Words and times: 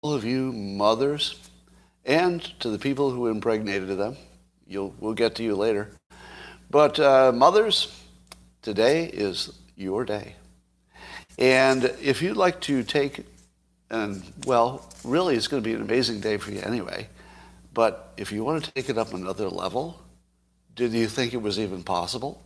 All 0.00 0.14
of 0.14 0.24
you 0.24 0.52
mothers 0.52 1.40
and 2.04 2.40
to 2.60 2.70
the 2.70 2.78
people 2.78 3.10
who 3.10 3.26
impregnated 3.26 3.98
them, 3.98 4.16
you'll, 4.64 4.94
we'll 5.00 5.14
get 5.14 5.34
to 5.36 5.42
you 5.42 5.56
later. 5.56 5.90
But 6.70 7.00
uh, 7.00 7.32
mothers, 7.34 7.92
today 8.62 9.06
is 9.06 9.50
your 9.76 10.04
day. 10.04 10.36
And 11.36 11.84
if 12.00 12.22
you'd 12.22 12.36
like 12.36 12.60
to 12.62 12.84
take, 12.84 13.26
and 13.90 14.22
well, 14.46 14.88
really 15.02 15.34
it's 15.34 15.48
going 15.48 15.62
to 15.62 15.68
be 15.68 15.74
an 15.74 15.82
amazing 15.82 16.20
day 16.20 16.36
for 16.36 16.52
you 16.52 16.60
anyway, 16.60 17.08
but 17.74 18.12
if 18.16 18.30
you 18.30 18.44
want 18.44 18.64
to 18.64 18.72
take 18.72 18.88
it 18.88 18.98
up 18.98 19.14
another 19.14 19.48
level, 19.48 20.00
did 20.76 20.92
you 20.92 21.08
think 21.08 21.34
it 21.34 21.42
was 21.42 21.58
even 21.58 21.82
possible? 21.82 22.40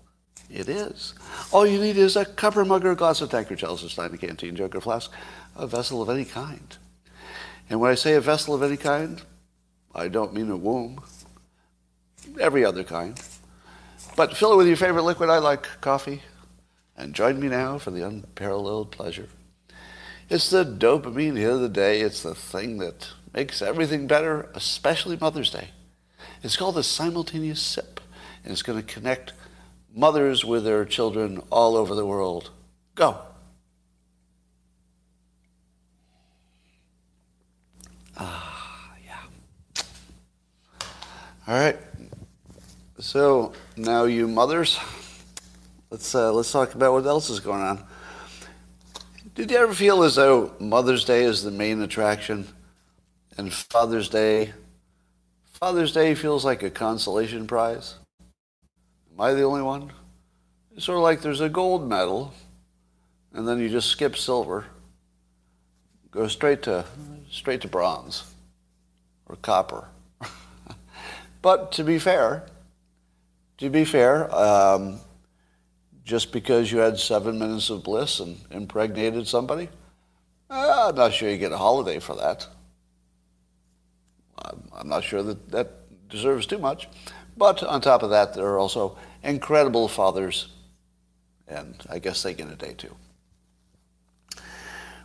It 0.48 0.71
is. 0.71 1.12
All 1.51 1.66
you 1.66 1.79
need 1.79 1.98
is 1.98 2.16
a 2.16 2.24
cup 2.24 2.57
or 2.57 2.65
mug 2.65 2.87
or 2.87 2.93
a 2.93 2.96
glass 2.96 3.21
of 3.21 3.29
tankard, 3.29 3.59
chalice, 3.59 3.84
or 3.84 3.91
stein, 3.91 4.15
a 4.15 4.16
canteen, 4.16 4.57
jug 4.57 4.74
or 4.74 4.80
flask, 4.80 5.10
a 5.55 5.66
vessel 5.66 6.01
of 6.01 6.09
any 6.09 6.24
kind. 6.24 6.79
And 7.72 7.80
when 7.80 7.90
I 7.90 7.94
say 7.94 8.12
a 8.12 8.20
vessel 8.20 8.54
of 8.54 8.62
any 8.62 8.76
kind, 8.76 9.22
I 9.94 10.08
don't 10.08 10.34
mean 10.34 10.50
a 10.50 10.56
womb. 10.58 11.02
Every 12.38 12.66
other 12.66 12.84
kind. 12.84 13.18
But 14.14 14.37
fill 14.37 14.52
it 14.52 14.56
with 14.56 14.66
your 14.66 14.76
favorite 14.76 15.04
liquid. 15.04 15.30
I 15.30 15.38
like 15.38 15.80
coffee. 15.80 16.20
And 16.98 17.14
join 17.14 17.40
me 17.40 17.48
now 17.48 17.79
for 17.79 17.90
the 17.90 18.06
unparalleled 18.06 18.90
pleasure. 18.90 19.30
It's 20.29 20.51
the 20.51 20.66
dopamine 20.66 21.38
hit 21.38 21.48
of 21.48 21.62
the 21.62 21.70
day. 21.70 22.02
It's 22.02 22.23
the 22.23 22.34
thing 22.34 22.76
that 22.76 23.09
makes 23.32 23.62
everything 23.62 24.07
better, 24.07 24.51
especially 24.52 25.16
Mother's 25.16 25.51
Day. 25.51 25.70
It's 26.42 26.59
called 26.59 26.74
the 26.74 26.82
simultaneous 26.82 27.62
sip, 27.62 28.02
and 28.45 28.52
it's 28.52 28.62
going 28.62 28.82
to 28.82 28.95
connect 28.95 29.32
mothers 29.95 30.45
with 30.45 30.64
their 30.64 30.84
children 30.84 31.42
all 31.51 31.76
over 31.76 31.95
the 31.95 32.04
world. 32.04 32.51
Go. 32.96 33.23
Ah, 38.24 38.95
yeah. 39.04 39.82
All 41.48 41.54
right. 41.54 41.76
So 43.01 43.52
now, 43.76 44.04
you 44.04 44.29
mothers, 44.29 44.79
let's 45.90 46.14
uh, 46.14 46.32
let's 46.32 46.52
talk 46.52 46.74
about 46.74 46.92
what 46.92 47.04
else 47.04 47.30
is 47.30 47.40
going 47.40 47.62
on. 47.62 47.84
Did 49.34 49.51
you 49.51 49.56
ever 49.56 49.74
feel 49.74 50.04
as 50.04 50.14
though 50.14 50.54
Mother's 50.60 51.04
Day 51.04 51.24
is 51.24 51.42
the 51.42 51.51
main 51.51 51.82
attraction, 51.82 52.46
and 53.37 53.52
Father's 53.52 54.09
Day, 54.09 54.52
Father's 55.54 55.92
Day 55.92 56.14
feels 56.14 56.45
like 56.45 56.62
a 56.62 56.70
consolation 56.70 57.48
prize? 57.48 57.96
Am 59.12 59.20
I 59.20 59.32
the 59.32 59.42
only 59.42 59.62
one? 59.62 59.90
It's 60.76 60.84
sort 60.84 60.98
of 60.98 61.02
like 61.02 61.23
there's 61.23 61.40
a 61.40 61.48
gold 61.48 61.88
medal, 61.88 62.32
and 63.32 63.48
then 63.48 63.59
you 63.59 63.68
just 63.68 63.88
skip 63.88 64.16
silver, 64.16 64.66
go 66.12 66.28
straight 66.28 66.62
to 66.62 66.84
straight 67.31 67.62
to 67.62 67.69
bronze 67.69 68.25
or 69.27 69.37
copper. 69.37 69.88
but 71.43 71.72
to 71.72 71.82
be 71.82 71.99
fair, 71.99 72.47
to 73.59 73.71
be 73.71 73.84
fair, 73.84 74.32
um, 74.34 75.00
just 76.04 76.32
because 76.32 76.70
you 76.70 76.78
had 76.78 76.98
seven 76.98 77.38
minutes 77.38 77.70
of 77.70 77.82
bliss 77.82 78.20
and 78.20 78.38
impregnated 78.50 79.26
somebody, 79.26 79.69
uh, 80.50 80.88
I'm 80.88 80.94
not 80.94 81.12
sure 81.12 81.31
you 81.31 81.38
get 81.38 81.53
a 81.53 81.59
holiday 81.59 81.98
for 81.98 82.15
that. 82.16 82.47
I'm, 84.38 84.62
I'm 84.75 84.88
not 84.88 85.04
sure 85.04 85.22
that 85.22 85.50
that 85.50 86.09
deserves 86.10 86.47
too 86.47 86.59
much. 86.59 86.88
But 87.36 87.62
on 87.62 87.81
top 87.81 88.03
of 88.03 88.10
that, 88.10 88.34
there 88.34 88.47
are 88.47 88.59
also 88.59 88.98
incredible 89.22 89.88
fathers, 89.88 90.48
and 91.48 91.75
I 91.88 91.98
guess 91.98 92.22
they 92.22 92.34
get 92.34 92.50
a 92.50 92.56
day 92.56 92.75
too. 92.75 92.94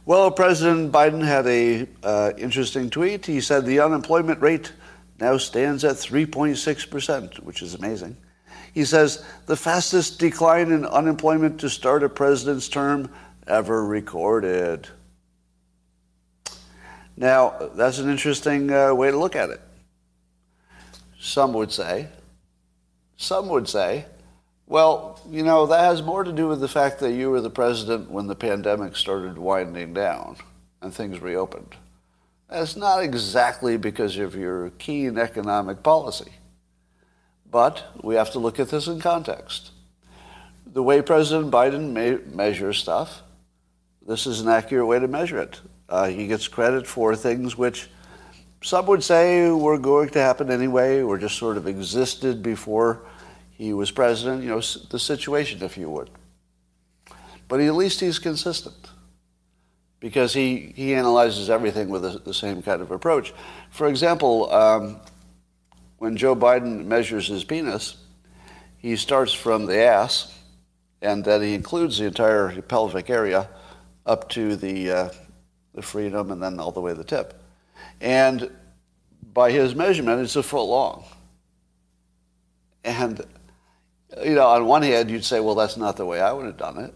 Well, 0.08 0.32
President 0.32 0.94
Biden 0.94 1.22
had 1.22 1.46
a 1.48 1.86
uh, 2.02 2.32
interesting 2.38 2.90
tweet. 2.90 3.26
He 3.26 3.42
said 3.42 3.66
the 3.66 3.82
unemployment 3.82 4.40
rate 4.40 4.72
now 5.20 5.36
stands 5.36 5.84
at 5.84 5.98
3.6%, 5.98 7.40
which 7.40 7.62
is 7.62 7.74
amazing. 7.74 8.16
He 8.74 8.86
says 8.86 9.26
the 9.48 9.58
fastest 9.58 10.18
decline 10.18 10.72
in 10.72 10.86
unemployment 10.86 11.60
to 11.60 11.70
start 11.70 12.04
a 12.04 12.10
president's 12.10 12.70
term 12.70 13.12
ever 13.48 13.86
recorded. 13.86 14.88
Now, 17.18 17.70
that's 17.76 18.00
an 18.00 18.10
interesting 18.10 18.72
uh, 18.72 18.94
way 18.94 19.12
to 19.12 19.18
look 19.18 19.36
at 19.36 19.50
it. 19.50 19.60
Some 21.20 21.52
would 21.52 21.74
say, 21.74 22.08
some 23.18 23.50
would 23.50 23.68
say, 23.68 24.06
well, 24.68 25.17
you 25.30 25.44
know, 25.44 25.66
that 25.66 25.82
has 25.82 26.02
more 26.02 26.24
to 26.24 26.32
do 26.32 26.48
with 26.48 26.62
the 26.62 26.68
fact 26.68 27.00
that 27.00 27.14
you 27.14 27.30
were 27.30 27.42
the 27.42 27.50
president 27.50 28.10
when 28.10 28.28
the 28.28 28.36
pandemic 28.36 28.96
started 28.96 29.38
winding 29.38 29.94
down 29.94 30.38
and 30.82 30.94
things 30.94 31.20
reopened. 31.20 31.76
That's 32.50 32.76
not 32.76 33.04
exactly 33.04 33.78
because 33.78 34.18
of 34.18 34.36
your 34.36 34.70
keen 34.78 35.18
economic 35.18 35.84
policy. 35.84 36.32
But 37.50 37.86
we 38.04 38.16
have 38.16 38.32
to 38.32 38.40
look 38.40 38.60
at 38.60 38.70
this 38.70 38.88
in 38.88 39.02
context. 39.02 39.72
The 40.66 40.84
way 40.84 41.02
President 41.02 41.52
Biden 41.52 41.92
may 41.92 42.18
measure 42.34 42.72
stuff, 42.72 43.22
this 44.06 44.28
is 44.28 44.42
an 44.42 44.48
accurate 44.48 44.88
way 44.88 45.00
to 45.00 45.08
measure 45.08 45.40
it. 45.40 45.60
Uh, 45.90 46.08
he 46.08 46.28
gets 46.28 46.48
credit 46.48 46.88
for 46.88 47.16
things 47.16 47.58
which 47.58 47.90
some 48.62 48.86
would 48.88 49.04
say 49.04 49.50
were 49.52 49.78
going 49.78 50.10
to 50.10 50.20
happen 50.20 50.50
anyway, 50.50 51.02
or 51.02 51.18
just 51.18 51.38
sort 51.38 51.58
of 51.58 51.68
existed 51.68 52.42
before 52.42 53.02
he 53.58 53.74
was 53.74 53.90
president, 53.90 54.44
you 54.44 54.50
know, 54.50 54.62
the 54.62 55.00
situation, 55.00 55.64
if 55.64 55.78
you 55.78 55.90
would. 55.90 56.12
But 57.48 57.60
at 57.60 57.74
least 57.74 58.00
he's 58.02 58.20
consistent 58.20 58.90
because 60.00 60.32
he, 60.32 60.74
he 60.76 60.94
analyzes 60.94 61.50
everything 61.50 61.90
with 61.90 62.04
the, 62.04 62.20
the 62.20 62.36
same 62.36 62.62
kind 62.62 62.84
of 62.84 62.92
approach. 62.92 63.34
For 63.72 63.88
example, 63.88 64.54
um, 64.54 64.98
when 65.98 66.18
Joe 66.18 66.36
Biden 66.36 66.86
measures 66.86 67.28
his 67.28 67.44
penis, 67.44 67.98
he 68.78 68.96
starts 68.96 69.34
from 69.34 69.66
the 69.66 69.80
ass, 69.80 70.38
and 71.02 71.26
then 71.26 71.42
he 71.42 71.56
includes 71.56 71.98
the 71.98 72.06
entire 72.06 72.62
pelvic 72.62 73.10
area 73.10 73.50
up 74.06 74.30
to 74.30 74.56
the, 74.56 74.92
uh, 74.92 75.10
the 75.74 75.82
freedom 75.82 76.30
and 76.30 76.44
then 76.44 76.60
all 76.60 76.72
the 76.72 76.80
way 76.80 76.92
to 76.92 76.98
the 76.98 77.04
tip. 77.04 77.42
And 78.02 78.52
by 79.34 79.50
his 79.50 79.74
measurement, 79.74 80.22
it's 80.22 80.36
a 80.36 80.44
foot 80.44 80.66
long. 80.66 81.06
And, 82.84 83.26
you 84.24 84.36
know, 84.36 84.48
on 84.48 84.66
one 84.66 84.84
hand, 84.84 85.10
you'd 85.10 85.26
say, 85.26 85.40
well, 85.40 85.56
that's 85.56 85.78
not 85.78 85.98
the 85.98 86.06
way 86.06 86.22
I 86.22 86.32
would 86.32 86.46
have 86.46 86.58
done 86.58 86.78
it. 86.78 86.94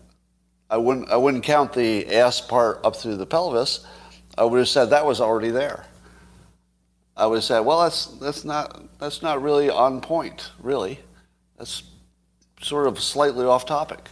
I 0.69 0.77
wouldn't, 0.77 1.09
I 1.09 1.17
wouldn't 1.17 1.44
count 1.44 1.73
the 1.73 2.16
ass 2.16 2.39
part 2.39 2.79
up 2.85 2.95
through 2.95 3.17
the 3.17 3.25
pelvis. 3.25 3.85
I 4.38 4.45
would 4.45 4.59
have 4.59 4.69
said 4.69 4.85
that 4.85 5.05
was 5.05 5.19
already 5.19 5.49
there. 5.49 5.85
I 7.17 7.25
would 7.25 7.35
have 7.35 7.44
said, 7.44 7.59
well, 7.59 7.81
that's, 7.83 8.05
that's, 8.05 8.45
not, 8.45 8.97
that's 8.97 9.22
not 9.22 9.41
really 9.41 9.69
on 9.69 9.99
point, 9.99 10.51
really. 10.59 10.99
That's 11.57 11.83
sort 12.61 12.88
of 12.88 12.99
slightly 13.01 13.45
off 13.45 13.66
topic. 13.66 14.09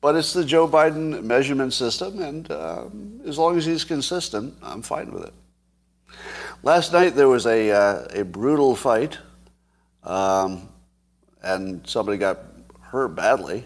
But 0.00 0.16
it's 0.16 0.32
the 0.32 0.44
Joe 0.44 0.66
Biden 0.66 1.22
measurement 1.22 1.74
system, 1.74 2.22
and 2.22 2.50
um, 2.50 3.20
as 3.26 3.36
long 3.36 3.58
as 3.58 3.66
he's 3.66 3.84
consistent, 3.84 4.56
I'm 4.62 4.80
fine 4.80 5.12
with 5.12 5.24
it. 5.24 5.34
Last 6.62 6.92
night 6.92 7.14
there 7.14 7.28
was 7.28 7.46
a, 7.46 7.70
uh, 7.70 8.06
a 8.14 8.24
brutal 8.24 8.74
fight, 8.74 9.18
um, 10.04 10.68
and 11.42 11.86
somebody 11.86 12.18
got 12.18 12.38
hurt 12.80 13.08
badly. 13.08 13.64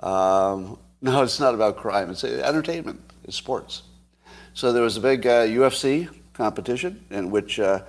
Um, 0.00 0.78
no, 1.02 1.22
it's 1.22 1.40
not 1.40 1.54
about 1.54 1.76
crime. 1.76 2.10
It's 2.10 2.24
entertainment. 2.24 3.00
It's 3.24 3.36
sports. 3.36 3.82
So 4.54 4.72
there 4.72 4.82
was 4.82 4.96
a 4.96 5.00
big 5.00 5.26
uh, 5.26 5.46
UFC 5.46 6.08
competition 6.34 7.04
in 7.10 7.30
which 7.30 7.60
uh, 7.60 7.82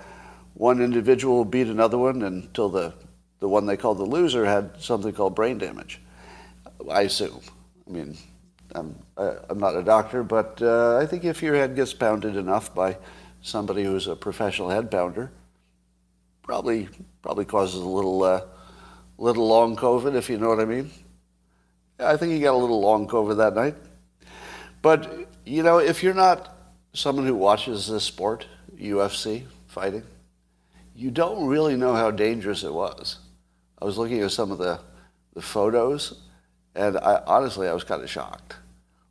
one 0.54 0.80
individual 0.80 1.44
beat 1.44 1.66
another 1.66 1.98
one 1.98 2.22
until 2.22 2.68
the, 2.68 2.94
the 3.40 3.48
one 3.48 3.66
they 3.66 3.76
called 3.76 3.98
the 3.98 4.04
loser 4.04 4.44
had 4.44 4.80
something 4.80 5.12
called 5.12 5.34
brain 5.34 5.58
damage. 5.58 6.00
I 6.90 7.02
assume. 7.02 7.40
I 7.86 7.90
mean, 7.90 8.16
I'm, 8.74 8.96
I'm 9.16 9.58
not 9.58 9.76
a 9.76 9.82
doctor, 9.82 10.22
but 10.22 10.60
uh, 10.62 10.98
I 10.98 11.06
think 11.06 11.24
if 11.24 11.42
your 11.42 11.54
head 11.54 11.76
gets 11.76 11.92
pounded 11.92 12.36
enough 12.36 12.74
by 12.74 12.96
somebody 13.42 13.84
who's 13.84 14.06
a 14.06 14.16
professional 14.16 14.70
head 14.70 14.90
pounder, 14.90 15.30
probably 16.42 16.88
probably 17.22 17.44
causes 17.44 17.80
a 17.80 17.86
little 17.88 18.22
uh, 18.22 18.40
little 19.22 19.46
long 19.46 19.76
COVID, 19.76 20.16
if 20.16 20.28
you 20.28 20.36
know 20.36 20.48
what 20.48 20.58
I 20.58 20.64
mean. 20.64 20.90
I 22.00 22.16
think 22.16 22.32
he 22.32 22.40
got 22.40 22.54
a 22.54 22.56
little 22.56 22.80
long 22.80 23.06
COVID 23.06 23.36
that 23.36 23.54
night. 23.54 23.76
But 24.82 25.28
you 25.46 25.62
know, 25.62 25.78
if 25.78 26.02
you're 26.02 26.12
not 26.12 26.58
someone 26.92 27.24
who 27.24 27.36
watches 27.36 27.86
this 27.86 28.02
sport, 28.02 28.46
UFC 28.76 29.44
fighting, 29.68 30.02
you 30.96 31.12
don't 31.12 31.46
really 31.46 31.76
know 31.76 31.94
how 31.94 32.10
dangerous 32.10 32.64
it 32.64 32.72
was. 32.72 33.18
I 33.80 33.84
was 33.84 33.96
looking 33.96 34.20
at 34.22 34.32
some 34.32 34.50
of 34.50 34.58
the, 34.58 34.80
the 35.34 35.40
photos, 35.40 36.20
and 36.74 36.96
I, 36.98 37.22
honestly, 37.24 37.68
I 37.68 37.72
was 37.72 37.84
kind 37.84 38.02
of 38.02 38.10
shocked. 38.10 38.56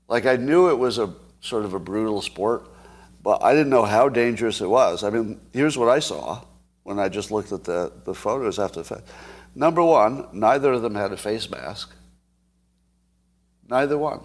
Like, 0.10 0.26
I 0.26 0.36
knew 0.36 0.70
it 0.70 0.78
was 0.78 0.98
a 0.98 1.14
sort 1.40 1.64
of 1.64 1.74
a 1.74 1.80
brutal 1.80 2.22
sport, 2.22 2.68
but 3.24 3.42
I 3.42 3.54
didn't 3.54 3.70
know 3.70 3.86
how 3.86 4.10
dangerous 4.10 4.60
it 4.60 4.70
was. 4.70 5.06
I 5.06 5.10
mean, 5.10 5.40
here's 5.54 5.78
what 5.78 5.88
I 5.88 6.00
saw 6.00 6.44
when 6.84 7.00
I 7.00 7.08
just 7.08 7.32
looked 7.32 7.54
at 7.54 7.64
the, 7.64 7.94
the 8.04 8.14
photos 8.14 8.60
after 8.60 8.82
the 8.82 8.84
fact. 8.84 9.08
Number 9.54 9.84
one, 9.84 10.28
neither 10.32 10.74
of 10.74 10.82
them 10.82 10.96
had 10.96 11.12
a 11.12 11.18
face 11.18 11.50
mask. 11.50 11.94
Neither 13.68 13.98
one. 13.98 14.22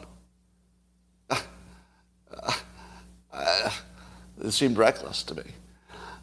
it 4.43 4.50
seemed 4.50 4.76
reckless 4.76 5.23
to 5.25 5.34
me. 5.34 5.44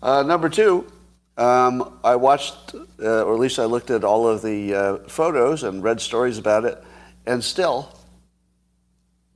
Uh, 0.01 0.23
number 0.23 0.49
two, 0.49 0.85
um, 1.37 1.99
I 2.03 2.15
watched, 2.15 2.75
uh, 2.75 3.23
or 3.23 3.33
at 3.33 3.39
least 3.39 3.59
I 3.59 3.65
looked 3.65 3.89
at 3.89 4.03
all 4.03 4.27
of 4.27 4.41
the 4.41 4.73
uh, 4.73 4.97
photos 5.07 5.63
and 5.63 5.81
read 5.81 5.99
stories 5.99 6.37
about 6.37 6.65
it, 6.65 6.83
and 7.25 7.43
still, 7.43 7.97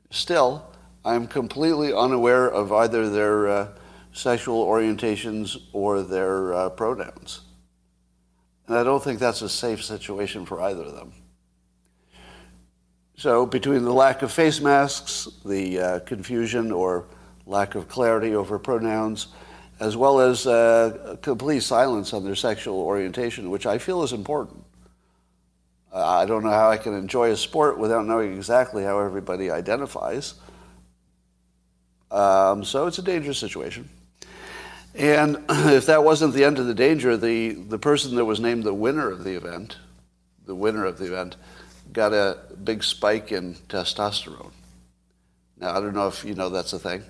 still, 0.09 0.69
I'm 1.03 1.27
completely 1.27 1.93
unaware 1.93 2.49
of 2.49 2.71
either 2.71 3.09
their 3.09 3.47
uh, 3.47 3.67
sexual 4.11 4.65
orientations 4.65 5.57
or 5.73 6.03
their 6.03 6.53
uh, 6.53 6.69
pronouns. 6.69 7.41
And 8.67 8.77
I 8.77 8.83
don't 8.83 9.03
think 9.03 9.19
that's 9.19 9.41
a 9.41 9.49
safe 9.49 9.83
situation 9.83 10.45
for 10.45 10.61
either 10.61 10.83
of 10.83 10.95
them. 10.95 11.13
So, 13.15 13.45
between 13.45 13.83
the 13.83 13.93
lack 13.93 14.21
of 14.21 14.31
face 14.31 14.61
masks, 14.61 15.27
the 15.43 15.79
uh, 15.79 15.99
confusion 16.01 16.71
or 16.71 17.05
lack 17.47 17.75
of 17.75 17.87
clarity 17.87 18.35
over 18.35 18.59
pronouns, 18.59 19.27
as 19.79 19.95
well 19.97 20.19
as 20.19 20.45
uh, 20.45 21.15
complete 21.21 21.61
silence 21.61 22.13
on 22.13 22.23
their 22.23 22.35
sexual 22.35 22.79
orientation, 22.79 23.49
which 23.49 23.65
I 23.65 23.77
feel 23.77 24.03
is 24.03 24.13
important. 24.13 24.63
I 25.93 26.25
don't 26.25 26.43
know 26.43 26.51
how 26.51 26.69
I 26.69 26.77
can 26.77 26.93
enjoy 26.93 27.31
a 27.31 27.37
sport 27.37 27.79
without 27.79 28.05
knowing 28.05 28.35
exactly 28.35 28.83
how 28.83 28.99
everybody 28.99 29.49
identifies. 29.49 30.35
Um, 32.11 32.63
so 32.63 32.87
it's 32.87 32.99
a 32.99 33.03
dangerous 33.03 33.37
situation. 33.37 33.89
And 34.97 35.45
if 35.49 35.85
that 35.85 36.03
wasn't 36.03 36.33
the 36.33 36.43
end 36.43 36.57
of 36.57 36.65
the 36.65 36.73
danger, 36.73 37.15
the, 37.15 37.53
the 37.53 37.79
person 37.79 38.15
that 38.15 38.25
was 38.25 38.39
named 38.39 38.63
the 38.63 38.73
winner 38.73 39.09
of 39.09 39.23
the 39.23 39.35
event, 39.35 39.77
the 40.45 40.55
winner 40.55 40.85
of 40.85 40.97
the 40.97 41.05
event, 41.05 41.35
got 41.93 42.13
a 42.13 42.39
big 42.63 42.83
spike 42.83 43.31
in 43.31 43.53
testosterone. 43.69 44.51
Now, 45.59 45.75
I 45.75 45.79
don't 45.79 45.93
know 45.93 46.07
if 46.07 46.25
you 46.25 46.33
know 46.33 46.49
that's 46.49 46.73
a 46.73 46.79
thing, 46.79 47.03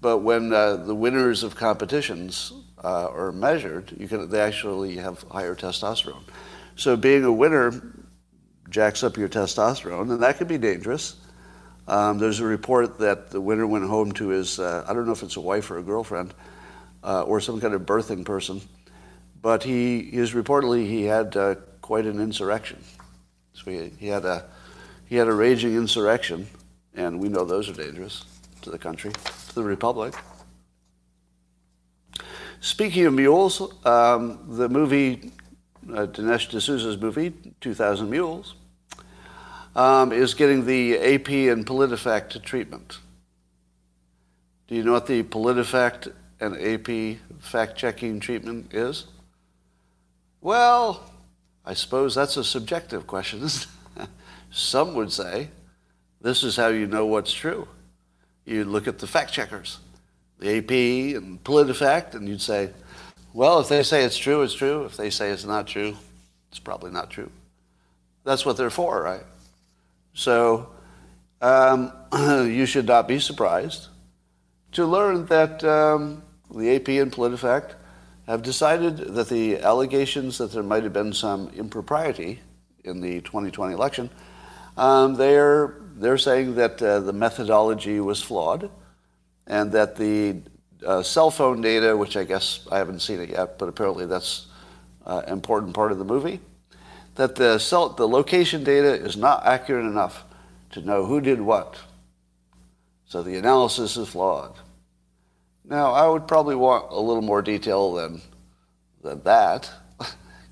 but 0.00 0.18
when 0.18 0.52
uh, 0.52 0.76
the 0.76 0.94
winners 0.94 1.42
of 1.42 1.56
competitions 1.56 2.52
uh, 2.82 3.08
are 3.08 3.32
measured, 3.32 3.92
you 3.98 4.08
can, 4.08 4.28
they 4.30 4.40
actually 4.40 4.96
have 4.96 5.22
higher 5.30 5.54
testosterone. 5.54 6.22
So 6.76 6.96
being 6.96 7.24
a 7.24 7.32
winner 7.32 7.82
jacks 8.70 9.02
up 9.02 9.16
your 9.16 9.28
testosterone, 9.28 10.10
and 10.10 10.22
that 10.22 10.38
can 10.38 10.46
be 10.46 10.58
dangerous. 10.58 11.16
Um, 11.86 12.18
there's 12.18 12.40
a 12.40 12.46
report 12.46 12.98
that 12.98 13.30
the 13.30 13.40
winner 13.40 13.66
went 13.66 13.86
home 13.86 14.12
to 14.12 14.28
his, 14.28 14.58
uh, 14.58 14.84
I 14.88 14.94
don't 14.94 15.06
know 15.06 15.12
if 15.12 15.22
it's 15.22 15.36
a 15.36 15.40
wife 15.40 15.70
or 15.70 15.78
a 15.78 15.82
girlfriend, 15.82 16.32
uh, 17.04 17.22
or 17.22 17.40
some 17.40 17.60
kind 17.60 17.74
of 17.74 17.82
birthing 17.82 18.24
person, 18.24 18.60
but 19.40 19.62
he 19.62 19.98
is 19.98 20.32
reportedly 20.32 20.86
he 20.86 21.04
had 21.04 21.36
uh, 21.36 21.54
quite 21.80 22.06
an 22.06 22.20
insurrection. 22.20 22.82
So 23.52 23.70
he, 23.70 23.92
he, 23.98 24.08
had 24.08 24.24
a, 24.24 24.46
he 25.06 25.16
had 25.16 25.28
a 25.28 25.32
raging 25.32 25.76
insurrection, 25.76 26.48
and 26.94 27.20
we 27.20 27.28
know 27.28 27.44
those 27.44 27.68
are 27.68 27.74
dangerous 27.74 28.24
to 28.62 28.70
the 28.70 28.78
country, 28.78 29.12
to 29.12 29.54
the 29.54 29.62
republic. 29.62 30.14
Speaking 32.60 33.04
of 33.04 33.12
mules, 33.12 33.60
um, 33.84 34.38
the 34.48 34.70
movie, 34.70 35.30
uh, 35.92 36.06
Dinesh 36.06 36.48
D'Souza's 36.48 36.96
movie, 36.96 37.34
2000 37.60 38.08
Mules, 38.08 38.54
um, 39.76 40.12
is 40.12 40.32
getting 40.32 40.64
the 40.64 40.96
AP 40.96 41.28
and 41.28 41.66
PolitiFact 41.66 42.42
treatment. 42.42 42.98
Do 44.66 44.76
you 44.76 44.82
know 44.82 44.92
what 44.92 45.06
the 45.06 45.22
PolitiFact 45.24 46.10
and 46.44 46.56
AP 46.60 47.18
fact 47.40 47.76
checking 47.76 48.20
treatment 48.20 48.72
is? 48.74 49.06
Well, 50.40 51.10
I 51.64 51.74
suppose 51.74 52.14
that's 52.14 52.36
a 52.36 52.44
subjective 52.44 53.06
question. 53.06 53.48
Some 54.50 54.94
would 54.94 55.10
say 55.10 55.48
this 56.20 56.42
is 56.42 56.56
how 56.56 56.68
you 56.68 56.86
know 56.86 57.06
what's 57.06 57.32
true. 57.32 57.66
You 58.44 58.64
look 58.64 58.86
at 58.86 58.98
the 58.98 59.06
fact 59.06 59.32
checkers, 59.32 59.78
the 60.38 60.58
AP 60.58 61.16
and 61.16 61.42
PolitiFact, 61.42 62.14
and 62.14 62.28
you'd 62.28 62.42
say, 62.42 62.70
well, 63.32 63.60
if 63.60 63.68
they 63.68 63.82
say 63.82 64.04
it's 64.04 64.18
true, 64.18 64.42
it's 64.42 64.54
true. 64.54 64.84
If 64.84 64.96
they 64.96 65.10
say 65.10 65.30
it's 65.30 65.44
not 65.44 65.66
true, 65.66 65.96
it's 66.50 66.58
probably 66.58 66.90
not 66.90 67.10
true. 67.10 67.30
That's 68.24 68.46
what 68.46 68.56
they're 68.56 68.70
for, 68.70 69.02
right? 69.02 69.24
So 70.12 70.68
um, 71.40 71.92
you 72.12 72.66
should 72.66 72.86
not 72.86 73.08
be 73.08 73.18
surprised 73.18 73.88
to 74.72 74.84
learn 74.84 75.26
that 75.26 75.62
um, 75.64 76.22
the 76.54 76.76
AP 76.76 76.88
and 76.88 77.12
PolitiFact 77.12 77.74
have 78.26 78.42
decided 78.42 78.96
that 78.96 79.28
the 79.28 79.58
allegations 79.58 80.38
that 80.38 80.52
there 80.52 80.62
might 80.62 80.82
have 80.82 80.92
been 80.92 81.12
some 81.12 81.50
impropriety 81.50 82.40
in 82.84 83.00
the 83.00 83.20
2020 83.22 83.74
election, 83.74 84.08
um, 84.76 85.14
they're, 85.14 85.76
they're 85.96 86.18
saying 86.18 86.54
that 86.54 86.82
uh, 86.82 87.00
the 87.00 87.12
methodology 87.12 88.00
was 88.00 88.22
flawed 88.22 88.70
and 89.46 89.72
that 89.72 89.96
the 89.96 90.36
uh, 90.86 91.02
cell 91.02 91.30
phone 91.30 91.60
data, 91.60 91.96
which 91.96 92.16
I 92.16 92.24
guess 92.24 92.66
I 92.70 92.78
haven't 92.78 93.00
seen 93.00 93.20
it 93.20 93.30
yet, 93.30 93.58
but 93.58 93.68
apparently 93.68 94.06
that's 94.06 94.46
an 95.06 95.18
uh, 95.18 95.32
important 95.32 95.74
part 95.74 95.92
of 95.92 95.98
the 95.98 96.04
movie, 96.04 96.40
that 97.16 97.36
the, 97.36 97.58
cell, 97.58 97.90
the 97.90 98.08
location 98.08 98.64
data 98.64 98.94
is 98.94 99.16
not 99.16 99.44
accurate 99.46 99.84
enough 99.84 100.24
to 100.72 100.80
know 100.80 101.04
who 101.04 101.20
did 101.20 101.40
what. 101.40 101.76
So 103.06 103.22
the 103.22 103.36
analysis 103.36 103.96
is 103.96 104.08
flawed. 104.08 104.54
Now, 105.64 105.92
I 105.92 106.06
would 106.06 106.28
probably 106.28 106.54
want 106.54 106.92
a 106.92 107.00
little 107.00 107.22
more 107.22 107.40
detail 107.40 107.94
than, 107.94 108.20
than 109.02 109.22
that, 109.22 109.70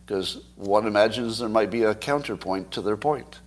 because 0.05 0.43
one 0.57 0.87
imagines 0.87 1.39
there 1.39 1.49
might 1.49 1.71
be 1.71 1.83
a 1.83 1.95
counterpoint 1.95 2.71
to 2.73 2.81
their 2.81 2.97
point. 2.97 3.41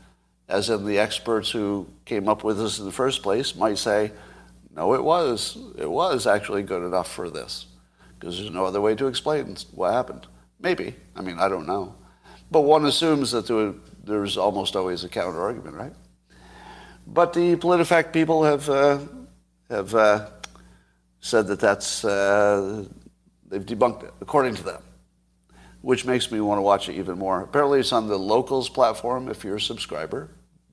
As 0.47 0.69
in, 0.69 0.85
the 0.85 0.99
experts 0.99 1.49
who 1.49 1.87
came 2.05 2.29
up 2.29 2.43
with 2.43 2.59
this 2.59 2.77
in 2.77 2.85
the 2.85 2.91
first 2.91 3.23
place 3.23 3.55
might 3.55 3.79
say, 3.79 4.11
no, 4.75 4.93
it 4.93 5.03
was. 5.03 5.57
It 5.77 5.89
was 5.89 6.27
actually 6.27 6.61
good 6.61 6.83
enough 6.83 7.11
for 7.11 7.31
this, 7.31 7.65
because 8.19 8.37
there's 8.37 8.51
no 8.51 8.65
other 8.65 8.81
way 8.81 8.93
to 8.95 9.07
explain 9.07 9.55
what 9.73 9.93
happened. 9.93 10.27
Maybe. 10.59 10.95
I 11.15 11.21
mean, 11.21 11.39
I 11.39 11.49
don't 11.49 11.65
know. 11.65 11.95
But 12.51 12.61
one 12.61 12.85
assumes 12.85 13.31
that 13.31 13.47
there, 13.47 13.73
there's 14.03 14.37
almost 14.37 14.75
always 14.75 15.03
a 15.03 15.09
counter 15.09 15.41
argument, 15.41 15.75
right? 15.75 15.93
But 17.07 17.33
the 17.33 17.55
PolitiFact 17.55 18.13
people 18.13 18.43
have, 18.43 18.69
uh, 18.69 18.99
have 19.69 19.95
uh, 19.95 20.29
said 21.25 21.47
that 21.47 21.59
that's, 21.59 22.05
uh, 22.05 22.85
they've 23.49 23.65
debunked 23.65 24.03
it, 24.03 24.13
according 24.21 24.53
to 24.53 24.61
them, 24.61 24.79
which 25.81 26.05
makes 26.05 26.31
me 26.31 26.39
want 26.39 26.59
to 26.59 26.61
watch 26.61 26.87
it 26.87 26.93
even 26.93 27.17
more. 27.17 27.41
Apparently, 27.41 27.79
it's 27.79 27.91
on 27.91 28.07
the 28.07 28.17
Locals 28.17 28.69
platform 28.69 29.27
if 29.27 29.43
you're 29.43 29.55
a 29.55 29.61
subscriber, 29.61 30.29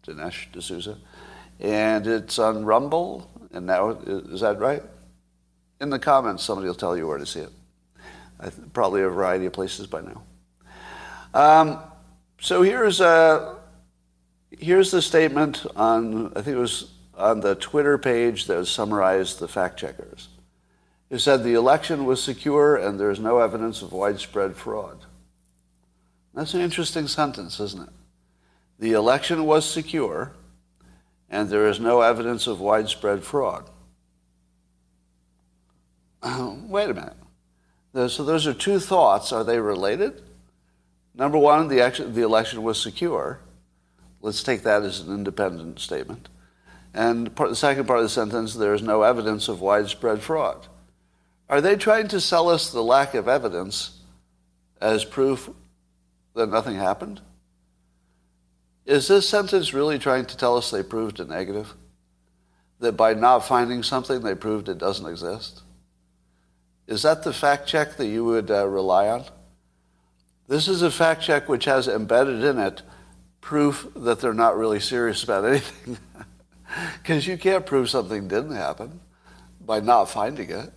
Dinesh 0.07 0.53
D'Souza, 0.53 0.99
and 1.59 2.07
it's 2.07 2.39
on 2.39 2.67
Rumble, 2.67 3.31
and 3.55 3.65
now, 3.65 3.93
is 4.07 4.43
that 4.43 4.59
right? 4.59 4.83
In 5.81 5.89
the 5.89 5.99
comments, 5.99 6.43
somebody 6.43 6.69
will 6.69 6.75
tell 6.75 6.99
you 6.99 7.09
where 7.09 7.17
to 7.17 7.25
see 7.25 7.41
it. 7.41 7.53
Probably 8.75 9.01
a 9.01 9.09
variety 9.09 9.47
of 9.47 9.55
places 9.55 9.87
by 9.87 10.03
now. 10.03 10.23
Um, 11.33 11.79
so 12.39 12.61
here's 12.61 13.01
a, 13.01 13.07
uh, 13.07 13.55
here's 14.51 14.91
the 14.91 15.01
statement 15.01 15.65
on 15.77 16.31
I 16.37 16.43
think 16.43 16.57
it 16.59 16.61
was 16.61 16.91
on 17.17 17.41
the 17.41 17.55
Twitter 17.55 17.97
page 17.97 18.45
that 18.47 18.67
summarized 18.67 19.39
the 19.39 19.49
fact 19.49 19.79
checkers. 19.79 20.29
It 21.13 21.21
said 21.21 21.45
the 21.45 21.53
election 21.53 22.07
was 22.07 22.23
secure 22.23 22.75
and 22.75 22.99
there 22.99 23.11
is 23.11 23.21
no 23.21 23.39
evidence 23.39 23.83
of 23.83 23.93
widespread 23.93 24.57
fraud. 24.57 25.05
That's 26.33 26.55
an 26.55 26.63
interesting 26.63 27.07
sentence, 27.07 27.61
isn't 27.61 27.83
it? 27.83 27.93
The 28.79 28.93
election 28.93 29.45
was 29.45 29.69
secure 29.69 30.33
and 31.29 31.51
there 31.51 31.69
is 31.69 31.79
no 31.79 32.01
evidence 32.01 32.47
of 32.47 32.61
widespread 32.61 33.25
fraud. 33.25 33.69
Wait 36.25 36.89
a 36.89 36.95
minute. 36.95 38.11
So 38.11 38.25
those 38.25 38.47
are 38.47 38.55
two 38.55 38.79
thoughts. 38.79 39.33
Are 39.35 39.45
they 39.45 39.61
related? 39.61 40.23
Number 41.15 41.37
one, 41.37 41.69
the, 41.69 41.83
action, 41.83 42.15
the 42.15 42.23
election 42.23 42.63
was 42.63 42.81
secure. 42.81 43.39
Let's 44.23 44.43
take 44.43 44.63
that 44.63 44.83
as 44.83 45.01
an 45.01 45.13
independent 45.13 45.79
statement. 45.79 46.31
And 46.95 47.37
part, 47.37 47.51
the 47.51 47.57
second 47.57 47.85
part 47.85 47.99
of 47.99 48.07
the 48.07 48.09
sentence, 48.09 48.55
there 48.55 48.73
is 48.73 48.81
no 48.81 49.03
evidence 49.03 49.49
of 49.49 49.61
widespread 49.61 50.23
fraud. 50.23 50.69
Are 51.53 51.61
they 51.61 51.77
trying 51.77 52.09
to 52.09 52.19
sell 52.19 52.49
us 52.49 52.71
the 52.71 52.83
lack 52.83 53.13
of 53.13 53.29
evidence 53.29 54.01
as 54.81 55.05
proof 55.05 55.51
that 56.35 56.49
nothing 56.49 56.77
happened? 56.77 57.21
Is 58.87 59.07
this 59.07 59.29
sentence 59.29 59.75
really 59.75 59.99
trying 59.99 60.25
to 60.25 60.37
tell 60.39 60.57
us 60.57 60.71
they 60.71 60.83
proved 60.83 61.21
a 61.21 61.27
negative? 61.27 61.75
That 62.79 62.93
by 62.93 63.13
not 63.13 63.41
finding 63.41 63.83
something, 63.83 64.23
they 64.23 64.35
proved 64.35 64.71
it 64.71 64.79
doesn't 64.79 65.07
exist? 65.07 65.61
Is 66.87 67.03
that 67.03 67.23
the 67.23 67.35
fact 67.35 67.69
check 67.69 67.99
that 67.99 68.07
you 68.07 68.25
would 68.25 68.51
uh, 68.51 68.67
rely 68.67 69.09
on? 69.09 69.25
This 70.49 70.69
is 70.69 70.81
a 70.81 70.91
fact 70.91 71.21
check 71.21 71.51
which 71.51 71.67
has 71.67 71.87
embedded 71.87 72.43
in 72.43 72.59
it 72.59 72.81
proof 73.43 73.87
that 73.95 74.21
they're 74.21 74.33
not 74.33 74.57
really 74.57 74.81
serious 74.81 75.23
about 75.23 75.45
anything. 75.51 75.99
Because 77.03 77.27
you 77.27 77.37
can't 77.37 77.67
prove 77.67 77.91
something 77.91 78.27
didn't 78.27 78.57
happen 78.57 79.01
by 79.61 79.81
not 79.81 80.07
finding 80.07 80.49
it. 80.49 80.73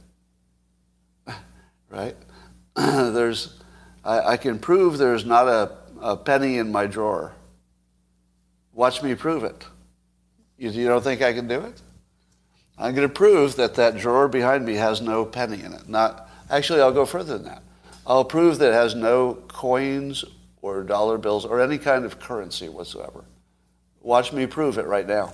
Right? 1.90 2.16
there's, 2.76 3.60
I, 4.04 4.34
I, 4.34 4.38
can 4.38 4.60
prove 4.60 4.98
there's 4.98 5.26
not 5.26 5.48
a, 5.48 5.72
a 6.02 6.18
penny 6.18 6.58
in 6.58 6.72
my 6.72 6.88
drawer. 6.88 7.34
Watch 8.74 9.02
me 9.02 9.16
prove 9.16 9.44
it. 9.44 9.66
You, 10.58 10.70
you 10.70 10.88
don't 10.88 11.04
think 11.04 11.22
I 11.22 11.34
can 11.34 11.48
do 11.48 11.62
it? 11.62 11.82
I'm 12.78 12.94
going 12.94 13.08
to 13.08 13.14
prove 13.14 13.56
that 13.56 13.76
that 13.76 13.98
drawer 13.98 14.28
behind 14.28 14.66
me 14.66 14.76
has 14.76 15.02
no 15.02 15.26
penny 15.26 15.62
in 15.62 15.74
it. 15.74 15.88
Not 15.88 16.30
actually, 16.50 16.82
I'll 16.82 16.92
go 16.92 17.06
further 17.06 17.38
than 17.38 17.48
that. 17.48 17.64
I'll 18.06 18.26
prove 18.26 18.60
that 18.60 18.70
it 18.70 18.74
has 18.74 18.96
no 18.96 19.36
coins 19.48 20.26
or 20.62 20.84
dollar 20.84 21.18
bills 21.18 21.46
or 21.46 21.62
any 21.62 21.78
kind 21.78 22.06
of 22.06 22.20
currency 22.20 22.70
whatsoever. 22.70 23.24
Watch 24.02 24.34
me 24.34 24.46
prove 24.46 24.78
it 24.78 24.86
right 24.86 25.08
now. 25.08 25.34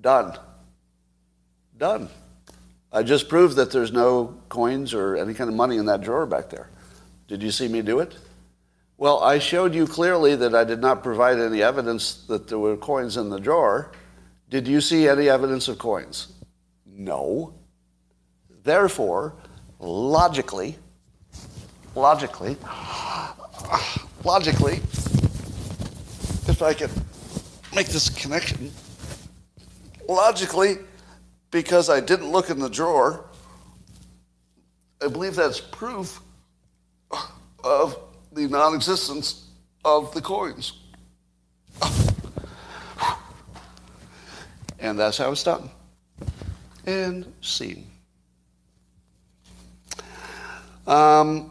Done. 0.00 0.38
Done. 1.76 2.08
I 2.92 3.02
just 3.02 3.28
proved 3.28 3.56
that 3.56 3.70
there's 3.70 3.92
no 3.92 4.36
coins 4.48 4.94
or 4.94 5.16
any 5.16 5.34
kind 5.34 5.48
of 5.48 5.56
money 5.56 5.76
in 5.76 5.86
that 5.86 6.00
drawer 6.00 6.26
back 6.26 6.50
there. 6.50 6.70
Did 7.28 7.42
you 7.42 7.50
see 7.50 7.68
me 7.68 7.82
do 7.82 8.00
it? 8.00 8.16
Well, 8.96 9.20
I 9.20 9.38
showed 9.38 9.74
you 9.74 9.86
clearly 9.86 10.34
that 10.36 10.54
I 10.54 10.64
did 10.64 10.80
not 10.80 11.02
provide 11.02 11.38
any 11.38 11.62
evidence 11.62 12.24
that 12.26 12.48
there 12.48 12.58
were 12.58 12.76
coins 12.76 13.16
in 13.16 13.30
the 13.30 13.38
drawer. 13.38 13.92
Did 14.48 14.66
you 14.66 14.80
see 14.80 15.08
any 15.08 15.28
evidence 15.28 15.68
of 15.68 15.78
coins? 15.78 16.32
No. 16.86 17.54
Therefore, 18.62 19.36
logically, 19.78 20.76
logically, 21.94 22.56
logically, 24.24 24.76
if 26.48 26.62
I 26.62 26.74
can 26.74 26.90
make 27.74 27.88
this 27.88 28.08
connection, 28.08 28.70
logically, 30.08 30.78
because 31.50 31.90
I 31.90 32.00
didn't 32.00 32.30
look 32.30 32.50
in 32.50 32.58
the 32.58 32.68
drawer, 32.68 33.24
I 35.02 35.08
believe 35.08 35.34
that's 35.34 35.60
proof 35.60 36.20
of 37.64 37.98
the 38.32 38.46
non 38.48 38.74
existence 38.74 39.46
of 39.84 40.12
the 40.14 40.20
coins. 40.20 40.74
And 44.82 44.98
that's 44.98 45.18
how 45.18 45.30
it's 45.30 45.44
done. 45.44 45.68
And 46.86 47.30
seen. 47.42 47.86
Um, 50.86 51.50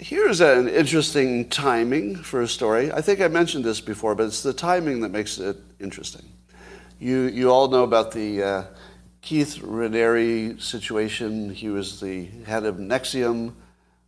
here's 0.00 0.40
an 0.40 0.66
interesting 0.66 1.48
timing 1.48 2.16
for 2.16 2.40
a 2.40 2.48
story. 2.48 2.90
I 2.90 3.02
think 3.02 3.20
I 3.20 3.28
mentioned 3.28 3.64
this 3.64 3.80
before, 3.80 4.14
but 4.14 4.26
it's 4.26 4.42
the 4.42 4.52
timing 4.52 5.00
that 5.02 5.10
makes 5.10 5.38
it 5.38 5.58
interesting. 5.78 6.24
You, 6.98 7.24
you 7.24 7.50
all 7.50 7.68
know 7.68 7.84
about 7.84 8.12
the 8.12 8.42
uh, 8.42 8.64
Keith 9.20 9.58
Raniere 9.58 10.60
situation. 10.60 11.50
He 11.50 11.68
was 11.68 12.00
the 12.00 12.24
head 12.46 12.64
of 12.64 12.76
NXIVM, 12.76 13.52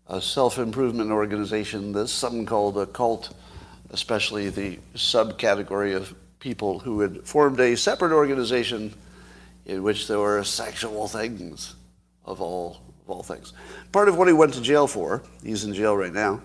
a 0.08 0.20
self 0.20 0.58
improvement 0.58 1.10
organization. 1.10 1.92
There's 1.92 2.10
something 2.10 2.46
called 2.46 2.78
a 2.78 2.86
cult, 2.86 3.34
especially 3.90 4.48
the 4.48 4.78
subcategory 4.94 5.94
of 5.94 6.14
people 6.38 6.78
who 6.78 7.00
had 7.00 7.26
formed 7.26 7.60
a 7.60 7.76
separate 7.76 8.12
organization 8.12 8.94
in 9.66 9.82
which 9.82 10.08
there 10.08 10.18
were 10.18 10.42
sexual 10.42 11.06
things 11.06 11.74
of 12.24 12.40
all, 12.40 12.80
of 13.02 13.10
all 13.10 13.22
things. 13.22 13.52
Part 13.90 14.08
of 14.08 14.16
what 14.16 14.28
he 14.28 14.34
went 14.34 14.54
to 14.54 14.60
jail 14.60 14.86
for, 14.86 15.22
he's 15.42 15.64
in 15.64 15.74
jail 15.74 15.96
right 15.96 16.12
now, 16.12 16.40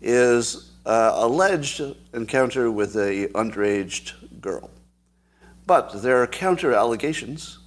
is 0.00 0.72
uh, 0.86 1.12
alleged 1.14 1.82
encounter 2.14 2.70
with 2.70 2.96
a 2.96 3.28
underage 3.34 4.12
girl. 4.40 4.70
But 5.66 6.02
there 6.02 6.22
are 6.22 6.26
counter 6.26 6.72
allegations. 6.72 7.58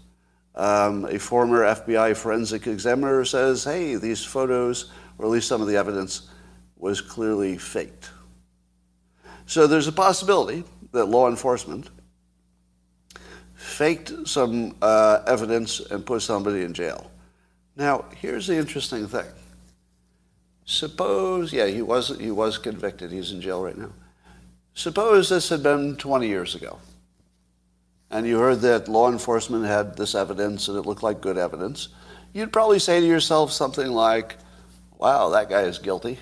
Um, 0.56 1.06
a 1.06 1.20
former 1.20 1.64
FBI 1.64 2.18
forensic 2.18 2.68
examiner 2.68 3.24
says, 3.24 3.64
hey, 3.64 3.96
these 3.96 4.24
photos, 4.24 4.92
or 5.18 5.26
at 5.26 5.32
least 5.32 5.48
some 5.48 5.62
of 5.62 5.68
the 5.68 5.78
evidence, 5.78 6.30
was 6.78 7.00
clearly 7.00 7.58
faked. 7.58 8.10
So 9.46 9.68
there's 9.68 9.88
a 9.88 9.92
possibility 9.92 10.64
that 10.92 11.06
law 11.06 11.30
enforcement 11.30 11.90
faked 13.54 14.12
some 14.28 14.76
uh, 14.82 15.22
evidence 15.28 15.80
and 15.80 16.06
put 16.06 16.22
somebody 16.22 16.64
in 16.64 16.74
jail. 16.74 17.11
Now, 17.76 18.06
here's 18.18 18.48
the 18.48 18.58
interesting 18.58 19.08
thing. 19.08 19.28
Suppose, 20.66 21.52
yeah, 21.52 21.68
he 21.68 21.82
was, 21.82 22.18
he 22.20 22.32
was 22.32 22.58
convicted. 22.58 23.12
He's 23.12 23.32
in 23.32 23.42
jail 23.42 23.64
right 23.64 23.78
now. 23.78 23.92
Suppose 24.74 25.30
this 25.30 25.50
had 25.50 25.64
been 25.64 25.96
20 25.98 26.28
years 26.28 26.56
ago, 26.56 26.80
and 28.10 28.26
you 28.26 28.40
heard 28.40 28.62
that 28.62 28.88
law 28.88 29.12
enforcement 29.12 29.66
had 29.66 29.98
this 29.98 30.16
evidence 30.16 30.68
and 30.68 30.78
it 30.78 30.86
looked 30.86 31.04
like 31.04 31.22
good 31.22 31.38
evidence. 31.38 31.90
You'd 32.34 32.54
probably 32.54 32.80
say 32.80 33.00
to 33.02 33.06
yourself 33.06 33.52
something 33.52 33.92
like, 33.92 34.38
wow, 34.98 35.30
that 35.30 35.50
guy 35.50 35.64
is 35.64 35.78
guilty. 35.78 36.20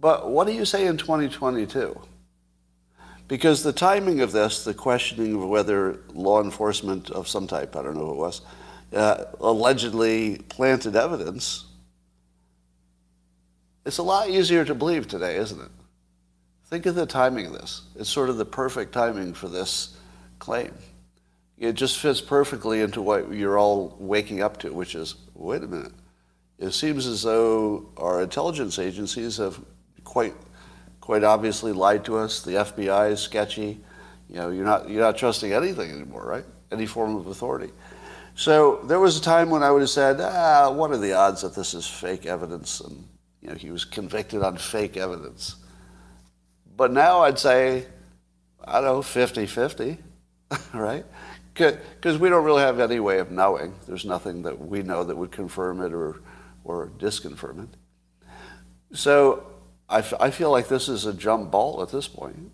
But 0.00 0.30
what 0.30 0.46
do 0.46 0.54
you 0.54 0.64
say 0.64 0.86
in 0.86 0.96
2022? 0.96 2.00
Because 3.28 3.62
the 3.62 3.72
timing 3.72 4.20
of 4.20 4.32
this, 4.32 4.64
the 4.64 4.74
questioning 4.74 5.34
of 5.34 5.46
whether 5.46 6.00
law 6.14 6.42
enforcement 6.42 7.10
of 7.10 7.28
some 7.28 7.46
type, 7.46 7.76
I 7.76 7.82
don't 7.82 7.94
know 7.94 8.06
who 8.06 8.12
it 8.12 8.16
was, 8.16 8.40
uh, 8.92 9.24
allegedly 9.40 10.38
planted 10.48 10.96
evidence, 10.96 11.64
it's 13.84 13.98
a 13.98 14.02
lot 14.02 14.28
easier 14.28 14.64
to 14.64 14.74
believe 14.74 15.08
today, 15.08 15.36
isn't 15.36 15.60
it? 15.60 15.70
Think 16.66 16.86
of 16.86 16.94
the 16.94 17.06
timing 17.06 17.46
of 17.46 17.52
this. 17.52 17.82
It's 17.96 18.10
sort 18.10 18.30
of 18.30 18.36
the 18.36 18.44
perfect 18.44 18.92
timing 18.92 19.34
for 19.34 19.48
this 19.48 19.96
claim. 20.38 20.72
It 21.58 21.72
just 21.72 21.98
fits 21.98 22.20
perfectly 22.20 22.80
into 22.80 23.02
what 23.02 23.32
you're 23.32 23.58
all 23.58 23.96
waking 23.98 24.42
up 24.42 24.58
to, 24.60 24.72
which 24.72 24.94
is 24.94 25.16
wait 25.34 25.62
a 25.62 25.66
minute. 25.66 25.92
It 26.58 26.72
seems 26.72 27.06
as 27.06 27.22
though 27.22 27.88
our 27.96 28.22
intelligence 28.22 28.78
agencies 28.78 29.38
have 29.38 29.58
quite 30.04 30.34
quite 31.00 31.24
obviously 31.24 31.72
lied 31.72 32.04
to 32.04 32.16
us. 32.16 32.42
The 32.42 32.52
FBI 32.52 33.12
is 33.12 33.20
sketchy. 33.20 33.80
You 34.28 34.36
know, 34.36 34.50
you're 34.50 34.64
not, 34.64 34.88
you're 34.88 35.02
not 35.02 35.16
trusting 35.16 35.52
anything 35.52 35.90
anymore, 35.90 36.24
right? 36.24 36.44
Any 36.70 36.86
form 36.86 37.16
of 37.16 37.26
authority. 37.26 37.72
So 38.40 38.80
there 38.84 38.98
was 38.98 39.18
a 39.18 39.20
time 39.20 39.50
when 39.50 39.62
I 39.62 39.70
would 39.70 39.82
have 39.82 39.90
said, 39.90 40.18
ah, 40.18 40.70
what 40.70 40.90
are 40.92 40.96
the 40.96 41.12
odds 41.12 41.42
that 41.42 41.54
this 41.54 41.74
is 41.74 41.86
fake 41.86 42.24
evidence? 42.24 42.80
And, 42.80 43.06
you 43.42 43.50
know, 43.50 43.54
he 43.54 43.70
was 43.70 43.84
convicted 43.84 44.42
on 44.42 44.56
fake 44.56 44.96
evidence. 44.96 45.56
But 46.74 46.90
now 46.90 47.20
I'd 47.20 47.38
say, 47.38 47.84
I 48.64 48.80
don't 48.80 48.84
know, 48.84 49.02
50 49.02 49.44
50, 49.44 49.98
right? 50.72 51.04
Because 51.52 52.16
we 52.16 52.30
don't 52.30 52.46
really 52.46 52.62
have 52.62 52.80
any 52.80 52.98
way 52.98 53.18
of 53.18 53.30
knowing. 53.30 53.74
There's 53.86 54.06
nothing 54.06 54.40
that 54.44 54.58
we 54.58 54.82
know 54.82 55.04
that 55.04 55.18
would 55.18 55.32
confirm 55.32 55.82
it 55.82 55.92
or, 55.92 56.22
or 56.64 56.86
disconfirm 56.96 57.64
it. 57.64 58.96
So 58.96 59.48
I, 59.86 59.98
f- 59.98 60.14
I 60.18 60.30
feel 60.30 60.50
like 60.50 60.66
this 60.66 60.88
is 60.88 61.04
a 61.04 61.12
jump 61.12 61.50
ball 61.50 61.82
at 61.82 61.90
this 61.90 62.08
point 62.08 62.52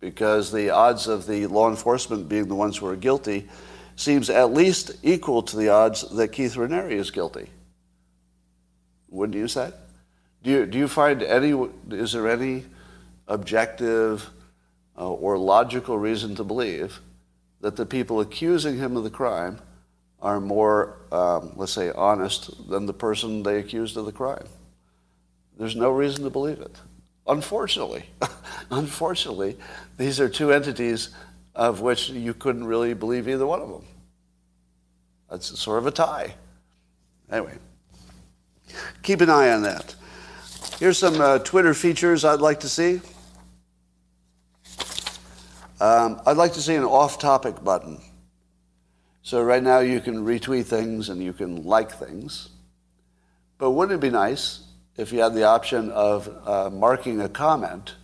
because 0.00 0.52
the 0.52 0.68
odds 0.68 1.06
of 1.06 1.26
the 1.26 1.46
law 1.46 1.70
enforcement 1.70 2.28
being 2.28 2.48
the 2.48 2.54
ones 2.54 2.76
who 2.76 2.86
are 2.88 2.96
guilty 2.96 3.48
seems 4.00 4.30
at 4.30 4.54
least 4.54 4.92
equal 5.02 5.42
to 5.42 5.56
the 5.56 5.68
odds 5.68 6.08
that 6.16 6.28
Keith 6.28 6.54
Raniere 6.54 6.90
is 6.90 7.10
guilty. 7.10 7.50
Wouldn't 9.10 9.36
you 9.36 9.46
say? 9.46 9.72
Do 10.42 10.50
you, 10.50 10.66
do 10.66 10.78
you 10.78 10.88
find 10.88 11.22
any, 11.22 11.52
is 11.90 12.12
there 12.12 12.30
any 12.30 12.64
objective 13.28 14.30
uh, 14.96 15.06
or 15.06 15.36
logical 15.36 15.98
reason 15.98 16.34
to 16.36 16.44
believe 16.44 17.00
that 17.60 17.76
the 17.76 17.84
people 17.84 18.20
accusing 18.20 18.78
him 18.78 18.96
of 18.96 19.04
the 19.04 19.10
crime 19.10 19.58
are 20.22 20.40
more, 20.40 20.96
um, 21.12 21.52
let's 21.56 21.72
say, 21.72 21.90
honest 21.90 22.70
than 22.70 22.86
the 22.86 22.94
person 22.94 23.42
they 23.42 23.58
accused 23.58 23.98
of 23.98 24.06
the 24.06 24.12
crime? 24.12 24.46
There's 25.58 25.76
no 25.76 25.90
reason 25.90 26.24
to 26.24 26.30
believe 26.30 26.60
it. 26.60 26.74
Unfortunately, 27.26 28.06
unfortunately, 28.70 29.58
these 29.98 30.20
are 30.20 30.28
two 30.30 30.52
entities 30.52 31.10
of 31.60 31.82
which 31.82 32.08
you 32.08 32.32
couldn't 32.32 32.64
really 32.64 32.94
believe 32.94 33.28
either 33.28 33.46
one 33.46 33.60
of 33.60 33.68
them. 33.68 33.84
That's 35.30 35.60
sort 35.60 35.78
of 35.78 35.86
a 35.86 35.90
tie. 35.90 36.34
Anyway, 37.30 37.58
keep 39.02 39.20
an 39.20 39.28
eye 39.28 39.52
on 39.52 39.60
that. 39.62 39.94
Here's 40.78 40.96
some 40.96 41.20
uh, 41.20 41.38
Twitter 41.40 41.74
features 41.74 42.24
I'd 42.24 42.40
like 42.40 42.60
to 42.60 42.68
see. 42.68 43.02
Um, 45.82 46.22
I'd 46.24 46.38
like 46.38 46.54
to 46.54 46.62
see 46.62 46.74
an 46.74 46.84
off 46.84 47.18
topic 47.18 47.62
button. 47.62 48.00
So, 49.22 49.42
right 49.42 49.62
now, 49.62 49.80
you 49.80 50.00
can 50.00 50.24
retweet 50.24 50.64
things 50.64 51.10
and 51.10 51.22
you 51.22 51.34
can 51.34 51.64
like 51.64 51.92
things. 51.92 52.48
But 53.58 53.72
wouldn't 53.72 53.98
it 53.98 54.00
be 54.00 54.10
nice 54.10 54.60
if 54.96 55.12
you 55.12 55.20
had 55.20 55.34
the 55.34 55.44
option 55.44 55.90
of 55.90 56.26
uh, 56.46 56.70
marking 56.70 57.20
a 57.20 57.28
comment, 57.28 57.96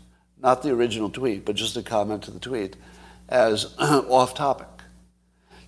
not 0.43 0.63
the 0.63 0.73
original 0.73 1.09
tweet, 1.09 1.47
but 1.47 1.57
just 1.57 1.79
a 1.79 1.83
comment 1.83 2.25
to 2.25 2.31
the 2.31 2.39
tweet, 2.39 2.77
as 3.29 3.75
off 3.79 4.35
topic. 4.35 4.69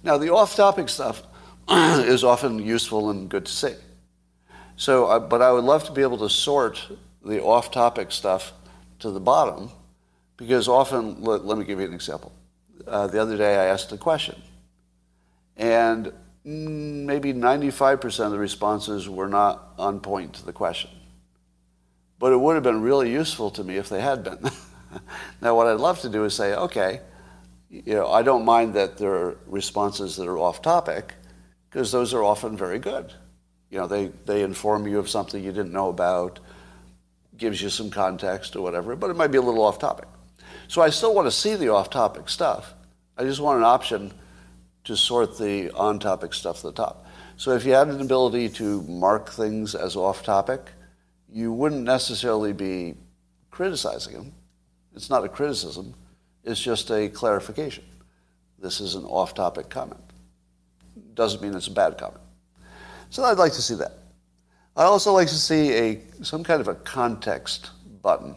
Now, 0.03 0.17
the 0.19 0.33
off 0.33 0.55
topic 0.55 0.88
stuff 0.88 1.23
is 1.69 2.25
often 2.25 2.59
useful 2.59 3.11
and 3.11 3.29
good 3.29 3.47
to 3.47 3.53
see. 3.53 3.75
So, 4.77 5.19
but 5.21 5.43
I 5.43 5.50
would 5.53 5.65
love 5.65 5.85
to 5.85 5.93
be 5.93 6.03
able 6.03 6.19
to 6.19 6.31
sort 6.31 6.81
the 7.25 7.43
off 7.43 7.71
topic 7.71 8.12
stuff 8.12 8.53
to 9.00 9.11
the 9.11 9.21
bottom 9.21 9.71
because 10.37 10.69
often, 10.69 11.23
let, 11.23 11.45
let 11.45 11.59
me 11.59 11.65
give 11.65 11.81
you 11.81 11.87
an 11.87 11.95
example. 11.95 12.33
Uh, 12.87 13.09
the 13.09 13.21
other 13.21 13.37
day 13.37 13.57
I 13.57 13.67
asked 13.67 13.91
a 13.93 13.99
question, 13.99 14.41
and 15.57 16.12
maybe 16.45 17.35
95% 17.35 18.27
of 18.27 18.31
the 18.31 18.38
responses 18.38 19.09
were 19.09 19.29
not 19.29 19.75
on 19.79 20.00
point 20.00 20.35
to 20.35 20.47
the 20.47 20.53
question. 20.53 20.91
But 22.19 22.33
it 22.33 22.37
would 22.37 22.55
have 22.55 22.62
been 22.62 22.81
really 22.81 23.12
useful 23.12 23.50
to 23.53 23.65
me 23.65 23.77
if 23.77 23.88
they 23.88 24.00
had 24.00 24.25
been. 24.25 24.38
now, 25.43 25.55
what 25.55 25.67
I'd 25.67 25.81
love 25.81 26.00
to 26.00 26.09
do 26.09 26.25
is 26.25 26.35
say, 26.35 26.55
okay, 26.55 27.00
you 27.70 27.94
know, 27.94 28.08
I 28.08 28.22
don't 28.22 28.44
mind 28.44 28.75
that 28.75 28.96
there 28.96 29.12
are 29.12 29.38
responses 29.46 30.16
that 30.16 30.26
are 30.26 30.38
off 30.38 30.62
topic 30.62 31.14
because 31.70 31.92
those 31.92 32.14
are 32.14 32.22
often 32.22 32.56
very 32.56 32.78
good. 32.78 33.12
You 33.70 33.78
know, 33.78 33.87
they, 33.87 34.06
they 34.25 34.42
inform 34.42 34.87
you 34.87 34.98
of 34.98 35.10
something 35.10 35.42
you 35.42 35.52
didn't 35.52 35.72
know 35.72 35.90
about, 35.90 36.40
gives 37.37 37.60
you 37.60 37.68
some 37.68 37.90
context 37.90 38.56
or 38.56 38.62
whatever, 38.62 38.96
but 38.96 39.10
it 39.10 39.16
might 39.16 39.28
be 39.28 39.38
a 39.38 39.42
little 39.42 39.62
off 39.62 39.78
topic. 39.78 40.08
So 40.68 40.80
I 40.80 40.88
still 40.90 41.14
want 41.14 41.26
to 41.26 41.32
see 41.32 41.54
the 41.54 41.68
off 41.68 41.90
topic 41.90 42.28
stuff. 42.28 42.75
I 43.16 43.25
just 43.25 43.40
want 43.40 43.58
an 43.58 43.64
option 43.64 44.12
to 44.84 44.96
sort 44.96 45.37
the 45.38 45.70
on 45.72 45.98
topic 45.98 46.32
stuff 46.32 46.60
to 46.60 46.68
the 46.68 46.72
top. 46.72 47.06
So 47.37 47.52
if 47.52 47.64
you 47.64 47.72
had 47.72 47.88
an 47.88 48.00
ability 48.00 48.48
to 48.50 48.82
mark 48.82 49.30
things 49.30 49.75
as 49.75 49.94
off 49.96 50.22
topic, 50.22 50.72
you 51.30 51.52
wouldn't 51.52 51.84
necessarily 51.84 52.52
be 52.52 52.94
criticizing 53.50 54.14
them. 54.14 54.32
It's 54.94 55.10
not 55.10 55.25
a 55.25 55.28
criticism, 55.28 55.94
it's 56.49 56.61
just 56.61 56.90
a 56.90 57.09
clarification. 57.09 57.85
This 58.59 58.81
is 58.81 58.95
an 58.95 59.05
off 59.05 59.35
topic 59.35 59.69
comment. 59.69 60.00
Doesn't 61.14 61.43
mean 61.43 61.55
it's 61.55 61.69
a 61.69 61.73
bad 61.73 61.99
comment. 61.99 62.23
So 63.11 63.23
I'd 63.25 63.38
like 63.38 63.52
to 63.52 63.62
see 63.62 63.75
that. 63.76 63.93
I 64.76 64.85
also 64.85 65.12
like 65.12 65.28
to 65.28 65.35
see 65.35 65.73
a 65.73 66.00
some 66.23 66.45
kind 66.45 66.61
of 66.61 66.69
a 66.69 66.75
context 66.75 67.71
button. 68.02 68.35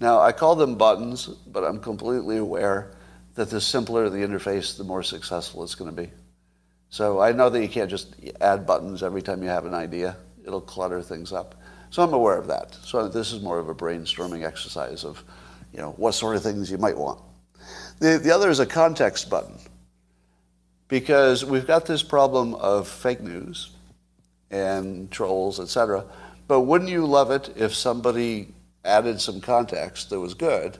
Now 0.00 0.20
I 0.20 0.32
call 0.32 0.54
them 0.54 0.76
buttons, 0.76 1.26
but 1.26 1.64
I'm 1.64 1.80
completely 1.80 2.36
aware 2.36 2.92
that 3.34 3.50
the 3.50 3.60
simpler 3.60 4.08
the 4.08 4.18
interface, 4.18 4.76
the 4.76 4.84
more 4.84 5.02
successful 5.02 5.64
it's 5.64 5.74
going 5.74 5.94
to 5.94 6.02
be. 6.02 6.10
So 6.90 7.20
I 7.20 7.32
know 7.32 7.48
that 7.48 7.62
you 7.62 7.68
can't 7.68 7.90
just 7.90 8.14
add 8.40 8.66
buttons 8.66 9.02
every 9.02 9.22
time 9.22 9.42
you 9.42 9.48
have 9.48 9.64
an 9.64 9.74
idea. 9.74 10.16
It'll 10.46 10.60
clutter 10.60 11.00
things 11.00 11.32
up. 11.32 11.54
So 11.90 12.02
I'm 12.02 12.12
aware 12.12 12.36
of 12.36 12.46
that. 12.48 12.76
So 12.84 13.08
this 13.08 13.32
is 13.32 13.40
more 13.40 13.58
of 13.58 13.68
a 13.68 13.74
brainstorming 13.74 14.46
exercise 14.46 15.04
of, 15.04 15.22
you 15.72 15.78
know, 15.78 15.92
what 15.92 16.12
sort 16.12 16.36
of 16.36 16.42
things 16.42 16.70
you 16.70 16.78
might 16.78 16.96
want. 16.96 17.20
The, 18.02 18.18
the 18.18 18.34
other 18.34 18.50
is 18.50 18.58
a 18.58 18.66
context 18.66 19.30
button 19.30 19.56
because 20.88 21.44
we've 21.44 21.68
got 21.68 21.86
this 21.86 22.02
problem 22.02 22.56
of 22.56 22.88
fake 22.88 23.20
news 23.20 23.70
and 24.50 25.08
trolls, 25.08 25.60
etc. 25.60 26.04
But 26.48 26.62
wouldn't 26.62 26.90
you 26.90 27.06
love 27.06 27.30
it 27.30 27.50
if 27.54 27.76
somebody 27.76 28.48
added 28.84 29.20
some 29.20 29.40
context 29.40 30.10
that 30.10 30.18
was 30.18 30.34
good, 30.34 30.78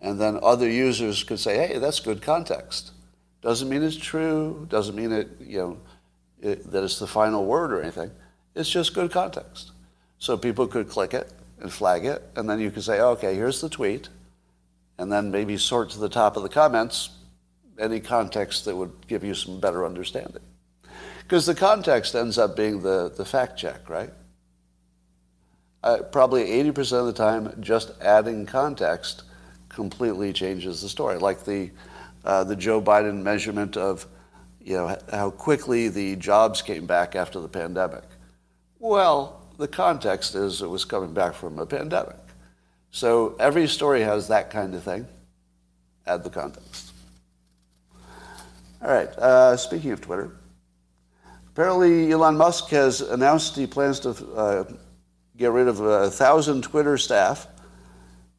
and 0.00 0.20
then 0.20 0.38
other 0.40 0.70
users 0.70 1.24
could 1.24 1.40
say, 1.40 1.66
"Hey, 1.66 1.78
that's 1.78 1.98
good 1.98 2.22
context." 2.22 2.92
Doesn't 3.40 3.68
mean 3.68 3.82
it's 3.82 3.96
true. 3.96 4.64
Doesn't 4.70 4.94
mean 4.94 5.10
it, 5.10 5.30
you 5.40 5.58
know, 5.58 5.78
it, 6.40 6.70
that 6.70 6.84
it's 6.84 7.00
the 7.00 7.08
final 7.08 7.44
word 7.44 7.72
or 7.72 7.82
anything. 7.82 8.12
It's 8.54 8.70
just 8.70 8.94
good 8.94 9.10
context. 9.10 9.72
So 10.20 10.36
people 10.38 10.68
could 10.68 10.88
click 10.88 11.12
it 11.12 11.32
and 11.58 11.72
flag 11.72 12.04
it, 12.04 12.22
and 12.36 12.48
then 12.48 12.60
you 12.60 12.70
could 12.70 12.84
say, 12.84 13.00
"Okay, 13.00 13.34
here's 13.34 13.60
the 13.60 13.68
tweet," 13.68 14.10
and 14.98 15.10
then 15.10 15.30
maybe 15.30 15.56
sort 15.56 15.90
to 15.90 15.98
the 15.98 16.08
top 16.08 16.36
of 16.36 16.42
the 16.42 16.48
comments 16.48 17.10
any 17.78 18.00
context 18.00 18.64
that 18.64 18.76
would 18.76 18.92
give 19.06 19.24
you 19.24 19.34
some 19.34 19.58
better 19.58 19.84
understanding. 19.84 20.42
Because 21.22 21.46
the 21.46 21.54
context 21.54 22.14
ends 22.14 22.38
up 22.38 22.56
being 22.56 22.82
the, 22.82 23.12
the 23.16 23.24
fact 23.24 23.58
check, 23.58 23.88
right? 23.88 24.10
Uh, 25.82 25.98
probably 26.12 26.44
80% 26.44 27.00
of 27.00 27.06
the 27.06 27.12
time, 27.12 27.56
just 27.60 27.92
adding 28.00 28.46
context 28.46 29.24
completely 29.68 30.32
changes 30.32 30.82
the 30.82 30.88
story. 30.88 31.18
Like 31.18 31.44
the, 31.44 31.70
uh, 32.24 32.44
the 32.44 32.54
Joe 32.54 32.80
Biden 32.80 33.22
measurement 33.22 33.76
of 33.76 34.06
you 34.60 34.74
know, 34.74 34.96
how 35.10 35.30
quickly 35.30 35.88
the 35.88 36.16
jobs 36.16 36.62
came 36.62 36.86
back 36.86 37.16
after 37.16 37.40
the 37.40 37.48
pandemic. 37.48 38.04
Well, 38.78 39.42
the 39.58 39.68
context 39.68 40.34
is 40.34 40.62
it 40.62 40.68
was 40.68 40.84
coming 40.84 41.12
back 41.12 41.34
from 41.34 41.58
a 41.58 41.66
pandemic. 41.66 42.16
So 42.92 43.34
every 43.40 43.66
story 43.68 44.02
has 44.02 44.28
that 44.28 44.50
kind 44.50 44.74
of 44.74 44.82
thing. 44.84 45.06
Add 46.06 46.24
the 46.24 46.30
context. 46.30 46.92
All 48.82 48.90
right, 48.90 49.08
uh, 49.08 49.56
speaking 49.56 49.92
of 49.92 50.00
Twitter, 50.00 50.30
apparently 51.48 52.12
Elon 52.12 52.36
Musk 52.36 52.68
has 52.68 53.00
announced 53.00 53.56
he 53.56 53.66
plans 53.66 54.00
to 54.00 54.10
uh, 54.34 54.64
get 55.36 55.52
rid 55.52 55.68
of 55.68 55.80
a 55.80 56.10
thousand 56.10 56.62
Twitter 56.62 56.98
staff, 56.98 57.46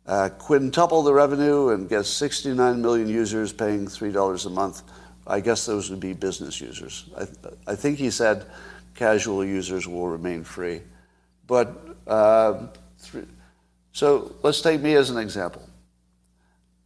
uh, 0.05 0.29
quintuple 0.37 1.01
the 1.01 1.13
revenue, 1.13 1.69
and 1.69 1.89
get 1.89 2.05
69 2.05 2.81
million 2.81 3.07
users 3.07 3.51
paying 3.51 3.87
$3 3.87 4.45
a 4.45 4.49
month. 4.49 4.83
I 5.25 5.39
guess 5.39 5.65
those 5.65 5.89
would 5.89 6.01
be 6.01 6.13
business 6.13 6.61
users. 6.61 7.09
I, 7.17 7.71
I 7.71 7.75
think 7.75 7.97
he 7.97 8.11
said 8.11 8.45
casual 8.93 9.43
users 9.43 9.87
will 9.87 10.09
remain 10.09 10.43
free. 10.43 10.81
But 11.47 11.97
uh, 12.05 12.67
so 13.93 14.35
let's 14.43 14.61
take 14.61 14.81
me 14.81 14.95
as 14.95 15.09
an 15.09 15.17
example. 15.17 15.67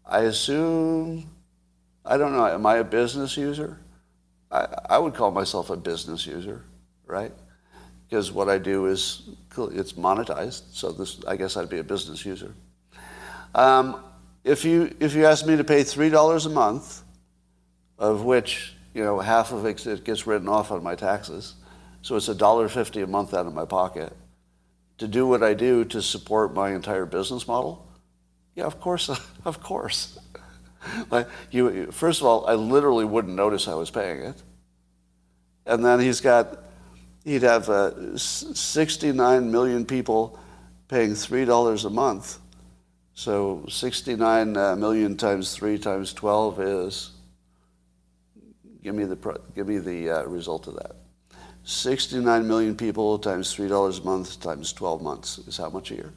I 0.05 0.21
assume 0.21 1.29
I 2.07 2.17
don't 2.17 2.31
know. 2.31 2.45
Am 2.45 2.65
I 2.65 2.77
a 2.77 2.83
business 2.83 3.35
user? 3.35 3.77
I, 4.49 4.67
I 4.91 4.97
would 4.97 5.13
call 5.13 5.29
myself 5.31 5.69
a 5.69 5.75
business 5.75 6.25
user, 6.25 6.63
right? 7.05 7.33
Because 8.07 8.31
what 8.31 8.47
I 8.47 8.57
do 8.57 8.85
is 8.85 9.23
it's 9.57 9.93
monetized. 9.93 10.63
So 10.71 10.91
this, 10.93 11.19
I 11.27 11.35
guess, 11.35 11.57
I'd 11.57 11.69
be 11.69 11.79
a 11.79 11.83
business 11.83 12.25
user. 12.25 12.53
Um, 13.53 14.01
if 14.45 14.63
you 14.63 14.95
if 15.01 15.13
you 15.13 15.25
ask 15.25 15.45
me 15.45 15.57
to 15.57 15.63
pay 15.65 15.83
three 15.83 16.09
dollars 16.09 16.45
a 16.45 16.49
month, 16.49 17.03
of 17.99 18.23
which 18.23 18.73
you 18.93 19.03
know 19.03 19.19
half 19.19 19.51
of 19.51 19.65
it 19.65 20.05
gets 20.05 20.25
written 20.25 20.47
off 20.47 20.71
on 20.71 20.81
my 20.81 20.95
taxes, 20.95 21.55
so 22.01 22.15
it's 22.15 22.29
a 22.29 22.35
dollar 22.35 22.69
fifty 22.69 23.01
a 23.01 23.07
month 23.07 23.33
out 23.33 23.45
of 23.45 23.53
my 23.53 23.65
pocket, 23.65 24.13
to 24.97 25.07
do 25.07 25.27
what 25.27 25.43
I 25.43 25.53
do 25.53 25.85
to 25.85 26.01
support 26.01 26.53
my 26.53 26.73
entire 26.73 27.05
business 27.05 27.47
model. 27.47 27.87
Yeah, 28.55 28.65
of 28.65 28.79
course, 28.79 29.09
of 29.45 29.61
course. 29.61 30.17
like 31.11 31.27
you, 31.51 31.91
first 31.91 32.21
of 32.21 32.27
all, 32.27 32.47
I 32.47 32.53
literally 32.53 33.05
wouldn't 33.05 33.35
notice 33.35 33.67
I 33.67 33.75
was 33.75 33.91
paying 33.91 34.21
it. 34.21 34.41
And 35.65 35.83
then 35.83 35.99
he's 35.99 36.21
got, 36.21 36.63
he'd 37.25 37.43
have 37.43 37.69
uh, 37.69 38.17
69 38.17 39.51
million 39.51 39.85
people 39.85 40.39
paying 40.87 41.11
$3 41.11 41.85
a 41.85 41.89
month. 41.89 42.39
So 43.13 43.65
69 43.67 44.55
uh, 44.55 44.75
million 44.75 45.17
times 45.17 45.53
3 45.55 45.77
times 45.79 46.13
12 46.13 46.59
is, 46.61 47.11
give 48.83 48.95
me 48.95 49.03
the, 49.03 49.41
give 49.55 49.67
me 49.67 49.79
the 49.79 50.09
uh, 50.09 50.23
result 50.23 50.67
of 50.67 50.75
that. 50.75 50.95
69 51.67 52.47
million 52.47 52.77
people 52.77 53.19
times 53.19 53.53
$3 53.53 53.99
a 53.99 54.05
month 54.05 54.39
times 54.39 54.71
12 54.71 55.01
months 55.01 55.37
is 55.39 55.57
how 55.57 55.69
much 55.69 55.91
a 55.91 55.95
year? 55.95 56.13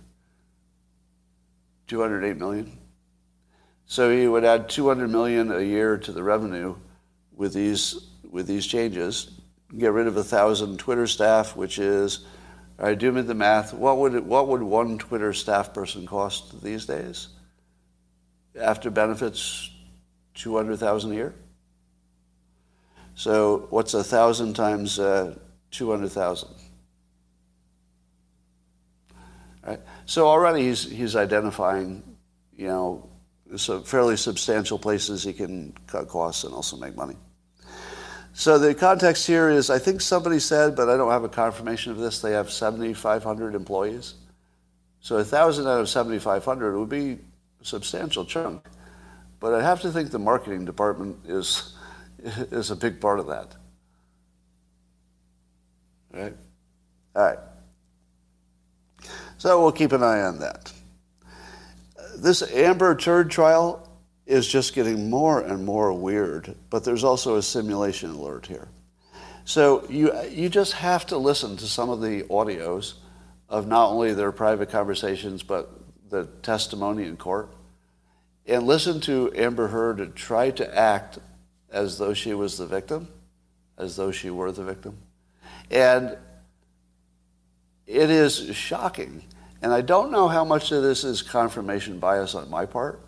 208 1.88 2.36
million. 2.36 2.78
So 3.86 4.16
he 4.16 4.28
would 4.28 4.44
add 4.44 4.68
200 4.68 5.08
million 5.08 5.50
a 5.50 5.60
year 5.60 5.98
to 5.98 6.12
the 6.12 6.22
revenue 6.22 6.76
with 7.34 7.52
these 7.52 8.10
with 8.30 8.46
these 8.46 8.64
changes. 8.64 9.40
Get 9.76 9.90
rid 9.90 10.06
of 10.06 10.16
a 10.16 10.22
thousand 10.22 10.78
Twitter 10.78 11.08
staff, 11.08 11.56
which 11.56 11.80
is, 11.80 12.26
all 12.78 12.86
right, 12.86 12.96
do 12.96 13.10
me 13.10 13.22
the 13.22 13.34
math. 13.34 13.74
What 13.74 13.96
would 13.98 14.14
it, 14.14 14.24
what 14.24 14.46
would 14.46 14.62
one 14.62 14.98
Twitter 14.98 15.32
staff 15.32 15.74
person 15.74 16.06
cost 16.06 16.62
these 16.62 16.86
days? 16.86 17.26
After 18.56 18.88
benefits, 18.88 19.68
200,000 20.34 21.10
a 21.10 21.14
year. 21.14 21.34
So 23.20 23.66
what's 23.68 23.92
a 23.92 24.02
thousand 24.02 24.54
times 24.54 24.98
uh, 24.98 25.34
200,000? 25.72 26.48
Right. 29.62 29.78
So 30.06 30.26
already 30.26 30.62
he's 30.62 30.90
he's 30.90 31.16
identifying, 31.16 32.02
you 32.56 32.68
know, 32.68 33.10
so 33.56 33.82
fairly 33.82 34.16
substantial 34.16 34.78
places 34.78 35.22
he 35.22 35.34
can 35.34 35.74
cut 35.86 36.08
costs 36.08 36.44
and 36.44 36.54
also 36.54 36.78
make 36.78 36.96
money. 36.96 37.16
So 38.32 38.58
the 38.58 38.74
context 38.74 39.26
here 39.26 39.50
is, 39.50 39.68
I 39.68 39.78
think 39.78 40.00
somebody 40.00 40.38
said, 40.38 40.74
but 40.74 40.88
I 40.88 40.96
don't 40.96 41.10
have 41.10 41.24
a 41.24 41.28
confirmation 41.28 41.92
of 41.92 41.98
this, 41.98 42.22
they 42.22 42.32
have 42.32 42.50
7,500 42.50 43.54
employees. 43.54 44.14
So 45.02 45.16
1,000 45.16 45.66
out 45.66 45.78
of 45.78 45.90
7,500 45.90 46.78
would 46.78 46.88
be 46.88 47.18
a 47.60 47.64
substantial 47.66 48.24
chunk. 48.24 48.64
But 49.40 49.52
I 49.52 49.62
have 49.62 49.82
to 49.82 49.92
think 49.92 50.10
the 50.10 50.18
marketing 50.18 50.64
department 50.64 51.18
is, 51.26 51.74
is 52.50 52.70
a 52.70 52.76
big 52.76 53.00
part 53.00 53.20
of 53.20 53.28
that. 53.28 53.54
Right? 56.12 56.34
All 57.14 57.22
right. 57.22 57.38
So 59.38 59.62
we'll 59.62 59.72
keep 59.72 59.92
an 59.92 60.02
eye 60.02 60.22
on 60.22 60.40
that. 60.40 60.72
This 62.16 62.42
Amber 62.52 62.94
Turd 62.94 63.30
trial 63.30 63.88
is 64.26 64.46
just 64.46 64.74
getting 64.74 65.08
more 65.08 65.40
and 65.40 65.64
more 65.64 65.92
weird, 65.92 66.54
but 66.68 66.84
there's 66.84 67.04
also 67.04 67.36
a 67.36 67.42
simulation 67.42 68.10
alert 68.10 68.46
here. 68.46 68.68
So 69.44 69.86
you, 69.88 70.12
you 70.28 70.48
just 70.48 70.74
have 70.74 71.06
to 71.06 71.16
listen 71.16 71.56
to 71.56 71.66
some 71.66 71.90
of 71.90 72.00
the 72.00 72.22
audios 72.24 72.94
of 73.48 73.66
not 73.66 73.88
only 73.90 74.12
their 74.14 74.30
private 74.30 74.70
conversations, 74.70 75.42
but 75.42 75.72
the 76.10 76.26
testimony 76.42 77.04
in 77.04 77.16
court, 77.16 77.52
and 78.46 78.66
listen 78.66 79.00
to 79.02 79.32
Amber 79.34 79.68
Heard 79.68 80.14
try 80.14 80.50
to 80.50 80.78
act 80.78 81.18
as 81.70 81.98
though 81.98 82.14
she 82.14 82.34
was 82.34 82.58
the 82.58 82.66
victim, 82.66 83.08
as 83.78 83.96
though 83.96 84.10
she 84.10 84.30
were 84.30 84.52
the 84.52 84.64
victim. 84.64 84.96
And 85.70 86.16
it 87.86 88.10
is 88.10 88.54
shocking. 88.54 89.22
And 89.62 89.72
I 89.72 89.80
don't 89.80 90.10
know 90.10 90.28
how 90.28 90.44
much 90.44 90.72
of 90.72 90.82
this 90.82 91.04
is 91.04 91.22
confirmation 91.22 91.98
bias 91.98 92.34
on 92.34 92.48
my 92.50 92.66
part, 92.66 93.00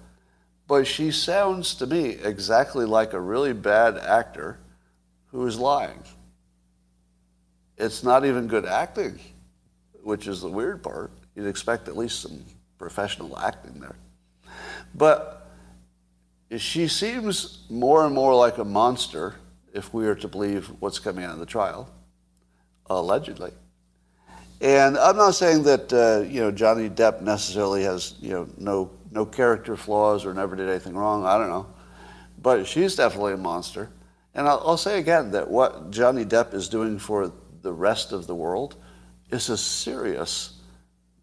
but 0.68 0.86
she 0.86 1.10
sounds 1.10 1.74
to 1.76 1.86
me 1.86 2.10
exactly 2.10 2.84
like 2.84 3.12
a 3.12 3.20
really 3.20 3.52
bad 3.52 3.96
actor 3.96 4.58
who 5.26 5.46
is 5.46 5.58
lying. 5.58 6.02
It's 7.78 8.02
not 8.04 8.24
even 8.24 8.46
good 8.46 8.66
acting, 8.66 9.18
which 10.02 10.26
is 10.26 10.42
the 10.42 10.48
weird 10.48 10.82
part. 10.82 11.10
You'd 11.34 11.46
expect 11.46 11.88
at 11.88 11.96
least 11.96 12.20
some 12.20 12.44
professional 12.78 13.38
acting 13.38 13.80
there. 13.80 13.96
But 14.94 15.41
she 16.58 16.88
seems 16.88 17.64
more 17.70 18.04
and 18.04 18.14
more 18.14 18.34
like 18.34 18.58
a 18.58 18.64
monster 18.64 19.34
if 19.72 19.92
we 19.94 20.06
are 20.06 20.14
to 20.16 20.28
believe 20.28 20.66
what's 20.80 20.98
coming 20.98 21.24
out 21.24 21.32
of 21.32 21.38
the 21.38 21.46
trial, 21.46 21.90
allegedly. 22.86 23.52
And 24.60 24.96
I'm 24.96 25.16
not 25.16 25.34
saying 25.34 25.64
that 25.64 25.92
uh, 25.92 26.24
you 26.28 26.40
know 26.40 26.52
Johnny 26.52 26.88
Depp 26.88 27.20
necessarily 27.20 27.82
has 27.82 28.14
you 28.20 28.30
know 28.30 28.48
no 28.58 28.90
no 29.10 29.26
character 29.26 29.76
flaws 29.76 30.24
or 30.24 30.34
never 30.34 30.54
did 30.54 30.68
anything 30.68 30.94
wrong. 30.94 31.26
I 31.26 31.36
don't 31.36 31.48
know, 31.48 31.66
but 32.40 32.66
she's 32.66 32.94
definitely 32.94 33.32
a 33.32 33.38
monster. 33.38 33.90
And 34.34 34.46
I'll, 34.46 34.62
I'll 34.64 34.76
say 34.76 34.98
again 34.98 35.32
that 35.32 35.50
what 35.50 35.90
Johnny 35.90 36.24
Depp 36.24 36.54
is 36.54 36.68
doing 36.68 36.98
for 36.98 37.32
the 37.62 37.72
rest 37.72 38.12
of 38.12 38.26
the 38.26 38.34
world 38.34 38.76
is 39.30 39.48
a 39.48 39.56
serious 39.56 40.60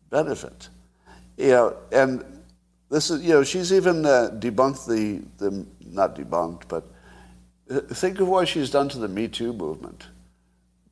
benefit. 0.09 0.69
You 1.37 1.49
know, 1.49 1.77
and 1.91 2.25
this 2.89 3.11
is 3.11 3.23
you 3.23 3.29
know 3.29 3.43
she's 3.43 3.71
even 3.71 4.05
uh, 4.05 4.29
debunked 4.39 4.87
the 4.87 5.23
the 5.37 5.65
not 5.85 6.15
debunked, 6.15 6.63
but 6.67 6.85
uh, 7.69 7.81
think 7.81 8.19
of 8.19 8.27
what 8.27 8.47
she's 8.47 8.69
done 8.69 8.89
to 8.89 8.99
the 8.99 9.07
Me 9.07 9.27
Too 9.27 9.53
movement 9.53 10.07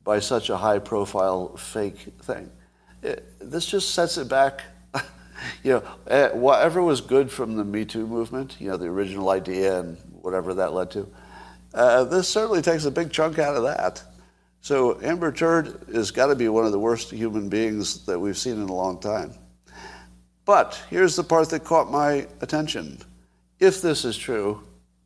by 0.04 0.20
such 0.20 0.48
a 0.48 0.56
high 0.56 0.78
profile 0.78 1.56
fake 1.56 1.98
thing. 2.22 2.50
It, 3.02 3.24
this 3.40 3.66
just 3.66 3.94
sets 3.94 4.16
it 4.16 4.28
back. 4.28 4.62
you 5.62 5.72
know, 5.72 5.82
eh, 6.06 6.28
whatever 6.30 6.82
was 6.82 7.00
good 7.00 7.30
from 7.30 7.56
the 7.56 7.64
Me 7.64 7.84
Too 7.84 8.06
movement, 8.06 8.56
you 8.60 8.68
know, 8.68 8.76
the 8.76 8.86
original 8.86 9.30
idea 9.30 9.80
and 9.80 9.96
whatever 10.22 10.54
that 10.54 10.72
led 10.72 10.90
to, 10.92 11.08
uh, 11.74 12.04
this 12.04 12.28
certainly 12.28 12.62
takes 12.62 12.84
a 12.84 12.90
big 12.90 13.12
chunk 13.12 13.38
out 13.38 13.56
of 13.56 13.64
that. 13.64 14.02
So 14.60 15.00
Amber 15.02 15.32
Turd 15.32 15.84
has 15.92 16.10
got 16.10 16.26
to 16.26 16.34
be 16.34 16.48
one 16.48 16.64
of 16.64 16.72
the 16.72 16.78
worst 16.78 17.10
human 17.10 17.48
beings 17.48 18.04
that 18.06 18.18
we've 18.18 18.36
seen 18.36 18.54
in 18.54 18.68
a 18.68 18.74
long 18.74 19.00
time. 19.00 19.34
But 20.48 20.82
here's 20.88 21.14
the 21.14 21.24
part 21.24 21.50
that 21.50 21.64
caught 21.64 21.90
my 21.90 22.26
attention. 22.40 23.02
If 23.60 23.82
this 23.82 24.06
is 24.06 24.16
true, 24.16 24.62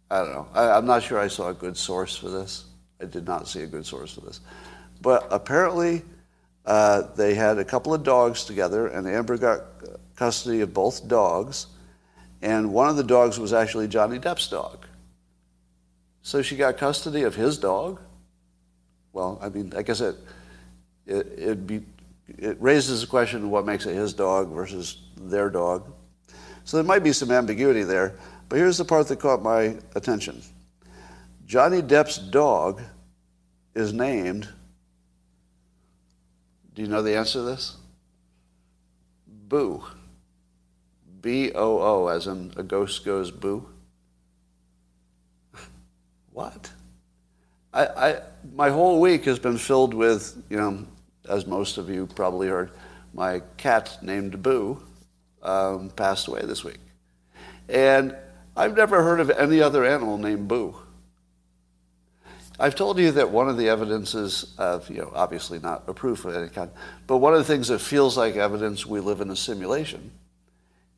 I 0.09 0.19
don't 0.19 0.33
know. 0.33 0.47
I, 0.55 0.71
I'm 0.71 0.87
not 0.87 1.03
sure 1.03 1.19
I 1.19 1.27
saw 1.27 1.49
a 1.49 1.53
good 1.53 1.77
source 1.77 2.17
for 2.17 2.29
this. 2.29 2.67
I 3.01 3.07
did 3.07 3.27
not 3.27 3.49
see 3.49 3.63
a 3.63 3.67
good 3.67 3.85
source 3.85 4.15
for 4.15 4.21
this. 4.21 4.39
But 5.01 5.27
apparently, 5.33 6.03
uh, 6.65 7.09
they 7.17 7.35
had 7.35 7.59
a 7.59 7.65
couple 7.65 7.93
of 7.93 8.05
dogs 8.05 8.45
together, 8.45 8.87
and 8.87 9.05
Amber 9.09 9.37
got 9.37 9.63
custody 10.15 10.61
of 10.61 10.73
both 10.73 11.09
dogs. 11.09 11.67
And 12.41 12.73
one 12.73 12.89
of 12.89 12.95
the 12.95 13.03
dogs 13.03 13.41
was 13.41 13.53
actually 13.53 13.89
Johnny 13.89 14.21
Depp's 14.21 14.47
dog. 14.47 14.87
So 16.23 16.41
she 16.41 16.55
got 16.55 16.77
custody 16.77 17.25
of 17.25 17.35
his 17.35 17.59
dog. 17.59 18.01
Well, 19.13 19.41
I 19.43 19.49
mean, 19.49 19.73
I 19.77 19.83
guess 19.83 20.01
it, 20.01 20.15
it, 21.05 21.27
it'd 21.37 21.67
be, 21.67 21.83
it 22.39 22.57
raises 22.61 23.01
the 23.01 23.07
question 23.07 23.45
of 23.45 23.51
what 23.51 23.67
makes 23.67 23.87
it 23.87 23.95
his 23.95 24.13
dog 24.13 24.53
versus 24.53 25.03
their 25.17 25.51
dog. 25.51 25.93
So 26.65 26.77
there 26.77 26.85
might 26.85 27.05
be 27.05 27.13
some 27.13 27.31
ambiguity 27.31 27.83
there. 27.83 28.17
But 28.49 28.57
here's 28.57 28.79
the 28.79 28.85
part 28.85 29.09
that 29.09 29.21
caught 29.21 29.43
my 29.43 29.77
attention 29.95 30.43
Johnny 31.47 31.83
Depp's 31.83 32.19
dog 32.19 32.83
is 33.75 33.93
named 33.93 34.49
do 36.75 36.83
you 36.83 36.89
know 36.89 37.03
the 37.03 37.17
answer 37.17 37.41
to 37.41 37.43
this? 37.43 37.77
Boo. 39.27 39.85
B 41.21 41.53
O 41.55 41.79
O, 41.81 42.09
as 42.09 42.27
in 42.27 42.53
a 42.57 42.63
ghost 42.63 43.05
goes 43.05 43.31
boo. 43.31 43.69
what? 46.33 46.71
I, 47.75 47.87
I, 47.87 48.21
my 48.55 48.71
whole 48.71 49.01
week 49.01 49.25
has 49.27 49.39
been 49.39 49.59
filled 49.59 49.95
with, 49.95 50.43
you 50.51 50.57
know, 50.57 50.87
as 51.29 51.47
most 51.47 51.79
of 51.79 51.89
you 51.89 52.07
probably 52.07 52.49
heard, 52.49 52.71
my 53.15 53.43
cat 53.57 53.99
named 54.03 54.43
Boo 54.43 54.83
um, 55.43 55.91
passed 55.91 56.29
away 56.29 56.43
this 56.43 56.65
week. 56.65 56.81
And 57.69 58.17
I've 58.57 58.77
never 58.77 59.03
heard 59.03 59.21
of 59.21 59.31
any 59.31 59.61
other 59.61 59.85
animal 59.85 60.19
named 60.19 60.49
Boo. 60.49 60.77
I've 62.59 62.75
told 62.75 62.99
you 62.99 63.11
that 63.13 63.31
one 63.31 63.49
of 63.49 63.57
the 63.57 63.69
evidences 63.69 64.55
of, 64.59 64.89
you 64.91 64.99
know, 64.99 65.11
obviously 65.15 65.59
not 65.59 65.85
a 65.89 65.95
proof 65.95 66.25
of 66.25 66.35
any 66.35 66.49
kind, 66.49 66.71
but 67.07 67.17
one 67.17 67.33
of 67.33 67.39
the 67.39 67.45
things 67.45 67.69
that 67.69 67.81
feels 67.81 68.17
like 68.17 68.37
evidence 68.37 68.87
we 68.87 69.01
live 69.01 69.21
in 69.21 69.31
a 69.31 69.37
simulation 69.37 70.13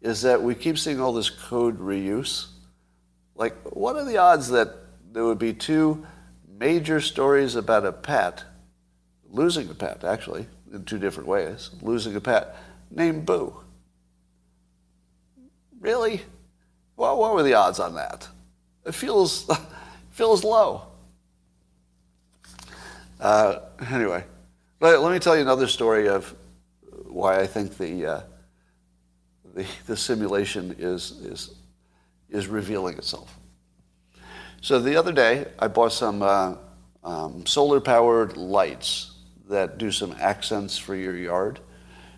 is 0.03 0.23
that 0.23 0.43
we 0.43 0.55
keep 0.55 0.79
seeing 0.79 1.01
all 1.01 1.13
this 1.13 1.31
code 1.31 1.79
reuse. 1.79 2.49
Like, 3.35 3.57
what 3.75 3.97
are 3.97 4.05
the 4.05 4.19
odds 4.19 4.49
that 4.51 4.75
there 5.13 5.25
would 5.25 5.39
be 5.39 5.55
two 5.55 6.07
major 6.59 7.01
stories 7.01 7.55
about 7.55 7.87
a 7.87 7.93
pet, 7.93 8.45
losing 9.35 9.69
a 9.69 9.75
pet, 9.75 10.05
actually, 10.05 10.47
in 10.73 10.85
two 10.85 10.99
different 10.99 11.29
ways, 11.29 11.71
losing 11.83 12.15
a 12.17 12.21
pet 12.21 12.57
named 12.91 13.27
Boo? 13.27 13.55
Really? 15.81 16.23
Well, 16.97 17.19
what 17.19 17.35
were 17.35 17.43
the 17.43 17.55
odds 17.55 17.81
on 17.81 17.97
that? 17.97 18.29
It 18.87 18.95
feels, 18.95 19.51
feels 20.11 20.45
low. 20.45 20.87
Uh, 23.21 23.61
anyway, 23.91 24.25
let, 24.81 25.01
let, 25.01 25.13
me 25.13 25.19
tell 25.19 25.35
you 25.35 25.43
another 25.43 25.67
story 25.67 26.09
of 26.09 26.35
why 27.07 27.41
I 27.41 27.47
think 27.47 27.77
the, 27.77 28.07
uh, 28.07 28.21
the, 29.55 29.67
the, 29.87 29.97
simulation 29.97 30.75
is, 30.79 31.13
is, 31.23 31.55
is 32.29 32.49
revealing 32.49 32.99
itself. 32.99 33.37
So 34.61 34.81
the 34.81 34.97
other 34.97 35.13
day, 35.13 35.47
I 35.59 35.69
bought 35.69 35.93
some 35.93 36.23
uh, 36.23 36.57
um, 37.03 37.47
solar-powered 37.47 38.37
lights 38.37 39.14
that 39.49 39.79
do 39.79 39.91
some 39.91 40.15
accents 40.19 40.79
for 40.79 40.95
your 40.95 41.17
yard. 41.17 41.61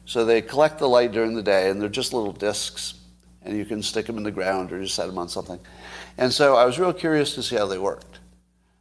So 0.04 0.24
they 0.24 0.40
collect 0.40 0.78
the 0.78 0.88
light 0.88 1.12
during 1.12 1.34
the 1.34 1.42
day, 1.42 1.68
and 1.68 1.80
they're 1.80 1.88
just 1.88 2.12
little 2.12 2.32
discs, 2.32 2.94
and 3.42 3.56
you 3.56 3.64
can 3.64 3.82
stick 3.82 4.06
them 4.06 4.16
in 4.16 4.22
the 4.22 4.30
ground 4.30 4.72
or 4.72 4.80
just 4.80 4.94
set 4.94 5.06
them 5.06 5.18
on 5.18 5.28
something. 5.28 5.58
And 6.18 6.32
so 6.32 6.56
I 6.56 6.64
was 6.64 6.78
real 6.78 6.92
curious 6.92 7.34
to 7.34 7.42
see 7.42 7.56
how 7.56 7.66
they 7.66 7.78
worked. 7.78 8.20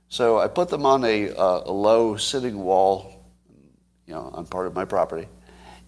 So 0.07 0.37
I 0.37 0.47
put 0.47 0.69
them 0.69 0.85
on 0.85 1.03
a, 1.03 1.31
uh, 1.31 1.63
a 1.65 1.71
low 1.71 2.15
sitting 2.15 2.59
wall, 2.59 3.25
you 4.05 4.13
know, 4.13 4.29
on 4.33 4.45
part 4.45 4.67
of 4.67 4.75
my 4.75 4.85
property, 4.85 5.27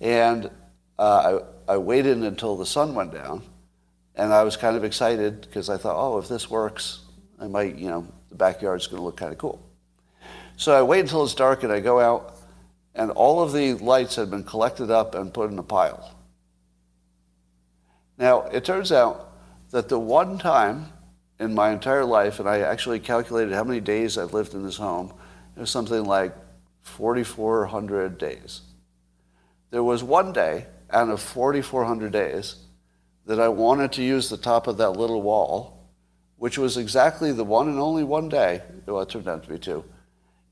and 0.02 0.50
uh, 0.98 1.39
I, 1.67 1.74
I 1.74 1.78
waited 1.78 2.17
until 2.17 2.58
the 2.58 2.65
sun 2.65 2.96
went 2.96 3.13
down, 3.13 3.43
and 4.15 4.34
I 4.34 4.43
was 4.43 4.58
kind 4.58 4.76
of 4.76 4.84
excited 4.84 5.41
because 5.41 5.70
I 5.70 5.78
thought, 5.78 5.96
oh, 5.96 6.17
if 6.17 6.28
this 6.28 6.50
works, 6.50 7.02
I 7.39 7.48
might, 7.48 7.76
you 7.76 7.89
know, 7.89 8.08
the 8.30 8.36
backyard's 8.36 8.88
going 8.88 9.00
to 9.00 9.06
look 9.06 9.17
kind 9.17 9.32
of 9.32 9.38
cool. 9.38 9.63
So 10.56 10.74
I 10.74 10.82
wait 10.82 11.02
until 11.02 11.24
it's 11.24 11.36
dark 11.36 11.62
and 11.62 11.72
I 11.72 11.80
go 11.80 12.00
out, 12.00 12.37
and 12.97 13.12
all 13.12 13.41
of 13.41 13.53
the 13.53 13.75
lights 13.75 14.15
had 14.15 14.31
been 14.31 14.43
collected 14.43 14.89
up 14.89 15.15
and 15.15 15.33
put 15.33 15.51
in 15.51 15.60
a 15.60 15.63
pile. 15.63 16.15
Now, 18.17 18.41
it 18.47 18.65
turns 18.65 18.91
out 18.91 19.31
that 19.69 19.88
the 19.88 19.99
one 19.99 20.39
time 20.39 20.88
in 21.39 21.53
my 21.53 21.71
entire 21.71 22.03
life, 22.03 22.39
and 22.39 22.49
I 22.49 22.62
actually 22.62 22.99
calculated 22.99 23.53
how 23.53 23.63
many 23.63 23.79
days 23.79 24.17
I've 24.17 24.33
lived 24.33 24.55
in 24.55 24.63
this 24.63 24.77
home. 24.77 25.13
It 25.55 25.60
was 25.60 25.69
something 25.69 26.03
like 26.03 26.36
4,400 26.81 28.17
days. 28.17 28.62
There 29.69 29.83
was 29.83 30.03
one 30.03 30.33
day 30.33 30.65
out 30.89 31.10
of 31.10 31.21
4,400 31.21 32.12
days 32.12 32.55
that 33.27 33.39
I 33.39 33.49
wanted 33.49 33.91
to 33.93 34.03
use 34.03 34.29
the 34.29 34.38
top 34.38 34.65
of 34.65 34.77
that 34.77 34.91
little 34.91 35.21
wall, 35.21 35.91
which 36.38 36.57
was 36.57 36.77
exactly 36.77 37.31
the 37.31 37.43
one 37.43 37.67
and 37.67 37.77
only 37.77 38.03
one 38.03 38.29
day, 38.29 38.63
well, 38.88 39.01
it 39.01 39.10
turned 39.10 39.27
out 39.27 39.43
to 39.43 39.49
be 39.49 39.60
two, 39.60 39.83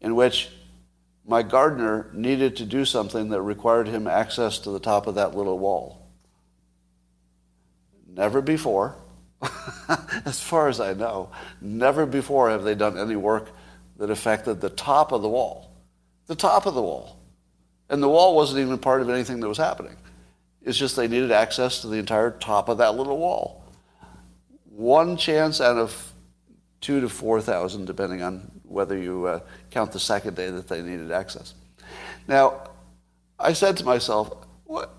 in 0.01 0.15
which 0.15 0.49
my 1.27 1.41
gardener 1.41 2.09
needed 2.13 2.55
to 2.57 2.65
do 2.65 2.85
something 2.85 3.29
that 3.29 3.41
required 3.41 3.87
him 3.87 4.07
access 4.07 4.59
to 4.59 4.69
the 4.69 4.79
top 4.79 5.07
of 5.07 5.15
that 5.15 5.35
little 5.35 5.57
wall. 5.57 6.07
Never 8.07 8.41
before 8.41 8.95
as 10.25 10.39
far 10.39 10.67
as 10.67 10.79
I 10.79 10.93
know, 10.93 11.29
never 11.61 12.05
before 12.05 12.49
have 12.49 12.63
they 12.63 12.75
done 12.75 12.97
any 12.97 13.15
work 13.15 13.51
that 13.97 14.09
affected 14.09 14.61
the 14.61 14.69
top 14.69 15.11
of 15.11 15.21
the 15.21 15.29
wall. 15.29 15.71
The 16.27 16.35
top 16.35 16.65
of 16.65 16.73
the 16.73 16.81
wall. 16.81 17.19
And 17.89 18.01
the 18.01 18.09
wall 18.09 18.35
wasn't 18.35 18.61
even 18.61 18.77
part 18.77 19.01
of 19.01 19.09
anything 19.09 19.39
that 19.39 19.47
was 19.47 19.57
happening. 19.57 19.95
It's 20.61 20.77
just 20.77 20.95
they 20.95 21.07
needed 21.07 21.31
access 21.31 21.81
to 21.81 21.87
the 21.87 21.97
entire 21.97 22.31
top 22.31 22.69
of 22.69 22.79
that 22.79 22.95
little 22.95 23.17
wall. 23.17 23.63
One 24.65 25.17
chance 25.17 25.61
out 25.61 25.77
of 25.77 26.13
two 26.81 26.99
to 27.01 27.09
4,000, 27.09 27.85
depending 27.85 28.23
on 28.23 28.54
whether 28.67 28.97
you 28.97 29.25
uh, 29.25 29.39
count 29.71 29.91
the 29.91 29.99
second 29.99 30.35
day 30.35 30.49
that 30.49 30.67
they 30.67 30.81
needed 30.81 31.11
access. 31.11 31.53
Now, 32.27 32.69
I 33.39 33.53
said 33.53 33.77
to 33.77 33.83
myself, 33.83 34.31
what, 34.65 34.95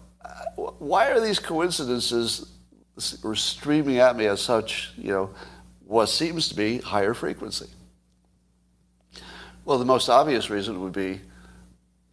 why 0.57 1.11
are 1.11 1.21
these 1.21 1.39
coincidences 1.39 2.53
streaming 2.99 3.99
at 3.99 4.17
me 4.17 4.27
at 4.27 4.39
such, 4.39 4.93
you 4.97 5.11
know, 5.11 5.31
what 5.87 6.07
seems 6.07 6.49
to 6.49 6.55
be 6.55 6.79
higher 6.79 7.15
frequency? 7.15 7.69
Well, 9.65 9.79
the 9.79 9.85
most 9.85 10.09
obvious 10.09 10.51
reason 10.51 10.81
would 10.83 10.93
be 10.93 11.21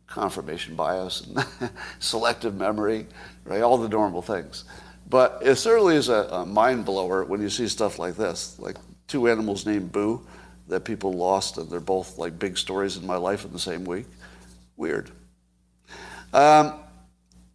confirmation 0.07 0.75
bias 0.75 1.21
and 1.21 1.45
selective 1.99 2.55
memory, 2.55 3.07
right? 3.45 3.61
All 3.61 3.77
the 3.77 3.89
normal 3.89 4.21
things. 4.21 4.65
But 5.09 5.39
it 5.43 5.55
certainly 5.55 5.95
is 5.95 6.09
a, 6.09 6.27
a 6.31 6.45
mind 6.45 6.85
blower 6.85 7.23
when 7.23 7.41
you 7.41 7.49
see 7.49 7.67
stuff 7.67 7.99
like 7.99 8.15
this, 8.15 8.57
like 8.59 8.77
two 9.07 9.27
animals 9.27 9.65
named 9.65 9.91
Boo 9.91 10.25
that 10.67 10.85
people 10.85 11.13
lost, 11.13 11.57
and 11.57 11.69
they're 11.69 11.79
both 11.79 12.17
like 12.17 12.39
big 12.39 12.57
stories 12.57 12.97
in 12.97 13.05
my 13.05 13.17
life 13.17 13.45
in 13.45 13.51
the 13.51 13.59
same 13.59 13.85
week. 13.85 14.05
Weird. 14.77 15.11
Um, 16.33 16.73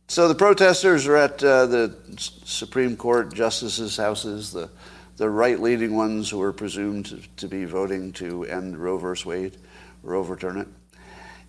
so 0.07 0.29
the 0.29 0.35
protesters 0.35 1.07
are 1.07 1.16
at 1.16 1.42
uh, 1.42 1.66
the 1.66 1.97
Supreme 2.16 2.97
Court 2.97 3.35
justices' 3.35 3.97
houses, 3.97 4.53
the, 4.53 4.71
the 5.16 5.29
right-leaning 5.29 5.94
ones 5.94 6.31
who 6.31 6.40
are 6.40 6.53
presumed 6.53 7.07
to, 7.07 7.21
to 7.37 7.49
be 7.49 7.64
voting 7.64 8.12
to 8.14 8.44
end 8.44 8.79
Roe 8.79 8.99
v. 8.99 9.29
Wade 9.29 9.57
or 10.05 10.14
overturn 10.14 10.59
it. 10.59 10.68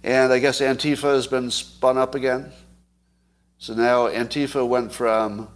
And 0.03 0.33
I 0.33 0.39
guess 0.39 0.59
Antifa 0.59 1.13
has 1.13 1.27
been 1.27 1.51
spun 1.51 1.97
up 1.97 2.15
again. 2.15 2.51
So 3.59 3.73
now 3.73 4.07
Antifa 4.07 4.67
went 4.67 4.91
from 4.91 5.49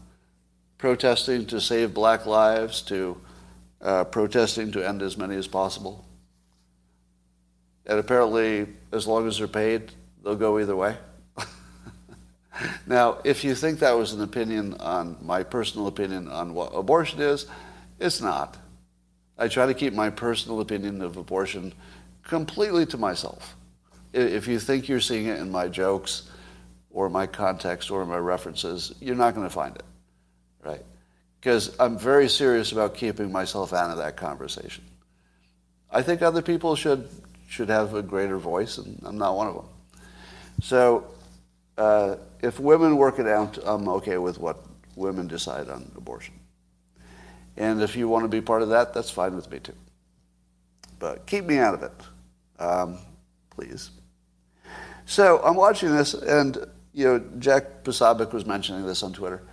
protesting 0.77 1.45
to 1.47 1.61
save 1.61 1.93
black 1.93 2.25
lives 2.25 2.81
to 2.83 3.19
uh, 3.83 4.05
protesting 4.05 4.71
to 4.71 4.87
end 4.87 5.01
as 5.01 5.17
many 5.17 5.35
as 5.35 5.47
possible. 5.47 6.05
And 7.85 7.99
apparently, 7.99 8.67
as 8.91 9.05
long 9.05 9.27
as 9.27 9.37
they're 9.37 9.47
paid, 9.47 9.91
they'll 10.23 10.35
go 10.35 10.57
either 10.59 10.75
way. 10.75 10.95
now, 12.87 13.17
if 13.25 13.43
you 13.43 13.53
think 13.55 13.79
that 13.79 13.91
was 13.91 14.13
an 14.13 14.21
opinion 14.21 14.75
on 14.75 15.17
my 15.21 15.43
personal 15.43 15.87
opinion 15.87 16.29
on 16.29 16.53
what 16.53 16.69
abortion 16.69 17.19
is, 17.19 17.45
it's 17.99 18.21
not. 18.21 18.57
I 19.37 19.49
try 19.49 19.65
to 19.65 19.73
keep 19.73 19.93
my 19.93 20.09
personal 20.09 20.61
opinion 20.61 21.01
of 21.01 21.17
abortion 21.17 21.73
completely 22.23 22.85
to 22.87 22.97
myself. 22.97 23.55
If 24.13 24.47
you 24.47 24.59
think 24.59 24.87
you're 24.87 25.01
seeing 25.01 25.25
it 25.25 25.39
in 25.39 25.51
my 25.51 25.67
jokes 25.67 26.29
or 26.89 27.09
my 27.09 27.27
context 27.27 27.91
or 27.91 28.05
my 28.05 28.17
references, 28.17 28.93
you're 29.01 29.15
not 29.15 29.35
going 29.35 29.47
to 29.47 29.53
find 29.53 29.75
it, 29.75 29.83
right? 30.63 30.85
Because 31.43 31.75
I'm 31.77 31.99
very 31.99 32.29
serious 32.29 32.71
about 32.71 32.95
keeping 32.95 33.29
myself 33.29 33.73
out 33.73 33.91
of 33.91 33.97
that 33.97 34.15
conversation. 34.15 34.85
I 35.91 36.01
think 36.01 36.21
other 36.21 36.41
people 36.41 36.77
should 36.77 37.09
should 37.49 37.67
have 37.67 37.93
a 37.93 38.01
greater 38.01 38.37
voice, 38.37 38.77
and 38.77 38.97
I'm 39.03 39.17
not 39.17 39.35
one 39.35 39.47
of 39.47 39.55
them. 39.55 39.65
So, 40.61 41.05
uh, 41.77 42.15
if 42.41 42.61
women 42.61 42.95
work 42.95 43.19
it 43.19 43.27
out, 43.27 43.59
I'm 43.63 43.89
okay 43.89 44.17
with 44.17 44.39
what 44.39 44.65
women 44.95 45.27
decide 45.27 45.67
on 45.67 45.91
abortion. 45.97 46.33
And 47.57 47.81
if 47.81 47.97
you 47.97 48.07
want 48.07 48.23
to 48.23 48.29
be 48.29 48.39
part 48.39 48.61
of 48.61 48.69
that, 48.69 48.93
that's 48.93 49.11
fine 49.11 49.35
with 49.35 49.51
me 49.51 49.59
too. 49.59 49.75
But 50.97 51.25
keep 51.25 51.43
me 51.43 51.57
out 51.57 51.73
of 51.73 51.83
it 51.83 51.91
um, 52.59 52.99
please. 53.49 53.91
So 55.05 55.41
I'm 55.43 55.55
watching 55.55 55.95
this, 55.95 56.13
and 56.13 56.57
you 56.93 57.05
know, 57.05 57.23
Jack 57.39 57.83
Posobiec 57.83 58.31
was 58.31 58.45
mentioning 58.45 58.85
this 58.85 59.03
on 59.03 59.13
Twitter, 59.13 59.43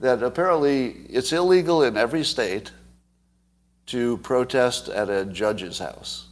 that 0.00 0.22
apparently 0.22 0.96
it's 1.08 1.32
illegal 1.32 1.82
in 1.82 1.96
every 1.96 2.24
state 2.24 2.70
to 3.86 4.18
protest 4.18 4.88
at 4.88 5.08
a 5.08 5.24
judge's 5.24 5.78
house 5.78 6.26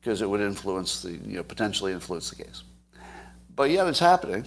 because 0.00 0.22
it 0.22 0.30
would 0.30 0.40
influence 0.40 1.02
the, 1.02 1.12
you 1.12 1.36
know, 1.36 1.42
potentially 1.42 1.92
influence 1.92 2.30
the 2.30 2.42
case. 2.42 2.62
But 3.54 3.70
yet 3.70 3.86
it's 3.86 3.98
happening. 3.98 4.46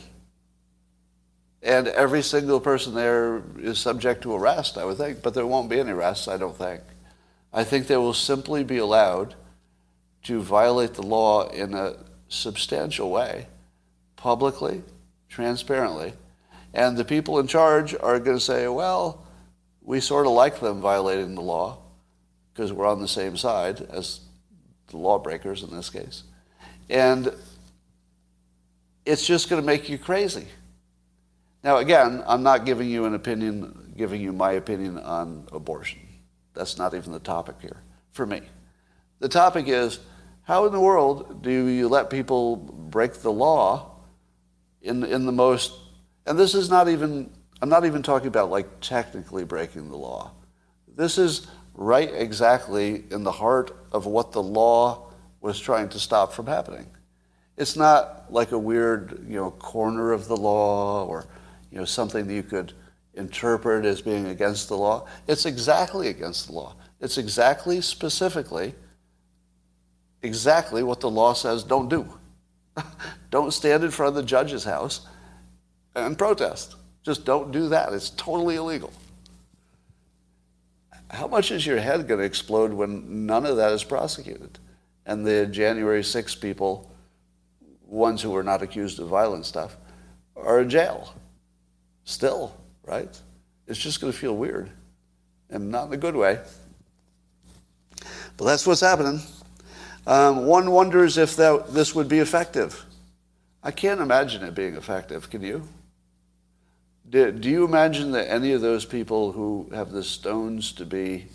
And 1.61 1.87
every 1.87 2.23
single 2.23 2.59
person 2.59 2.93
there 2.93 3.41
is 3.59 3.79
subject 3.79 4.23
to 4.23 4.33
arrest, 4.33 4.77
I 4.77 4.85
would 4.85 4.97
think. 4.97 5.21
But 5.21 5.33
there 5.33 5.45
won't 5.45 5.69
be 5.69 5.79
any 5.79 5.91
arrests, 5.91 6.27
I 6.27 6.37
don't 6.37 6.57
think. 6.57 6.81
I 7.53 7.63
think 7.63 7.87
they 7.87 7.97
will 7.97 8.13
simply 8.13 8.63
be 8.63 8.79
allowed 8.79 9.35
to 10.23 10.41
violate 10.41 10.95
the 10.95 11.03
law 11.03 11.47
in 11.49 11.73
a 11.73 11.95
substantial 12.27 13.11
way, 13.11 13.47
publicly, 14.15 14.81
transparently. 15.29 16.13
And 16.73 16.97
the 16.97 17.05
people 17.05 17.39
in 17.39 17.47
charge 17.47 17.93
are 17.93 18.19
going 18.19 18.37
to 18.37 18.43
say, 18.43 18.67
well, 18.67 19.25
we 19.81 19.99
sort 19.99 20.25
of 20.25 20.31
like 20.31 20.59
them 20.59 20.81
violating 20.81 21.35
the 21.35 21.41
law 21.41 21.77
because 22.53 22.73
we're 22.73 22.87
on 22.87 23.01
the 23.01 23.07
same 23.07 23.37
side 23.37 23.81
as 23.81 24.21
the 24.87 24.97
lawbreakers 24.97 25.63
in 25.63 25.75
this 25.75 25.89
case. 25.89 26.23
And 26.89 27.31
it's 29.05 29.25
just 29.25 29.49
going 29.49 29.61
to 29.61 29.65
make 29.65 29.89
you 29.89 29.97
crazy. 29.97 30.47
Now, 31.63 31.77
again, 31.77 32.23
I'm 32.25 32.43
not 32.43 32.65
giving 32.65 32.89
you 32.89 33.05
an 33.05 33.15
opinion, 33.15 33.93
giving 33.95 34.21
you 34.21 34.33
my 34.33 34.53
opinion 34.53 34.99
on 34.99 35.47
abortion. 35.51 35.99
That's 36.53 36.77
not 36.77 36.93
even 36.93 37.11
the 37.11 37.19
topic 37.19 37.55
here 37.61 37.81
for 38.11 38.25
me. 38.25 38.41
The 39.19 39.29
topic 39.29 39.67
is 39.67 39.99
how 40.43 40.65
in 40.65 40.73
the 40.73 40.79
world 40.79 41.41
do 41.41 41.49
you 41.49 41.87
let 41.87 42.09
people 42.09 42.57
break 42.57 43.13
the 43.15 43.31
law 43.31 43.91
in, 44.81 45.03
in 45.03 45.25
the 45.25 45.31
most, 45.31 45.73
and 46.25 46.37
this 46.37 46.55
is 46.55 46.69
not 46.69 46.89
even, 46.89 47.29
I'm 47.61 47.69
not 47.69 47.85
even 47.85 48.01
talking 48.01 48.27
about 48.27 48.49
like 48.49 48.67
technically 48.79 49.43
breaking 49.43 49.89
the 49.89 49.97
law. 49.97 50.31
This 50.95 51.17
is 51.17 51.47
right 51.73 52.11
exactly 52.13 53.03
in 53.11 53.23
the 53.23 53.31
heart 53.31 53.75
of 53.91 54.05
what 54.05 54.31
the 54.31 54.43
law 54.43 55.11
was 55.41 55.59
trying 55.59 55.89
to 55.89 55.99
stop 55.99 56.33
from 56.33 56.47
happening. 56.47 56.87
It's 57.57 57.75
not 57.75 58.31
like 58.31 58.51
a 58.51 58.57
weird, 58.57 59.25
you 59.27 59.35
know, 59.35 59.51
corner 59.51 60.11
of 60.11 60.27
the 60.27 60.37
law 60.37 61.05
or, 61.05 61.25
you 61.71 61.77
know, 61.77 61.85
something 61.85 62.27
that 62.27 62.33
you 62.33 62.43
could 62.43 62.73
interpret 63.15 63.85
as 63.85 64.01
being 64.01 64.27
against 64.27 64.69
the 64.69 64.77
law. 64.77 65.07
It's 65.27 65.45
exactly 65.45 66.07
against 66.07 66.47
the 66.47 66.53
law. 66.53 66.75
It's 66.99 67.17
exactly 67.17 67.81
specifically 67.81 68.73
exactly 70.23 70.83
what 70.83 71.01
the 71.01 71.09
law 71.09 71.33
says 71.33 71.63
don't 71.63 71.89
do. 71.89 72.07
don't 73.29 73.53
stand 73.53 73.83
in 73.83 73.91
front 73.91 74.09
of 74.09 74.15
the 74.15 74.23
judge's 74.23 74.63
house 74.63 75.05
and 75.95 76.17
protest. 76.17 76.75
Just 77.03 77.25
don't 77.25 77.51
do 77.51 77.69
that. 77.69 77.93
It's 77.93 78.09
totally 78.11 78.55
illegal. 78.55 78.93
How 81.09 81.27
much 81.27 81.51
is 81.51 81.65
your 81.65 81.79
head 81.79 82.07
going 82.07 82.19
to 82.19 82.25
explode 82.25 82.73
when 82.73 83.25
none 83.25 83.45
of 83.45 83.57
that 83.57 83.71
is 83.71 83.83
prosecuted? 83.83 84.57
And 85.05 85.25
the 85.25 85.45
January 85.45 86.03
6 86.03 86.35
people, 86.35 86.89
ones 87.85 88.21
who 88.21 88.31
were 88.31 88.43
not 88.43 88.61
accused 88.61 88.99
of 88.99 89.09
violent 89.09 89.45
stuff, 89.45 89.75
are 90.35 90.61
in 90.61 90.69
jail. 90.69 91.13
Still, 92.05 92.55
right? 92.85 93.15
It's 93.67 93.79
just 93.79 94.01
going 94.01 94.11
to 94.11 94.17
feel 94.17 94.35
weird 94.35 94.71
and 95.49 95.69
not 95.69 95.87
in 95.87 95.93
a 95.93 95.97
good 95.97 96.15
way. 96.15 96.39
But 98.37 98.45
that's 98.45 98.65
what's 98.65 98.81
happening. 98.81 99.21
Um, 100.07 100.47
one 100.47 100.71
wonders 100.71 101.17
if 101.17 101.35
that, 101.35 101.73
this 101.73 101.93
would 101.93 102.09
be 102.09 102.19
effective. 102.19 102.83
I 103.61 103.71
can't 103.71 104.01
imagine 104.01 104.43
it 104.43 104.55
being 104.55 104.75
effective, 104.75 105.29
can 105.29 105.41
you? 105.41 105.67
Do, 107.09 107.31
do 107.31 107.49
you 107.49 107.65
imagine 107.65 108.11
that 108.13 108.29
any 108.29 108.53
of 108.53 108.61
those 108.61 108.85
people 108.85 109.31
who 109.31 109.69
have 109.73 109.91
the 109.91 110.03
stones 110.03 110.71
to 110.73 110.85
be, 110.85 111.27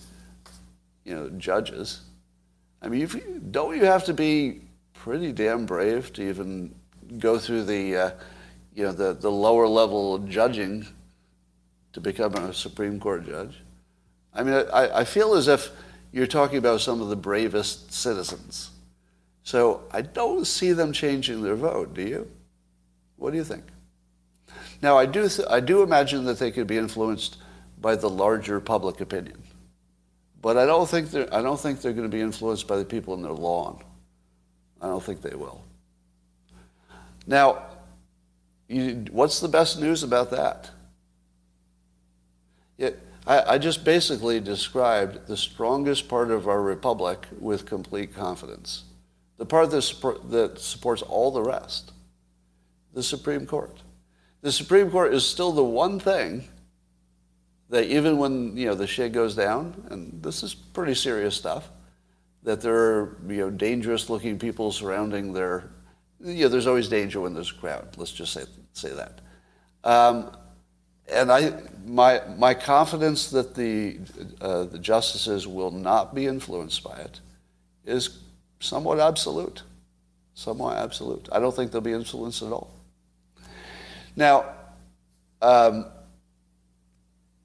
you 1.04 1.14
know, 1.14 1.28
judges, 1.30 2.02
I 2.80 2.88
mean, 2.88 3.00
you, 3.00 3.40
don't 3.50 3.76
you 3.76 3.84
have 3.84 4.04
to 4.04 4.14
be 4.14 4.62
pretty 4.94 5.32
damn 5.32 5.66
brave 5.66 6.12
to 6.14 6.22
even 6.22 6.74
go 7.18 7.38
through 7.38 7.64
the, 7.64 7.96
uh, 7.96 8.10
you 8.74 8.84
know, 8.84 8.92
the, 8.92 9.12
the 9.12 9.30
lower 9.30 9.66
level 9.66 10.14
of 10.14 10.28
judging 10.28 10.86
to 11.92 12.00
become 12.00 12.34
a 12.34 12.52
Supreme 12.52 12.98
Court 13.00 13.26
judge? 13.26 13.62
I 14.34 14.42
mean, 14.42 14.54
I, 14.72 15.00
I 15.00 15.04
feel 15.04 15.34
as 15.34 15.48
if 15.48 15.70
you're 16.12 16.26
talking 16.26 16.58
about 16.58 16.80
some 16.80 17.00
of 17.00 17.08
the 17.08 17.16
bravest 17.16 17.92
citizens. 17.92 18.70
So 19.42 19.82
I 19.90 20.02
don't 20.02 20.46
see 20.46 20.72
them 20.72 20.92
changing 20.92 21.42
their 21.42 21.56
vote, 21.56 21.94
do 21.94 22.02
you? 22.02 22.30
What 23.16 23.30
do 23.30 23.36
you 23.36 23.44
think? 23.44 23.64
Now, 24.80 24.96
I 24.96 25.06
do, 25.06 25.28
th- 25.28 25.48
I 25.50 25.60
do 25.60 25.82
imagine 25.82 26.24
that 26.26 26.38
they 26.38 26.50
could 26.50 26.66
be 26.66 26.78
influenced 26.78 27.38
by 27.80 27.96
the 27.96 28.08
larger 28.08 28.60
public 28.60 29.00
opinion. 29.00 29.42
But 30.40 30.56
I 30.56 30.66
don't 30.66 30.88
think 30.88 31.10
they're, 31.10 31.32
I 31.34 31.42
don't 31.42 31.58
think 31.58 31.80
they're 31.80 31.92
going 31.92 32.08
to 32.08 32.16
be 32.16 32.20
influenced 32.20 32.68
by 32.68 32.76
the 32.76 32.84
people 32.84 33.14
in 33.14 33.22
their 33.22 33.32
lawn. 33.32 33.82
I 34.80 34.86
don't 34.86 35.02
think 35.02 35.22
they 35.22 35.34
will. 35.34 35.64
Now, 37.26 37.64
you, 38.68 39.04
what's 39.10 39.40
the 39.40 39.48
best 39.48 39.80
news 39.80 40.02
about 40.02 40.30
that? 40.30 40.70
It, 42.78 43.00
I, 43.26 43.54
I 43.54 43.58
just 43.58 43.84
basically 43.84 44.38
described 44.40 45.26
the 45.26 45.36
strongest 45.36 46.08
part 46.08 46.30
of 46.30 46.46
our 46.46 46.62
republic 46.62 47.26
with 47.40 47.66
complete 47.66 48.14
confidence. 48.14 48.84
The 49.38 49.46
part 49.46 49.70
that, 49.70 49.82
support, 49.82 50.30
that 50.30 50.60
supports 50.60 51.02
all 51.02 51.30
the 51.30 51.42
rest, 51.42 51.92
the 52.94 53.02
Supreme 53.02 53.46
Court. 53.46 53.76
The 54.40 54.52
Supreme 54.52 54.90
Court 54.90 55.12
is 55.12 55.26
still 55.26 55.52
the 55.52 55.64
one 55.64 55.98
thing 55.98 56.48
that 57.70 57.84
even 57.84 58.18
when 58.18 58.56
you 58.56 58.66
know 58.66 58.74
the 58.74 58.86
shit 58.86 59.12
goes 59.12 59.34
down, 59.34 59.86
and 59.90 60.22
this 60.22 60.42
is 60.42 60.54
pretty 60.54 60.94
serious 60.94 61.34
stuff, 61.34 61.70
that 62.44 62.60
there 62.60 62.76
are 62.76 63.18
you 63.28 63.38
know 63.38 63.50
dangerous 63.50 64.08
looking 64.08 64.38
people 64.38 64.72
surrounding 64.72 65.32
their 65.32 65.70
you 66.20 66.44
know, 66.44 66.48
there's 66.48 66.66
always 66.66 66.88
danger 66.88 67.20
when 67.20 67.34
there's 67.34 67.50
a 67.50 67.54
crowd. 67.54 67.88
Let's 67.96 68.12
just 68.12 68.32
say 68.32 68.44
say 68.72 68.90
that. 68.90 69.20
Um, 69.84 70.36
and 71.10 71.32
I, 71.32 71.52
my, 71.86 72.20
my 72.36 72.54
confidence 72.54 73.30
that 73.30 73.54
the, 73.54 73.98
uh, 74.40 74.64
the 74.64 74.78
justices 74.78 75.46
will 75.46 75.70
not 75.70 76.14
be 76.14 76.26
influenced 76.26 76.84
by 76.84 76.96
it 76.98 77.20
is 77.84 78.18
somewhat 78.60 79.00
absolute. 79.00 79.62
Somewhat 80.34 80.76
absolute. 80.76 81.28
I 81.32 81.40
don't 81.40 81.54
think 81.54 81.72
they'll 81.72 81.80
be 81.80 81.92
influenced 81.92 82.42
at 82.42 82.52
all. 82.52 82.70
Now, 84.18 84.46
um, 85.40 85.86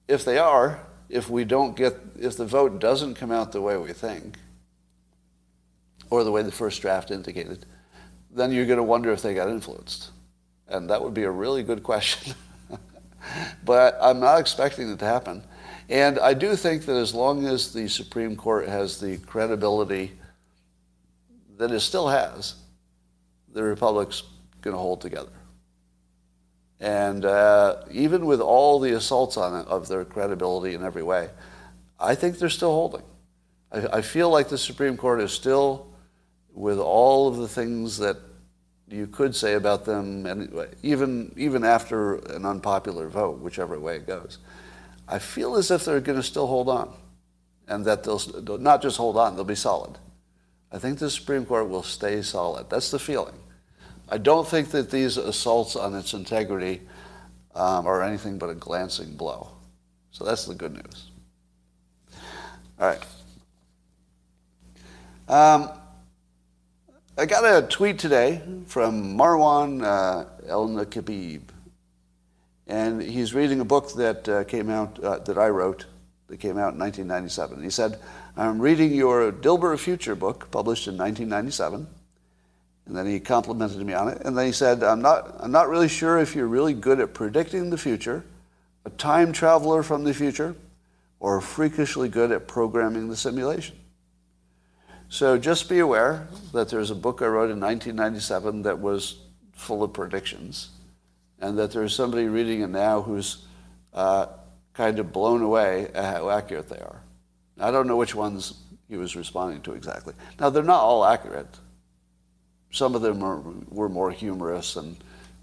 if 0.08 0.26
they 0.26 0.40
are, 0.40 0.80
if 1.08 1.30
we 1.30 1.46
don't 1.46 1.78
get, 1.78 1.96
if 2.20 2.36
the 2.36 2.48
vote 2.48 2.80
doesn't 2.80 3.14
come 3.14 3.32
out 3.32 3.52
the 3.52 3.62
way 3.62 3.78
we 3.78 3.94
think, 3.94 4.40
or 6.10 6.24
the 6.24 6.32
way 6.32 6.42
the 6.42 6.52
first 6.52 6.82
draft 6.82 7.12
indicated, 7.12 7.68
then 8.32 8.52
you're 8.52 8.66
going 8.66 8.78
to 8.78 8.84
wonder 8.84 9.12
if 9.12 9.22
they 9.22 9.36
got 9.36 9.50
influenced. 9.50 10.10
And 10.68 10.90
that 10.90 11.04
would 11.04 11.14
be 11.14 11.26
a 11.26 11.30
really 11.30 11.62
good 11.62 11.84
question. 11.84 12.34
but 13.64 13.96
I'm 14.02 14.20
not 14.20 14.40
expecting 14.40 14.90
it 14.90 14.98
to 14.98 15.06
happen. 15.06 15.44
And 15.90 16.18
I 16.18 16.34
do 16.34 16.56
think 16.56 16.88
that 16.88 16.96
as 16.96 17.14
long 17.14 17.46
as 17.46 17.72
the 17.72 17.88
Supreme 17.88 18.36
Court 18.36 18.68
has 18.68 19.00
the 19.00 19.18
credibility 19.20 20.14
that 21.60 21.70
it 21.70 21.82
still 21.82 22.08
has, 22.08 22.56
the 23.54 23.62
Republic's 23.62 24.24
going 24.64 24.74
to 24.74 24.80
hold 24.80 25.02
together. 25.02 25.30
And 26.84 27.24
uh, 27.24 27.78
even 27.92 28.26
with 28.26 28.42
all 28.42 28.78
the 28.78 28.92
assaults 28.92 29.38
on 29.38 29.62
it 29.62 29.68
of 29.68 29.88
their 29.88 30.04
credibility 30.04 30.76
in 30.76 30.84
every 30.84 31.02
way, 31.02 31.30
I 31.98 32.14
think 32.14 32.38
they're 32.38 32.50
still 32.50 32.74
holding. 32.74 33.04
I, 33.72 34.00
I 34.00 34.02
feel 34.02 34.30
like 34.30 34.50
the 34.50 34.58
Supreme 34.58 34.98
Court 34.98 35.22
is 35.22 35.32
still, 35.32 35.88
with 36.54 36.80
all 36.80 37.30
of 37.30 37.38
the 37.38 37.48
things 37.48 38.00
that 38.00 38.18
you 38.90 39.08
could 39.08 39.34
say 39.34 39.54
about 39.54 39.86
them, 39.86 40.28
anyway, 40.28 40.68
even 40.84 41.34
even 41.38 41.64
after 41.64 42.16
an 42.16 42.46
unpopular 42.46 43.08
vote, 43.08 43.40
whichever 43.40 43.80
way 43.80 43.96
it 43.96 44.06
goes. 44.06 44.40
I 45.08 45.20
feel 45.20 45.56
as 45.56 45.72
if 45.72 45.86
they're 45.86 46.02
going 46.02 46.20
to 46.20 46.24
still 46.24 46.48
hold 46.48 46.68
on, 46.68 46.94
and 47.66 47.86
that 47.86 48.04
they'll 48.04 48.58
not 48.58 48.82
just 48.82 48.98
hold 48.98 49.16
on; 49.16 49.36
they'll 49.36 49.46
be 49.46 49.56
solid. 49.56 50.00
I 50.70 50.80
think 50.80 51.00
the 51.00 51.10
Supreme 51.10 51.46
Court 51.46 51.70
will 51.70 51.82
stay 51.82 52.22
solid. 52.24 52.70
That's 52.70 52.92
the 52.92 53.00
feeling. 53.00 53.36
I 54.14 54.20
don't 54.20 54.48
think 54.48 54.70
that 54.70 54.92
these 54.92 55.18
assaults 55.18 55.76
on 55.76 55.96
its 55.96 56.14
integrity 56.14 56.82
um, 57.56 57.88
are 57.88 58.04
anything 58.04 58.38
but 58.38 58.48
a 58.48 58.54
glancing 58.54 59.16
blow. 59.16 59.50
So 60.12 60.24
that's 60.24 60.46
the 60.46 60.54
good 60.54 60.74
news. 60.74 61.10
All 62.80 62.90
right. 62.90 63.04
Um, 65.28 65.72
I 67.18 67.26
got 67.26 67.44
a 67.44 67.66
tweet 67.66 67.98
today 67.98 68.44
from 68.68 69.18
Marwan 69.18 69.84
uh, 69.84 70.26
El 70.48 70.70
Nakibib, 70.70 71.42
and 72.68 73.02
he's 73.02 73.34
reading 73.34 73.62
a 73.62 73.66
book 73.66 73.94
that 73.94 74.30
uh, 74.30 74.44
came 74.44 74.70
out 74.70 75.04
uh, 75.04 75.18
that 75.18 75.40
I 75.40 75.50
wrote 75.50 75.88
that 76.28 76.38
came 76.38 76.60
out 76.60 76.76
in 76.76 76.80
1997. 76.80 77.64
He 77.64 77.72
said, 77.72 77.98
"I'm 78.38 78.62
reading 78.62 78.94
your 78.94 79.32
Dilbert 79.32 79.80
Future 79.80 80.14
book, 80.14 80.52
published 80.52 80.88
in 80.88 80.98
1997." 80.98 81.88
And 82.86 82.96
then 82.96 83.06
he 83.06 83.20
complimented 83.20 83.86
me 83.86 83.94
on 83.94 84.10
it. 84.10 84.22
And 84.26 84.38
then 84.38 84.46
he 84.46 84.52
said, 84.52 84.84
I'm 84.84 85.02
not, 85.02 85.36
I'm 85.40 85.52
not 85.52 85.70
really 85.70 85.88
sure 85.88 86.20
if 86.20 86.36
you're 86.36 86.48
really 86.48 86.74
good 86.74 87.00
at 87.00 87.14
predicting 87.14 87.70
the 87.70 87.78
future, 87.78 88.26
a 88.86 88.90
time 88.90 89.32
traveler 89.32 89.84
from 89.84 90.04
the 90.04 90.14
future, 90.14 90.56
or 91.20 91.40
freakishly 91.40 92.10
good 92.10 92.32
at 92.32 92.48
programming 92.48 93.08
the 93.08 93.16
simulation. 93.16 93.78
So 95.08 95.38
just 95.38 95.70
be 95.70 95.80
aware 95.80 96.28
that 96.52 96.70
there's 96.70 96.92
a 96.92 96.96
book 96.96 97.22
I 97.22 97.28
wrote 97.28 97.52
in 97.52 97.60
1997 97.60 98.64
that 98.64 98.80
was 98.80 99.20
full 99.54 99.84
of 99.84 99.94
predictions, 99.94 100.70
and 101.40 101.58
that 101.60 101.72
there's 101.72 101.96
somebody 101.96 102.26
reading 102.26 102.62
it 102.62 102.70
now 102.70 103.02
who's 103.02 103.46
uh, 103.94 104.26
kind 104.74 105.00
of 105.00 105.14
blown 105.14 105.42
away 105.42 105.88
at 105.94 106.16
how 106.16 106.30
accurate 106.30 106.68
they 106.68 106.80
are. 106.80 107.02
I 107.60 107.72
don't 107.72 107.88
know 107.88 107.96
which 107.96 108.16
ones 108.16 108.56
he 108.90 108.98
was 108.98 109.16
responding 109.16 109.62
to 109.62 109.74
exactly. 109.74 110.14
Now, 110.40 110.50
they're 110.50 110.64
not 110.64 110.82
all 110.82 111.06
accurate. 111.06 111.48
Some 112.74 112.96
of 112.96 113.04
them 113.04 113.24
are, 113.24 113.40
were 113.70 113.88
more 113.88 114.10
humorous, 114.10 114.76
and, 114.76 114.98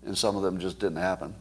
and 0.05 0.19
some 0.19 0.37
of 0.37 0.43
them 0.43 0.59
just 0.59 0.81
didn't 0.81 0.99
happen. 0.99 1.33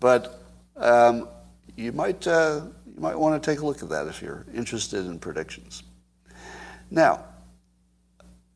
But 0.00 0.42
um, 0.76 1.28
you 1.76 1.92
might, 1.92 2.26
uh, 2.26 2.62
you 2.92 3.00
might 3.00 3.14
want 3.14 3.40
to 3.40 3.50
take 3.50 3.60
a 3.60 3.64
look 3.64 3.80
at 3.80 3.88
that 3.90 4.08
if 4.08 4.20
you're 4.20 4.44
interested 4.52 5.06
in 5.06 5.20
predictions. 5.20 5.84
Now, 6.90 7.24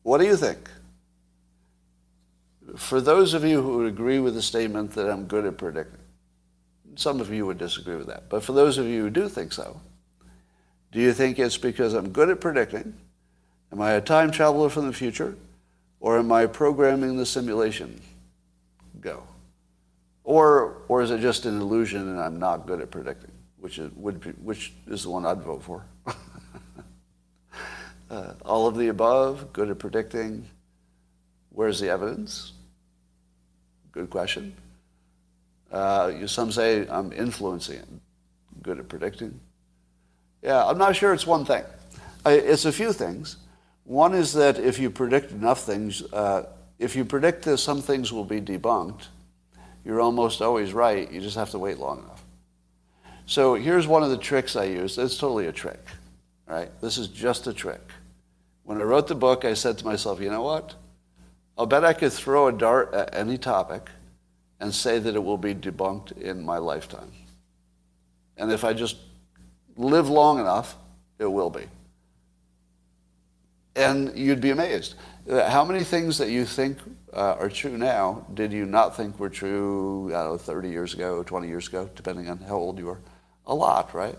what 0.03 0.17
do 0.17 0.25
you 0.25 0.35
think? 0.35 0.69
For 2.75 2.99
those 2.99 3.33
of 3.33 3.45
you 3.45 3.61
who 3.61 3.77
would 3.77 3.87
agree 3.87 4.19
with 4.19 4.33
the 4.33 4.41
statement 4.41 4.91
that 4.95 5.09
I'm 5.09 5.27
good 5.27 5.45
at 5.45 5.57
predicting, 5.57 5.99
some 6.95 7.21
of 7.21 7.31
you 7.31 7.45
would 7.45 7.57
disagree 7.57 7.95
with 7.95 8.07
that, 8.07 8.27
but 8.27 8.43
for 8.43 8.51
those 8.51 8.77
of 8.77 8.85
you 8.85 9.03
who 9.03 9.09
do 9.09 9.29
think 9.29 9.53
so, 9.53 9.79
do 10.91 10.99
you 10.99 11.13
think 11.13 11.39
it's 11.39 11.57
because 11.57 11.93
I'm 11.93 12.09
good 12.09 12.29
at 12.29 12.41
predicting? 12.41 12.95
Am 13.71 13.79
I 13.79 13.91
a 13.91 14.01
time 14.01 14.31
traveler 14.31 14.67
from 14.67 14.87
the 14.87 14.93
future? 14.93 15.37
Or 16.05 16.19
am 16.19 16.31
I 16.31 16.45
programming 16.45 17.17
the 17.17 17.25
simulation? 17.25 17.99
Go. 19.01 19.23
Or, 20.23 20.83
or 20.87 21.01
is 21.01 21.09
it 21.09 21.19
just 21.19 21.45
an 21.45 21.59
illusion 21.59 22.07
and 22.07 22.19
I'm 22.19 22.37
not 22.37 22.67
good 22.67 22.79
at 22.79 22.91
predicting? 22.91 23.31
Which 23.57 23.79
is, 23.79 23.91
would 23.95 24.21
be, 24.21 24.29
which 24.33 24.71
is 24.85 25.01
the 25.01 25.09
one 25.09 25.25
I'd 25.25 25.41
vote 25.41 25.63
for. 25.63 25.83
Uh, 28.07 28.33
all 28.45 28.67
of 28.67 28.77
the 28.77 28.89
above, 28.89 29.51
good 29.51 29.67
at 29.67 29.79
predicting. 29.79 30.47
Where's 31.49 31.79
the 31.79 31.89
evidence? 31.89 32.53
Good 33.91 34.11
question. 34.11 34.55
Uh, 35.71 36.27
some 36.27 36.51
say 36.51 36.87
I'm 36.87 37.11
influencing 37.13 37.77
it. 37.77 37.87
Good 38.61 38.77
at 38.77 38.87
predicting. 38.89 39.39
Yeah, 40.43 40.63
I'm 40.63 40.77
not 40.77 40.95
sure 40.95 41.15
it's 41.15 41.25
one 41.25 41.45
thing. 41.45 41.63
I, 42.23 42.33
it's 42.33 42.65
a 42.65 42.71
few 42.71 42.93
things. 42.93 43.37
One 43.85 44.13
is 44.13 44.33
that 44.33 44.59
if 44.59 44.77
you 44.77 44.89
predict 44.89 45.31
enough 45.31 45.61
things, 45.61 46.03
uh, 46.11 46.47
if 46.77 46.95
you 46.95 47.05
predict 47.05 47.43
that 47.45 47.57
some 47.59 47.81
things 47.81 48.11
will 48.11 48.25
be 48.25 48.41
debunked, 48.41 49.07
you're 49.85 50.01
almost 50.01 50.41
always 50.41 50.73
right. 50.73 51.09
You 51.09 51.21
just 51.21 51.37
have 51.37 51.51
to 51.51 51.59
wait 51.59 51.79
long 51.79 51.99
enough. 51.99 52.23
So 53.25 53.55
here's 53.55 53.87
one 53.87 54.03
of 54.03 54.09
the 54.09 54.17
tricks 54.17 54.55
I 54.55 54.65
use. 54.65 54.97
It's 54.97 55.17
totally 55.17 55.47
a 55.47 55.51
trick 55.51 55.79
right? 56.45 56.69
This 56.81 56.97
is 56.97 57.07
just 57.07 57.47
a 57.47 57.53
trick. 57.53 57.81
When 58.63 58.79
I 58.79 58.83
wrote 58.83 59.07
the 59.07 59.15
book, 59.15 59.45
I 59.45 59.53
said 59.53 59.77
to 59.79 59.85
myself, 59.85 60.19
you 60.19 60.29
know 60.29 60.43
what? 60.43 60.75
I'll 61.57 61.65
bet 61.65 61.85
I 61.85 61.93
could 61.93 62.11
throw 62.11 62.47
a 62.47 62.51
dart 62.51 62.93
at 62.93 63.15
any 63.15 63.37
topic 63.37 63.89
and 64.59 64.73
say 64.73 64.99
that 64.99 65.15
it 65.15 65.23
will 65.23 65.37
be 65.37 65.53
debunked 65.53 66.17
in 66.17 66.45
my 66.45 66.57
lifetime. 66.57 67.11
And 68.37 68.51
if 68.51 68.63
I 68.63 68.73
just 68.73 68.97
live 69.77 70.09
long 70.09 70.39
enough, 70.39 70.75
it 71.19 71.25
will 71.25 71.49
be. 71.49 71.65
And 73.75 74.17
you'd 74.17 74.41
be 74.41 74.51
amazed. 74.51 74.95
How 75.29 75.65
many 75.65 75.83
things 75.83 76.17
that 76.19 76.29
you 76.29 76.45
think 76.45 76.77
uh, 77.13 77.35
are 77.39 77.49
true 77.49 77.77
now 77.77 78.25
did 78.33 78.51
you 78.51 78.65
not 78.65 78.95
think 78.95 79.19
were 79.19 79.29
true, 79.29 80.09
know, 80.11 80.37
30 80.37 80.69
years 80.69 80.93
ago, 80.93 81.23
20 81.23 81.47
years 81.47 81.67
ago, 81.67 81.89
depending 81.95 82.29
on 82.29 82.37
how 82.37 82.55
old 82.55 82.77
you 82.77 82.89
are? 82.89 82.99
A 83.47 83.55
lot, 83.55 83.93
right? 83.93 84.17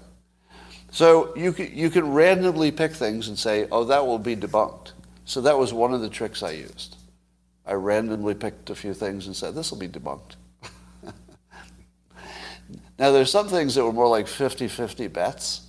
So 0.90 1.36
you 1.36 1.52
can, 1.52 1.76
you 1.76 1.90
can 1.90 2.12
randomly 2.12 2.70
pick 2.70 2.92
things 2.92 3.28
and 3.28 3.38
say, 3.38 3.68
oh, 3.70 3.84
that 3.84 4.06
will 4.06 4.18
be 4.18 4.36
debunked. 4.36 4.92
So 5.24 5.40
that 5.42 5.58
was 5.58 5.72
one 5.72 5.92
of 5.92 6.00
the 6.00 6.08
tricks 6.08 6.42
I 6.42 6.52
used. 6.52 6.96
I 7.66 7.74
randomly 7.74 8.34
picked 8.34 8.70
a 8.70 8.74
few 8.74 8.94
things 8.94 9.26
and 9.26 9.34
said, 9.34 9.54
this 9.54 9.70
will 9.70 9.78
be 9.78 9.88
debunked. 9.88 10.36
now, 12.98 13.10
there's 13.10 13.30
some 13.30 13.48
things 13.48 13.74
that 13.74 13.84
were 13.84 13.92
more 13.92 14.08
like 14.08 14.28
50 14.28 14.68
50 14.68 15.08
bets. 15.08 15.62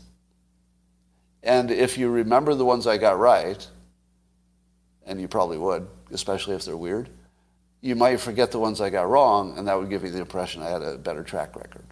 And 1.43 1.71
if 1.71 1.97
you 1.97 2.09
remember 2.09 2.53
the 2.53 2.65
ones 2.65 2.85
I 2.85 2.97
got 2.97 3.17
right, 3.19 3.67
and 5.07 5.19
you 5.19 5.27
probably 5.27 5.57
would, 5.57 5.87
especially 6.11 6.55
if 6.55 6.65
they're 6.65 6.77
weird, 6.77 7.09
you 7.81 7.95
might 7.95 8.19
forget 8.19 8.51
the 8.51 8.59
ones 8.59 8.81
I 8.81 8.89
got 8.89 9.09
wrong, 9.09 9.57
and 9.57 9.67
that 9.67 9.79
would 9.79 9.89
give 9.89 10.03
you 10.03 10.11
the 10.11 10.19
impression 10.19 10.61
I 10.61 10.69
had 10.69 10.81
a 10.81 10.97
better 10.97 11.23
track 11.23 11.55
record, 11.55 11.85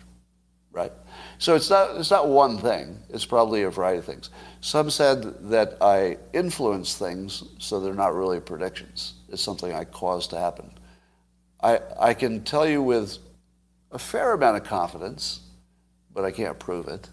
right? 0.72 0.92
So 1.38 1.56
it's 1.56 1.70
not, 1.70 1.96
it's 1.96 2.12
not 2.12 2.28
one 2.28 2.58
thing. 2.58 3.00
It's 3.10 3.26
probably 3.26 3.64
a 3.64 3.70
variety 3.70 4.00
of 4.00 4.06
things. 4.06 4.30
Some 4.62 4.90
said 4.90 5.50
that 5.50 5.78
I 5.82 6.18
influence 6.34 6.96
things, 6.96 7.44
so 7.60 7.80
they're 7.80 7.94
not 7.94 8.14
really 8.14 8.40
predictions. 8.40 9.14
It's 9.30 9.42
something 9.42 9.74
I 9.74 9.86
cause 9.86 10.28
to 10.30 10.40
happen. 10.40 10.72
I, 11.64 11.80
I 12.00 12.14
can 12.14 12.44
tell 12.44 12.68
you 12.68 12.82
with 12.82 13.18
a 13.92 14.00
fair 14.00 14.34
amount 14.34 14.58
of 14.58 14.64
confidence, 14.64 15.40
but 16.14 16.26
I 16.26 16.32
can't 16.32 16.60
prove 16.60 16.88
it, 16.88 17.10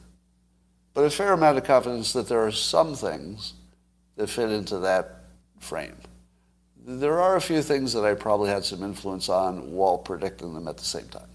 but 0.94 1.04
a 1.04 1.10
fair 1.10 1.32
amount 1.32 1.58
of 1.58 1.64
confidence 1.64 2.12
that 2.12 2.28
there 2.28 2.44
are 2.44 2.52
some 2.52 2.94
things 2.94 3.54
that 4.16 4.28
fit 4.28 4.50
into 4.50 4.78
that 4.80 5.21
frame. 5.62 5.96
There 6.84 7.20
are 7.20 7.36
a 7.36 7.40
few 7.40 7.62
things 7.62 7.92
that 7.92 8.04
I 8.04 8.14
probably 8.14 8.50
had 8.50 8.64
some 8.64 8.82
influence 8.82 9.28
on 9.28 9.72
while 9.72 9.98
predicting 9.98 10.52
them 10.52 10.66
at 10.66 10.76
the 10.76 10.84
same 10.84 11.06
time. 11.08 11.28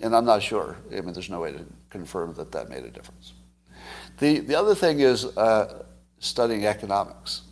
And 0.00 0.14
I'm 0.16 0.24
not 0.24 0.42
sure. 0.42 0.76
I 0.90 1.00
mean, 1.00 1.12
there's 1.12 1.30
no 1.30 1.40
way 1.40 1.52
to 1.52 1.64
confirm 1.90 2.34
that 2.34 2.52
that 2.52 2.68
made 2.68 2.84
a 2.84 2.90
difference. 2.90 3.34
The, 4.18 4.40
the 4.40 4.54
other 4.54 4.74
thing 4.74 5.00
is 5.00 5.24
uh, 5.36 5.84
studying 6.18 6.64
economics. 6.64 7.42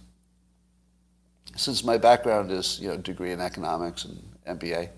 Since 1.56 1.84
my 1.84 1.98
background 1.98 2.50
is, 2.50 2.80
you 2.80 2.88
know, 2.88 2.96
degree 2.96 3.32
in 3.32 3.40
economics 3.40 4.06
and 4.06 4.58
MBA, 4.58 4.88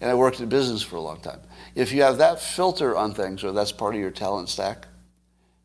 and 0.00 0.10
I 0.10 0.14
worked 0.14 0.40
in 0.40 0.48
business 0.48 0.82
for 0.82 0.96
a 0.96 1.00
long 1.00 1.20
time. 1.20 1.40
If 1.74 1.92
you 1.92 2.02
have 2.02 2.18
that 2.18 2.40
filter 2.40 2.96
on 2.96 3.14
things, 3.14 3.42
or 3.42 3.52
that's 3.52 3.72
part 3.72 3.94
of 3.94 4.00
your 4.00 4.10
talent 4.10 4.48
stack, 4.48 4.86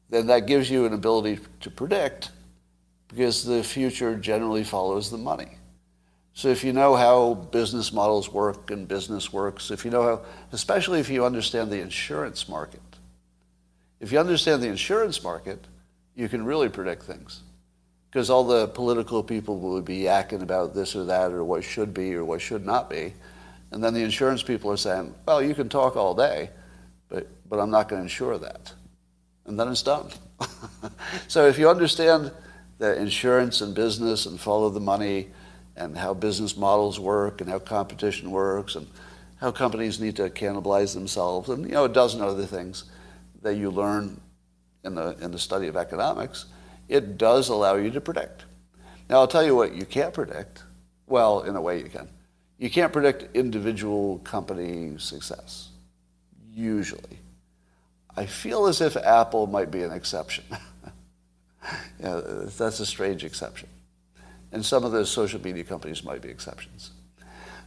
then 0.10 0.28
that 0.28 0.48
gives 0.48 0.70
you 0.70 0.86
an 0.86 0.94
ability 0.94 1.40
to 1.60 1.70
predict 1.70 2.32
because 3.12 3.44
the 3.44 3.62
future 3.62 4.16
generally 4.16 4.64
follows 4.64 5.12
the 5.12 5.18
money. 5.18 5.50
So 6.34 6.48
if 6.48 6.64
you 6.64 6.72
know 6.72 6.96
how 6.96 7.34
business 7.34 7.92
models 7.92 8.32
work 8.32 8.72
and 8.72 8.88
business 8.88 9.34
works, 9.34 9.70
if 9.70 9.84
you 9.84 9.92
know 9.92 10.04
how, 10.04 10.22
especially 10.54 11.02
if 11.02 11.10
you 11.10 11.26
understand 11.26 11.70
the 11.70 11.82
insurance 11.82 12.48
market, 12.48 12.82
if 14.00 14.14
you 14.14 14.20
understand 14.20 14.64
the 14.64 14.70
insurance 14.70 15.24
market, 15.24 15.68
you 16.16 16.30
can 16.30 16.46
really 16.46 16.70
predict 16.70 17.04
things. 17.04 17.42
Because 18.10 18.30
all 18.30 18.46
the 18.46 18.68
political 18.68 19.24
people 19.24 19.60
would 19.60 19.86
be 19.86 20.00
yakking 20.00 20.42
about 20.42 20.74
this 20.74 20.96
or 20.96 21.06
that 21.06 21.32
or 21.32 21.44
what 21.44 21.64
should 21.64 21.94
be 21.94 22.14
or 22.16 22.24
what 22.24 22.42
should 22.42 22.66
not 22.66 22.90
be. 22.90 23.14
And 23.72 23.84
then 23.84 23.94
the 23.94 24.02
insurance 24.02 24.42
people 24.42 24.72
are 24.72 24.78
saying, 24.78 25.14
well, 25.26 25.42
you 25.42 25.54
can 25.54 25.70
talk 25.70 25.96
all 25.96 26.14
day, 26.14 26.50
but, 27.10 27.28
but 27.50 27.60
I'm 27.60 27.72
not 27.72 27.90
going 27.90 28.02
to 28.02 28.04
insure 28.04 28.38
that. 28.38 28.74
And 29.46 29.60
then 29.60 29.70
it's 29.70 29.84
done. 29.84 30.10
so 31.28 31.48
if 31.48 31.58
you 31.58 31.70
understand 31.70 32.32
the 32.82 33.00
insurance 33.00 33.62
and 33.62 33.76
business 33.76 34.26
and 34.26 34.40
follow 34.40 34.68
the 34.68 34.80
money 34.80 35.28
and 35.76 35.96
how 35.96 36.16
business 36.16 36.58
models 36.58 37.00
work 37.00 37.40
and 37.40 37.48
how 37.48 37.60
competition 37.60 38.32
works 38.32 38.74
and 38.76 38.88
how 39.40 39.52
companies 39.52 40.00
need 40.00 40.16
to 40.16 40.28
cannibalize 40.32 40.96
themselves 40.96 41.48
and 41.50 41.64
you 41.66 41.74
know 41.74 41.86
a 41.86 41.90
dozen 41.90 42.22
other 42.22 42.44
things 42.44 42.86
that 43.44 43.54
you 43.54 43.70
learn 43.70 44.20
in 44.84 44.96
the 44.96 45.16
in 45.22 45.30
the 45.30 45.38
study 45.38 45.68
of 45.68 45.78
economics, 45.78 46.46
it 46.90 47.20
does 47.20 47.50
allow 47.50 47.76
you 47.76 47.92
to 47.92 48.02
predict. 48.02 48.46
Now 49.08 49.18
I'll 49.18 49.28
tell 49.28 49.46
you 49.46 49.56
what 49.56 49.76
you 49.76 49.86
can't 49.86 50.12
predict. 50.12 50.64
Well, 51.06 51.42
in 51.42 51.56
a 51.56 51.62
way 51.62 51.78
you 51.78 51.90
can 51.90 52.10
you 52.58 52.72
can't 52.72 52.92
predict 52.92 53.36
individual 53.36 54.18
company 54.24 54.96
success, 54.98 55.70
usually. 56.52 57.20
I 58.18 58.26
feel 58.26 58.66
as 58.66 58.82
if 58.82 58.98
Apple 58.98 59.46
might 59.46 59.70
be 59.70 59.84
an 59.84 59.92
exception. 59.92 60.46
yeah, 62.00 62.22
that's 62.58 62.80
a 62.80 62.86
strange 62.86 63.24
exception. 63.24 63.70
And 64.52 64.66
some 64.66 64.84
of 64.84 64.92
those 64.92 65.10
social 65.10 65.42
media 65.42 65.64
companies 65.64 66.04
might 66.04 66.22
be 66.22 66.30
exceptions. 66.30 66.92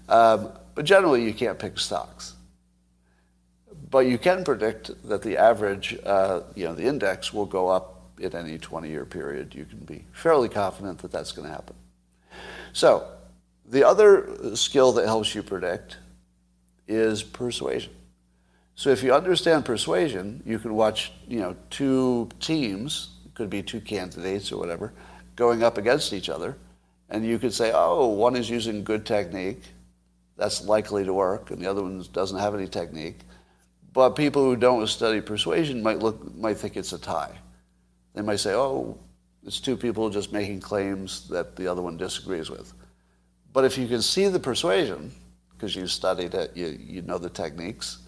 Um, 0.09 0.51
but 0.75 0.85
generally, 0.85 1.25
you 1.25 1.33
can't 1.33 1.59
pick 1.59 1.79
stocks. 1.79 2.35
But 3.91 4.07
you 4.07 4.19
can 4.19 4.45
predict 4.45 4.91
that 5.09 5.23
the 5.23 5.39
average, 5.39 5.97
uh, 6.05 6.41
you 6.55 6.65
know, 6.65 6.75
the 6.75 6.85
index 6.85 7.33
will 7.33 7.47
go 7.47 7.69
up 7.69 8.03
in 8.19 8.35
any 8.35 8.59
20-year 8.59 9.05
period. 9.05 9.55
You 9.55 9.65
can 9.65 9.79
be 9.79 10.05
fairly 10.13 10.49
confident 10.49 10.99
that 10.99 11.13
that's 11.13 11.33
going 11.33 11.49
to 11.49 11.53
happen. 11.53 11.77
So 12.73 13.07
the 13.67 13.85
other 13.85 14.57
skill 14.57 14.93
that 14.93 15.07
helps 15.07 15.35
you 15.35 15.43
predict 15.43 15.99
is 16.87 17.23
persuasion. 17.23 17.93
So 18.75 18.91
if 18.91 19.03
you 19.03 19.15
understand 19.15 19.65
persuasion, 19.65 20.43
you 20.45 20.59
can 20.59 20.75
watch, 20.75 21.13
you 21.29 21.39
know, 21.39 21.57
two 21.71 22.29
teams, 22.41 23.11
could 23.35 23.51
be 23.51 23.63
two 23.63 23.81
candidates 23.81 24.53
or 24.53 24.59
whatever, 24.59 24.93
going 25.37 25.63
up 25.63 25.79
against 25.79 26.13
each 26.13 26.29
other, 26.29 26.57
and 27.11 27.25
you 27.25 27.39
could 27.39 27.53
say, 27.53 27.73
oh, 27.75 28.07
one 28.09 28.37
is 28.37 28.49
using 28.49 28.85
good 28.85 29.05
technique, 29.05 29.63
that's 30.37 30.65
likely 30.65 31.05
to 31.05 31.13
work, 31.13 31.51
and 31.51 31.61
the 31.61 31.71
other 31.71 31.83
one 31.83 32.05
doesn't 32.13 32.39
have 32.39 32.55
any 32.55 32.67
technique. 32.67 33.21
But 33.93 34.11
people 34.11 34.43
who 34.43 34.57
don't 34.57 34.87
study 34.89 35.21
persuasion 35.21 35.83
might 35.83 36.01
look 36.01 36.35
might 36.37 36.59
think 36.59 36.77
it's 36.77 36.93
a 36.93 36.99
tie. 36.99 37.39
They 38.15 38.23
might 38.23 38.41
say, 38.41 38.53
oh, 38.55 38.99
it's 39.47 39.61
two 39.61 39.77
people 39.77 40.11
just 40.11 40.33
making 40.33 40.61
claims 40.61 41.29
that 41.29 41.55
the 41.55 41.69
other 41.69 41.83
one 41.83 41.97
disagrees 41.97 42.51
with. 42.51 42.73
But 43.53 43.65
if 43.65 43.79
you 43.79 43.87
can 43.87 44.03
see 44.03 44.27
the 44.29 44.41
persuasion, 44.41 45.13
because 45.53 45.77
you 45.77 45.87
studied 45.87 46.35
it, 46.35 46.57
you, 46.57 46.77
you 46.81 47.03
know 47.03 47.19
the 47.19 47.31
techniques, 47.31 47.99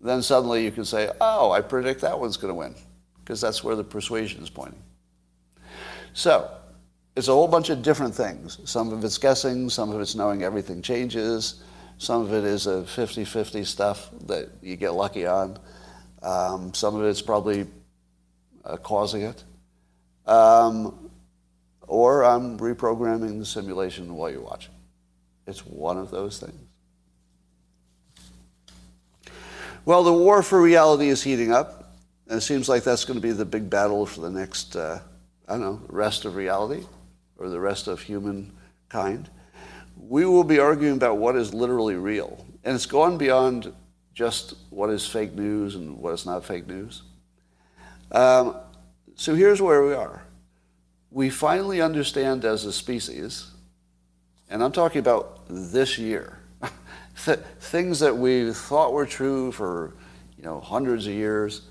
then 0.00 0.22
suddenly 0.22 0.64
you 0.64 0.70
can 0.70 0.84
say, 0.84 1.10
oh, 1.20 1.50
I 1.50 1.60
predict 1.60 2.00
that 2.00 2.18
one's 2.18 2.36
going 2.36 2.52
to 2.52 2.54
win, 2.54 2.74
because 3.28 3.42
that's 3.42 3.62
where 3.62 3.76
the 3.76 3.84
persuasion 3.84 4.42
is 4.42 4.48
pointing. 4.48 4.82
So 6.14 6.50
it's 7.14 7.28
a 7.28 7.32
whole 7.32 7.46
bunch 7.46 7.68
of 7.68 7.82
different 7.82 8.14
things. 8.14 8.58
Some 8.64 8.90
of 8.90 9.04
it's 9.04 9.18
guessing, 9.18 9.68
some 9.68 9.90
of 9.90 10.00
it's 10.00 10.14
knowing 10.14 10.42
everything 10.44 10.80
changes, 10.80 11.62
some 11.98 12.22
of 12.22 12.32
it 12.32 12.44
is 12.44 12.66
a 12.66 12.84
50-50 12.84 13.66
stuff 13.66 14.08
that 14.28 14.48
you 14.62 14.76
get 14.76 14.94
lucky 14.94 15.26
on. 15.26 15.58
Um, 16.22 16.72
some 16.72 16.96
of 16.96 17.04
it's 17.04 17.20
probably 17.20 17.66
uh, 18.64 18.78
causing 18.78 19.20
it. 19.20 19.44
Um, 20.24 21.10
or 21.86 22.24
I'm 22.24 22.58
reprogramming 22.58 23.38
the 23.38 23.44
simulation 23.44 24.14
while 24.14 24.30
you're 24.30 24.40
watching. 24.40 24.72
It's 25.46 25.66
one 25.66 25.98
of 25.98 26.10
those 26.10 26.38
things. 26.38 26.58
Well, 29.84 30.02
the 30.02 30.14
war 30.14 30.42
for 30.42 30.62
reality 30.62 31.08
is 31.08 31.22
heating 31.22 31.52
up. 31.52 31.77
And 32.28 32.38
it 32.38 32.42
seems 32.42 32.68
like 32.68 32.84
that's 32.84 33.04
going 33.04 33.18
to 33.18 33.26
be 33.26 33.32
the 33.32 33.44
big 33.44 33.70
battle 33.70 34.04
for 34.06 34.20
the 34.20 34.30
next, 34.30 34.76
uh, 34.76 35.00
I 35.46 35.52
don't 35.52 35.60
know, 35.60 35.80
rest 35.88 36.24
of 36.24 36.36
reality 36.36 36.84
or 37.38 37.48
the 37.48 37.60
rest 37.60 37.88
of 37.88 38.02
humankind. 38.02 39.30
We 39.96 40.24
will 40.26 40.44
be 40.44 40.58
arguing 40.58 40.96
about 40.96 41.18
what 41.18 41.36
is 41.36 41.54
literally 41.54 41.94
real. 41.94 42.44
And 42.64 42.74
it's 42.74 42.86
gone 42.86 43.16
beyond 43.18 43.72
just 44.12 44.54
what 44.70 44.90
is 44.90 45.06
fake 45.06 45.34
news 45.34 45.74
and 45.74 45.96
what 45.98 46.12
is 46.12 46.26
not 46.26 46.44
fake 46.44 46.66
news. 46.66 47.02
Um, 48.12 48.56
so 49.14 49.34
here's 49.34 49.62
where 49.62 49.84
we 49.84 49.94
are. 49.94 50.22
We 51.10 51.30
finally 51.30 51.80
understand 51.80 52.44
as 52.44 52.64
a 52.64 52.72
species 52.72 53.52
and 54.50 54.62
I'm 54.62 54.72
talking 54.72 55.00
about 55.00 55.42
this 55.48 55.98
year. 55.98 56.38
That 57.24 57.44
things 57.60 57.98
that 57.98 58.16
we 58.16 58.52
thought 58.52 58.92
were 58.92 59.04
true 59.04 59.50
for, 59.50 59.92
you 60.36 60.44
know, 60.44 60.60
hundreds 60.60 61.04
of 61.08 61.14
years. 61.14 61.62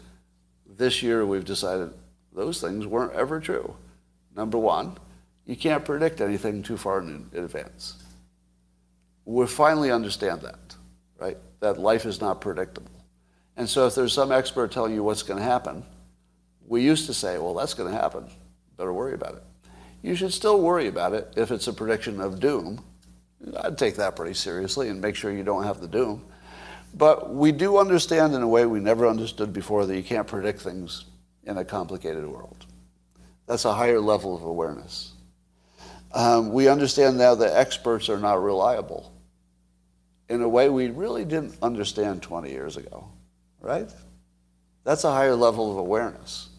This 0.78 1.04
year 1.04 1.26
we've 1.26 1.46
decided 1.46 1.92
those 2.34 2.62
things 2.62 2.86
weren't 2.86 3.14
ever 3.14 3.40
true. 3.40 3.76
Number 4.36 4.58
one, 4.58 4.98
you 5.46 5.56
can't 5.56 5.84
predict 5.84 6.22
anything 6.22 6.64
too 6.64 6.78
far 6.78 7.02
in 7.02 7.30
advance. 7.34 8.02
We 9.26 9.46
finally 9.48 9.92
understand 9.92 10.42
that, 10.42 10.76
right? 11.20 11.38
That 11.60 11.80
life 11.80 12.06
is 12.06 12.22
not 12.22 12.40
predictable. 12.40 12.92
And 13.56 13.68
so 13.68 13.88
if 13.88 13.96
there's 13.96 14.14
some 14.14 14.32
expert 14.32 14.72
telling 14.72 14.94
you 14.94 15.04
what's 15.04 15.24
going 15.24 15.40
to 15.40 15.44
happen, 15.44 15.84
we 16.68 16.82
used 16.82 17.08
to 17.08 17.14
say, 17.14 17.38
well, 17.38 17.56
that's 17.56 17.74
going 17.74 17.92
to 17.92 17.98
happen. 17.98 18.30
Better 18.78 18.94
worry 18.94 19.16
about 19.16 19.36
it 19.36 19.44
you 20.02 20.16
should 20.16 20.34
still 20.34 20.62
worry 20.62 20.88
about 20.88 21.14
it 21.14 21.34
if 21.36 21.52
it's 21.52 21.68
a 21.68 21.74
prediction 21.74 22.22
of 22.22 22.40
doom. 22.40 22.84
I'd 23.64 23.78
take 23.78 23.96
that 23.96 24.16
pretty 24.16 24.34
seriously 24.34 24.90
and 24.90 25.02
make 25.02 25.16
sure 25.16 25.32
you 25.32 25.44
don't 25.44 25.64
have 25.64 25.82
the 25.82 25.88
doom. 25.88 26.26
But 26.94 27.34
we 27.34 27.52
do 27.52 27.78
understand 27.78 28.34
in 28.34 28.42
a 28.42 28.48
way 28.48 28.66
we 28.66 28.80
never 28.80 29.08
understood 29.08 29.54
before 29.54 29.86
that 29.86 29.96
you 29.96 30.04
can't 30.04 30.28
predict 30.28 30.62
things 30.62 31.06
in 31.44 31.58
a 31.58 31.66
complicated 31.66 32.26
world. 32.26 32.66
That's 33.46 33.66
a 33.66 33.74
higher 33.74 34.00
level 34.00 34.36
of 34.36 34.44
awareness. 34.44 35.14
Um, 36.14 36.52
we 36.52 36.68
understand 36.68 37.18
now 37.18 37.36
that 37.36 37.56
experts 37.56 38.10
are 38.10 38.20
not 38.20 38.42
reliable 38.42 39.12
in 40.30 40.42
a 40.42 40.50
way 40.50 40.70
we 40.70 40.90
really 40.90 41.24
didn't 41.24 41.56
understand 41.62 42.22
20 42.22 42.50
years 42.50 42.78
ago, 42.78 43.08
right? 43.62 43.90
That's 44.84 45.04
a 45.04 45.12
higher 45.12 45.36
level 45.36 45.72
of 45.72 45.78
awareness 45.78 46.50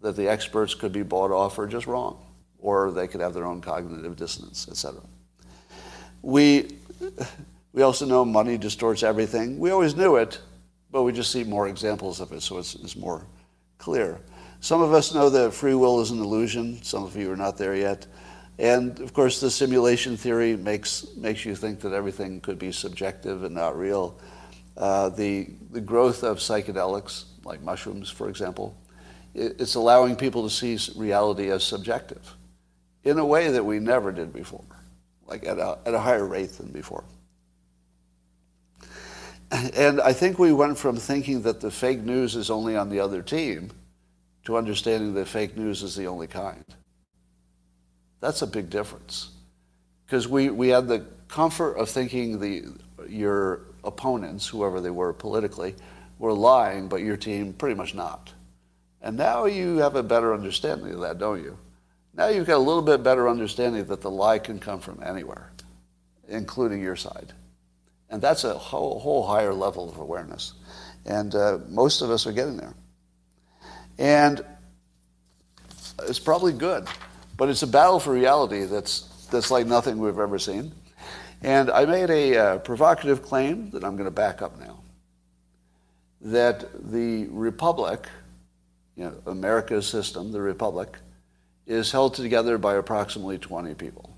that 0.00 0.16
the 0.16 0.28
experts 0.28 0.74
could 0.74 0.92
be 0.92 1.02
bought 1.02 1.30
off 1.30 1.58
or 1.58 1.66
just 1.66 1.86
wrong 1.86 2.24
or 2.64 2.90
they 2.90 3.06
could 3.06 3.20
have 3.20 3.34
their 3.34 3.44
own 3.44 3.60
cognitive 3.60 4.16
dissonance, 4.16 4.66
etc. 4.68 5.00
We, 6.22 6.78
we 7.74 7.82
also 7.82 8.06
know 8.06 8.24
money 8.24 8.56
distorts 8.56 9.02
everything. 9.02 9.58
We 9.58 9.70
always 9.70 9.96
knew 9.96 10.14
it, 10.14 10.40
but 10.92 11.02
we 11.02 11.12
just 11.12 11.32
see 11.32 11.42
more 11.42 11.66
examples 11.66 12.20
of 12.20 12.30
it, 12.30 12.40
so 12.40 12.58
it's, 12.58 12.76
it's 12.76 12.94
more 12.94 13.26
clear. 13.78 14.20
Some 14.60 14.80
of 14.80 14.94
us 14.94 15.12
know 15.12 15.28
that 15.28 15.52
free 15.52 15.74
will 15.74 16.00
is 16.00 16.12
an 16.12 16.20
illusion. 16.20 16.80
Some 16.84 17.02
of 17.02 17.16
you 17.16 17.32
are 17.32 17.36
not 17.36 17.58
there 17.58 17.74
yet. 17.74 18.06
And 18.60 19.00
of 19.00 19.12
course, 19.12 19.40
the 19.40 19.50
simulation 19.50 20.16
theory 20.16 20.56
makes, 20.56 21.04
makes 21.16 21.44
you 21.44 21.56
think 21.56 21.80
that 21.80 21.92
everything 21.92 22.40
could 22.40 22.60
be 22.60 22.70
subjective 22.70 23.42
and 23.42 23.56
not 23.56 23.76
real. 23.76 24.20
Uh, 24.76 25.08
the, 25.08 25.48
the 25.72 25.80
growth 25.80 26.22
of 26.22 26.38
psychedelics, 26.38 27.24
like 27.44 27.60
mushrooms, 27.60 28.08
for 28.08 28.28
example, 28.28 28.78
it, 29.34 29.56
it's 29.58 29.74
allowing 29.74 30.14
people 30.14 30.48
to 30.48 30.50
see 30.50 30.78
reality 30.96 31.50
as 31.50 31.64
subjective 31.64 32.36
in 33.02 33.18
a 33.18 33.26
way 33.26 33.50
that 33.50 33.64
we 33.64 33.80
never 33.80 34.12
did 34.12 34.32
before, 34.32 34.64
like 35.26 35.44
at 35.44 35.58
a, 35.58 35.76
at 35.84 35.92
a 35.92 35.98
higher 35.98 36.24
rate 36.24 36.52
than 36.52 36.68
before. 36.68 37.02
And 39.54 40.00
I 40.00 40.12
think 40.12 40.40
we 40.40 40.52
went 40.52 40.78
from 40.78 40.96
thinking 40.96 41.42
that 41.42 41.60
the 41.60 41.70
fake 41.70 42.00
news 42.00 42.34
is 42.34 42.50
only 42.50 42.76
on 42.76 42.90
the 42.90 42.98
other 42.98 43.22
team 43.22 43.70
to 44.46 44.56
understanding 44.56 45.14
that 45.14 45.28
fake 45.28 45.56
news 45.56 45.82
is 45.84 45.94
the 45.94 46.06
only 46.06 46.26
kind. 46.26 46.64
That's 48.20 48.42
a 48.42 48.48
big 48.48 48.68
difference. 48.68 49.30
Because 50.06 50.26
we, 50.26 50.50
we 50.50 50.68
had 50.68 50.88
the 50.88 51.06
comfort 51.28 51.74
of 51.74 51.88
thinking 51.88 52.40
the, 52.40 52.64
your 53.08 53.60
opponents, 53.84 54.48
whoever 54.48 54.80
they 54.80 54.90
were 54.90 55.12
politically, 55.12 55.76
were 56.18 56.32
lying, 56.32 56.88
but 56.88 57.02
your 57.02 57.16
team 57.16 57.52
pretty 57.52 57.76
much 57.76 57.94
not. 57.94 58.32
And 59.02 59.16
now 59.16 59.44
you 59.44 59.76
have 59.76 59.94
a 59.94 60.02
better 60.02 60.34
understanding 60.34 60.94
of 60.94 61.00
that, 61.00 61.18
don't 61.18 61.42
you? 61.42 61.56
Now 62.12 62.26
you've 62.26 62.46
got 62.46 62.56
a 62.56 62.58
little 62.58 62.82
bit 62.82 63.04
better 63.04 63.28
understanding 63.28 63.84
that 63.84 64.00
the 64.00 64.10
lie 64.10 64.40
can 64.40 64.58
come 64.58 64.80
from 64.80 65.00
anywhere, 65.04 65.52
including 66.28 66.82
your 66.82 66.96
side. 66.96 67.32
And 68.14 68.22
that's 68.22 68.44
a 68.44 68.54
whole, 68.54 69.00
whole 69.00 69.26
higher 69.26 69.52
level 69.52 69.90
of 69.90 69.98
awareness. 69.98 70.52
And 71.04 71.34
uh, 71.34 71.58
most 71.68 72.00
of 72.00 72.12
us 72.12 72.28
are 72.28 72.32
getting 72.32 72.56
there. 72.56 72.72
And 73.98 74.40
it's 76.04 76.20
probably 76.20 76.52
good, 76.52 76.86
but 77.36 77.48
it's 77.48 77.64
a 77.64 77.66
battle 77.66 77.98
for 77.98 78.12
reality 78.12 78.66
that's, 78.66 79.00
that's 79.32 79.50
like 79.50 79.66
nothing 79.66 79.98
we've 79.98 80.20
ever 80.20 80.38
seen. 80.38 80.70
And 81.42 81.72
I 81.72 81.86
made 81.86 82.08
a 82.08 82.36
uh, 82.36 82.58
provocative 82.58 83.20
claim 83.24 83.70
that 83.70 83.82
I'm 83.82 83.96
going 83.96 84.04
to 84.04 84.12
back 84.12 84.42
up 84.42 84.60
now 84.60 84.78
that 86.20 86.92
the 86.92 87.26
republic, 87.30 88.06
you 88.94 89.06
know, 89.06 89.14
America's 89.26 89.88
system, 89.88 90.30
the 90.30 90.40
republic, 90.40 90.98
is 91.66 91.90
held 91.90 92.14
together 92.14 92.58
by 92.58 92.76
approximately 92.76 93.38
20 93.38 93.74
people. 93.74 94.16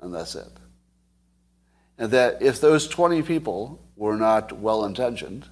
And 0.00 0.14
that's 0.14 0.34
it. 0.36 0.48
And 1.98 2.10
that 2.12 2.42
if 2.42 2.60
those 2.60 2.88
20 2.88 3.22
people 3.22 3.80
were 3.96 4.16
not 4.16 4.52
well 4.52 4.84
intentioned 4.84 5.46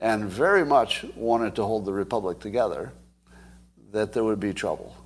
and 0.00 0.24
very 0.24 0.64
much 0.64 1.04
wanted 1.16 1.54
to 1.56 1.64
hold 1.64 1.84
the 1.84 1.92
republic 1.92 2.40
together, 2.40 2.92
that 3.92 4.12
there 4.12 4.24
would 4.24 4.40
be 4.40 4.52
trouble. 4.52 4.96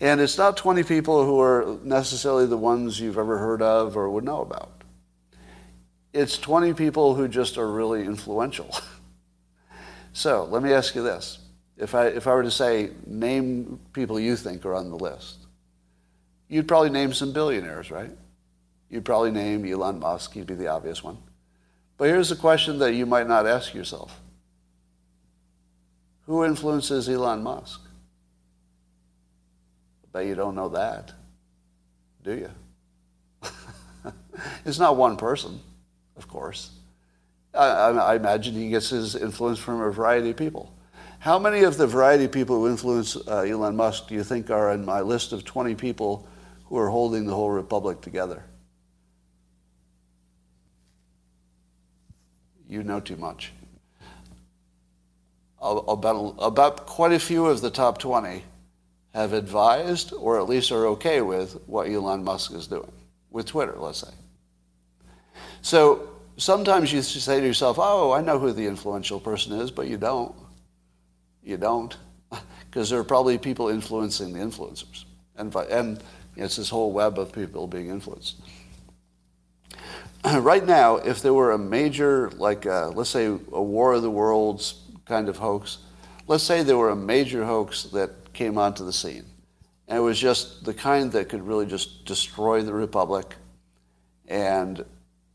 And 0.00 0.20
it's 0.20 0.38
not 0.38 0.56
20 0.56 0.82
people 0.84 1.24
who 1.24 1.40
are 1.40 1.78
necessarily 1.82 2.46
the 2.46 2.56
ones 2.56 3.00
you've 3.00 3.18
ever 3.18 3.38
heard 3.38 3.62
of 3.62 3.96
or 3.96 4.08
would 4.10 4.24
know 4.24 4.40
about. 4.40 4.82
It's 6.12 6.38
20 6.38 6.74
people 6.74 7.14
who 7.14 7.28
just 7.28 7.58
are 7.58 7.70
really 7.70 8.04
influential. 8.04 8.74
so 10.12 10.44
let 10.44 10.62
me 10.62 10.72
ask 10.72 10.94
you 10.94 11.02
this. 11.02 11.38
If 11.76 11.94
I, 11.94 12.06
if 12.06 12.26
I 12.26 12.34
were 12.34 12.44
to 12.44 12.50
say, 12.50 12.90
name 13.06 13.80
people 13.92 14.20
you 14.20 14.36
think 14.36 14.64
are 14.64 14.74
on 14.74 14.90
the 14.90 14.96
list, 14.96 15.46
you'd 16.48 16.68
probably 16.68 16.90
name 16.90 17.12
some 17.12 17.32
billionaires, 17.32 17.90
right? 17.90 18.10
You'd 18.94 19.04
probably 19.04 19.32
name 19.32 19.64
Elon 19.66 19.98
Musk. 19.98 20.34
He'd 20.34 20.46
be 20.46 20.54
the 20.54 20.68
obvious 20.68 21.02
one. 21.02 21.18
But 21.98 22.10
here's 22.10 22.30
a 22.30 22.36
question 22.36 22.78
that 22.78 22.94
you 22.94 23.06
might 23.06 23.26
not 23.26 23.44
ask 23.44 23.74
yourself. 23.74 24.20
Who 26.26 26.44
influences 26.44 27.08
Elon 27.08 27.42
Musk? 27.42 27.80
I 30.04 30.06
bet 30.12 30.26
you 30.26 30.36
don't 30.36 30.54
know 30.54 30.68
that, 30.68 31.12
do 32.22 32.34
you? 32.34 32.50
it's 34.64 34.78
not 34.78 34.96
one 34.96 35.16
person, 35.16 35.58
of 36.16 36.28
course. 36.28 36.70
I, 37.52 37.66
I, 37.66 38.14
imagine 38.14 38.54
he 38.54 38.70
gets 38.70 38.90
his 38.90 39.16
influence 39.16 39.58
from 39.58 39.80
a 39.80 39.90
variety 39.90 40.30
of 40.30 40.36
people. 40.36 40.72
How 41.18 41.40
many 41.40 41.64
of 41.64 41.78
the 41.78 41.88
variety 41.88 42.26
of 42.26 42.30
people 42.30 42.60
who 42.60 42.68
influence 42.68 43.16
uh, 43.16 43.38
Elon 43.38 43.74
Musk 43.74 44.06
do 44.06 44.14
you 44.14 44.22
think 44.22 44.50
are 44.50 44.70
in 44.70 44.84
my 44.84 45.00
list 45.00 45.32
of 45.32 45.44
20 45.44 45.74
people 45.74 46.28
who 46.66 46.78
are 46.78 46.90
holding 46.90 47.26
the 47.26 47.34
whole 47.34 47.50
republic 47.50 48.00
together? 48.00 48.44
You 52.68 52.82
know 52.82 53.00
too 53.00 53.16
much. 53.16 53.52
About, 55.60 56.34
about 56.38 56.86
quite 56.86 57.12
a 57.12 57.18
few 57.18 57.46
of 57.46 57.60
the 57.60 57.70
top 57.70 57.98
20 57.98 58.42
have 59.14 59.32
advised 59.32 60.12
or 60.12 60.38
at 60.38 60.48
least 60.48 60.72
are 60.72 60.86
okay 60.88 61.20
with 61.20 61.54
what 61.66 61.88
Elon 61.88 62.24
Musk 62.24 62.52
is 62.52 62.66
doing 62.66 62.92
with 63.30 63.46
Twitter, 63.46 63.74
let's 63.76 63.98
say. 63.98 64.12
So 65.62 66.08
sometimes 66.36 66.92
you 66.92 67.02
say 67.02 67.40
to 67.40 67.46
yourself, 67.46 67.78
oh, 67.80 68.12
I 68.12 68.20
know 68.20 68.38
who 68.38 68.52
the 68.52 68.66
influential 68.66 69.20
person 69.20 69.52
is, 69.60 69.70
but 69.70 69.88
you 69.88 69.96
don't. 69.96 70.34
You 71.42 71.56
don't. 71.56 71.96
Because 72.70 72.90
there 72.90 72.98
are 72.98 73.04
probably 73.04 73.38
people 73.38 73.68
influencing 73.68 74.32
the 74.32 74.40
influencers. 74.40 75.04
And, 75.36 75.54
and 75.54 76.02
it's 76.34 76.56
this 76.56 76.68
whole 76.68 76.90
web 76.90 77.20
of 77.20 77.32
people 77.32 77.68
being 77.68 77.88
influenced. 77.88 78.40
right 80.40 80.64
now, 80.64 80.96
if 80.96 81.20
there 81.20 81.34
were 81.34 81.52
a 81.52 81.58
major, 81.58 82.30
like, 82.30 82.64
uh, 82.66 82.88
let's 82.90 83.10
say, 83.10 83.26
a 83.26 83.62
War 83.62 83.92
of 83.92 84.02
the 84.02 84.10
Worlds 84.10 84.80
kind 85.04 85.28
of 85.28 85.36
hoax, 85.36 85.78
let's 86.26 86.44
say 86.44 86.62
there 86.62 86.78
were 86.78 86.90
a 86.90 86.96
major 86.96 87.44
hoax 87.44 87.84
that 87.84 88.32
came 88.32 88.56
onto 88.56 88.84
the 88.86 88.92
scene. 88.92 89.24
And 89.86 89.98
it 89.98 90.00
was 90.00 90.18
just 90.18 90.64
the 90.64 90.72
kind 90.72 91.12
that 91.12 91.28
could 91.28 91.46
really 91.46 91.66
just 91.66 92.06
destroy 92.06 92.62
the 92.62 92.72
Republic. 92.72 93.34
And, 94.26 94.82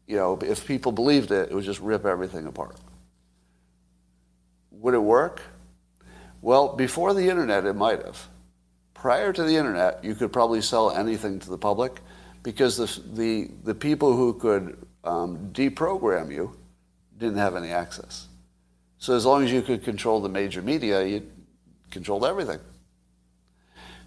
you 0.07 0.15
know, 0.15 0.39
if 0.41 0.65
people 0.65 0.91
believed 0.91 1.31
it, 1.31 1.51
it 1.51 1.55
would 1.55 1.65
just 1.65 1.81
rip 1.81 2.05
everything 2.05 2.47
apart. 2.47 2.77
Would 4.71 4.95
it 4.95 5.03
work? 5.03 5.41
Well, 6.41 6.75
before 6.75 7.13
the 7.13 7.29
internet, 7.29 7.65
it 7.65 7.75
might 7.75 8.03
have. 8.03 8.27
Prior 8.95 9.31
to 9.33 9.43
the 9.43 9.55
internet, 9.55 10.03
you 10.03 10.15
could 10.15 10.33
probably 10.33 10.61
sell 10.61 10.89
anything 10.89 11.37
to 11.39 11.49
the 11.49 11.59
public 11.59 12.01
because 12.49 12.77
the, 12.77 13.01
the, 13.13 13.51
the 13.63 13.75
people 13.75 14.15
who 14.15 14.33
could 14.33 14.75
um, 15.03 15.51
deprogram 15.53 16.33
you 16.33 16.57
didn't 17.19 17.37
have 17.37 17.55
any 17.55 17.69
access. 17.69 18.27
So 18.97 19.15
as 19.15 19.23
long 19.23 19.43
as 19.43 19.51
you 19.51 19.61
could 19.61 19.83
control 19.83 20.19
the 20.19 20.29
major 20.29 20.63
media, 20.63 21.05
you 21.05 21.29
controlled 21.91 22.25
everything. 22.25 22.59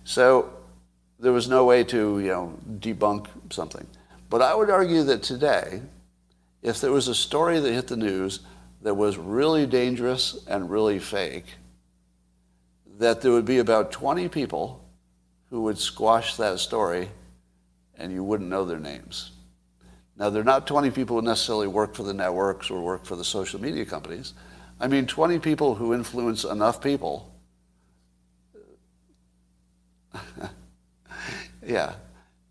So 0.03 0.53
there 1.21 1.31
was 1.31 1.49
no 1.49 1.65
way 1.65 1.85
to, 1.85 2.19
you 2.19 2.31
know, 2.31 2.59
debunk 2.81 3.29
something. 3.51 3.87
But 4.29 4.43
I 4.43 4.57
would 4.57 4.71
argue 4.71 5.05
that 5.05 5.23
today, 5.23 5.81
if 6.63 6.81
there 6.81 6.91
was 6.91 7.07
a 7.07 7.15
story 7.15 7.61
that 7.61 7.73
hit 7.73 7.87
the 7.87 7.97
news 7.97 8.41
that 8.83 8.95
was 8.95 9.19
really 9.19 9.67
dangerous 9.67 10.45
and 10.49 10.69
really 10.69 10.99
fake, 10.99 11.47
that 12.99 13.21
there 13.21 13.31
would 13.31 13.45
be 13.45 13.59
about 13.59 13.93
20 13.93 14.29
people 14.31 14.85
who 15.49 15.63
would 15.63 15.79
squash 15.79 16.35
that 16.35 16.59
story 16.59 17.09
and 17.99 18.13
you 18.13 18.25
wouldn't 18.25 18.51
know 18.51 18.65
their 18.65 18.79
names. 18.79 19.33
Now, 20.17 20.31
they're 20.31 20.45
not 20.45 20.67
20 20.67 20.91
people 20.91 21.17
who 21.17 21.23
necessarily 21.23 21.67
work 21.67 21.95
for 21.95 22.03
the 22.03 22.15
networks 22.15 22.71
or 22.71 22.81
work 22.83 23.05
for 23.05 23.17
the 23.17 23.25
social 23.25 23.61
media 23.61 23.85
companies. 23.85 24.35
I 24.79 24.89
mean, 24.89 25.07
20 25.07 25.39
people 25.39 25.75
who 25.75 25.95
influence 25.95 26.45
enough 26.45 26.83
people. 26.83 27.33
yeah. 31.67 31.95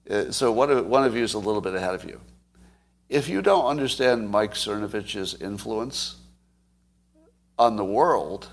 Uh, 0.10 0.32
so 0.32 0.52
one 0.52 0.72
of, 0.72 0.88
one 0.88 1.04
of 1.04 1.16
you 1.16 1.24
is 1.24 1.34
a 1.34 1.40
little 1.40 1.62
bit 1.62 1.76
ahead 1.76 1.94
of 1.94 2.04
you. 2.04 2.20
If 3.10 3.28
you 3.30 3.42
don't 3.42 3.66
understand 3.66 4.30
Mike 4.30 4.54
Cernovich's 4.54 5.36
influence 5.42 6.16
on 7.60 7.76
the 7.76 7.86
world, 7.86 8.48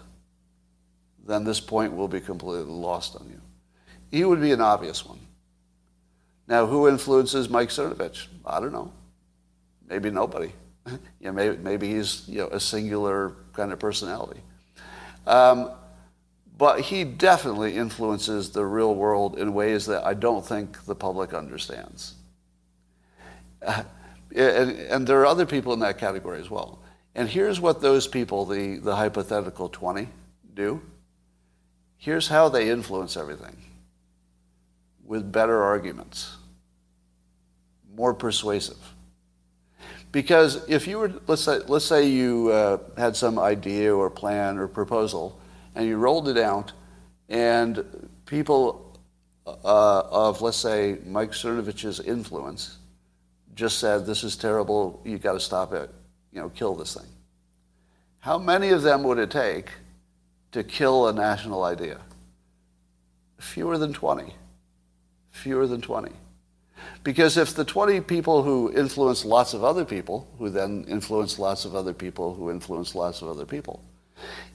then 1.27 1.45
this 1.45 1.61
point 1.61 1.95
will 1.95 2.09
be 2.09 2.21
completely 2.21 2.65
lost 2.65 3.17
on 3.17 3.29
you. 3.29 3.41
He 4.11 4.25
would 4.25 4.41
be 4.41 4.53
an 4.53 4.61
obvious 4.61 5.07
one. 5.07 5.21
Now, 6.49 6.67
who 6.67 6.89
influences 6.89 7.51
Mike 7.51 7.69
Cernovich? 7.69 8.27
I 8.45 8.59
don't 8.59 8.73
know. 8.73 8.91
Maybe 9.87 10.11
nobody. 10.11 10.51
you 10.87 10.99
know, 11.21 11.33
maybe, 11.33 11.57
maybe 11.59 11.89
he's 11.89 12.27
you 12.27 12.39
know, 12.39 12.49
a 12.49 12.59
singular 12.59 13.35
kind 13.53 13.73
of 13.73 13.79
personality. 13.79 14.41
Um, 15.27 15.71
but 16.57 16.81
he 16.81 17.05
definitely 17.05 17.77
influences 17.77 18.51
the 18.51 18.65
real 18.65 18.95
world 18.95 19.39
in 19.39 19.53
ways 19.53 19.87
that 19.87 20.05
I 20.05 20.15
don't 20.15 20.45
think 20.45 20.85
the 20.87 20.95
public 20.95 21.35
understands. 21.35 22.15
Uh, 23.65 23.83
and, 24.35 24.71
and 24.71 25.07
there 25.07 25.21
are 25.21 25.27
other 25.27 25.47
people 25.47 25.73
in 25.73 25.81
that 25.81 25.99
category 25.99 26.41
as 26.41 26.51
well. 26.51 26.81
And 27.15 27.29
here's 27.29 27.61
what 27.61 27.81
those 27.81 28.07
people, 28.07 28.45
the, 28.45 28.79
the 28.79 28.97
hypothetical 28.97 29.69
20, 29.69 30.09
do. 30.55 30.81
Here's 31.97 32.29
how 32.29 32.49
they 32.49 32.71
influence 32.71 33.17
everything 33.17 33.57
with 35.09 35.33
better 35.33 35.63
arguments, 35.63 36.37
more 37.99 38.15
persuasive. 38.15 38.79
Because 40.11 40.67
if 40.69 40.87
you 40.87 40.99
were, 40.99 41.13
let's 41.27 41.43
say, 41.43 41.59
let's 41.67 41.85
say 41.85 42.09
you 42.09 42.49
uh, 42.51 42.79
had 42.97 43.15
some 43.15 43.39
idea 43.39 43.95
or 43.95 44.09
plan 44.09 44.57
or 44.57 44.67
proposal, 44.69 45.39
and 45.75 45.87
you 45.87 45.99
rolled 45.99 46.29
it 46.29 46.39
out, 46.39 46.73
and 47.29 47.85
people 48.25 48.99
uh, 49.47 50.03
of, 50.11 50.41
let's 50.41 50.57
say, 50.57 50.99
Mike 51.05 51.33
Cernovich's 51.33 52.01
influence 52.01 52.79
just 53.55 53.79
said, 53.79 54.07
this 54.07 54.25
is 54.25 54.37
terrible, 54.37 55.03
you've 55.05 55.21
got 55.21 55.35
to 55.35 55.41
stop 55.41 55.75
it, 55.75 55.91
you 56.33 56.41
know, 56.41 56.49
kill 56.49 56.75
this 56.75 56.95
thing. 56.95 57.11
How 58.21 58.39
many 58.39 58.71
of 58.71 58.83
them 58.83 59.03
would 59.03 59.19
it 59.19 59.31
take 59.31 59.71
to 60.53 60.63
kill 60.63 61.09
a 61.09 61.13
national 61.13 61.65
idea? 61.65 61.99
Fewer 63.39 63.77
than 63.77 63.93
20 63.93 64.33
fewer 65.39 65.67
than 65.67 65.81
20. 65.81 66.11
Because 67.05 67.37
if 67.37 67.55
the 67.55 67.65
20 67.65 68.01
people 68.03 68.43
who 68.43 68.73
influence 68.73 69.25
lots 69.25 69.55
of 69.55 69.65
other 69.65 69.85
people, 69.85 70.29
who 70.39 70.51
then 70.51 70.85
influence 70.89 71.39
lots 71.39 71.65
of 71.65 71.75
other 71.75 71.95
people, 71.95 72.35
who 72.35 72.51
influence 72.51 72.95
lots 72.95 73.23
of 73.23 73.29
other 73.29 73.47
people, 73.47 73.83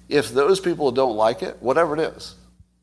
if 0.09 0.29
those 0.29 0.59
people 0.59 0.91
don't 0.91 1.15
like 1.15 1.41
it, 1.41 1.57
whatever 1.61 1.95
it 1.95 1.99
is, 1.99 2.35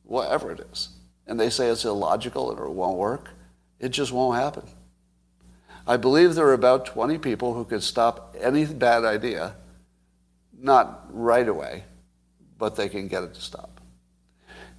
whatever 0.05 0.51
it 0.51 0.61
is, 0.73 0.89
and 1.27 1.39
they 1.39 1.51
say 1.51 1.69
it's 1.69 1.85
illogical 1.85 2.45
or 2.45 2.67
it 2.67 2.73
won't 2.73 2.97
work, 2.97 3.31
it 3.79 3.91
just 3.91 4.13
won't 4.13 4.39
happen. 4.39 4.67
I 5.87 5.97
believe 5.97 6.35
there 6.35 6.47
are 6.47 6.55
about 6.55 6.87
20 6.87 7.19
people 7.19 7.55
who 7.55 7.65
could 7.65 7.83
stop 7.83 8.37
any 8.41 8.65
bad 8.65 9.05
idea 9.05 9.55
Not 10.63 11.07
right 11.11 11.49
away, 11.49 11.85
but 12.59 12.77
they 12.77 12.89
can 12.89 13.09
get 13.09 13.23
it 13.23 13.35
to 13.35 13.41
stop. 13.41 13.81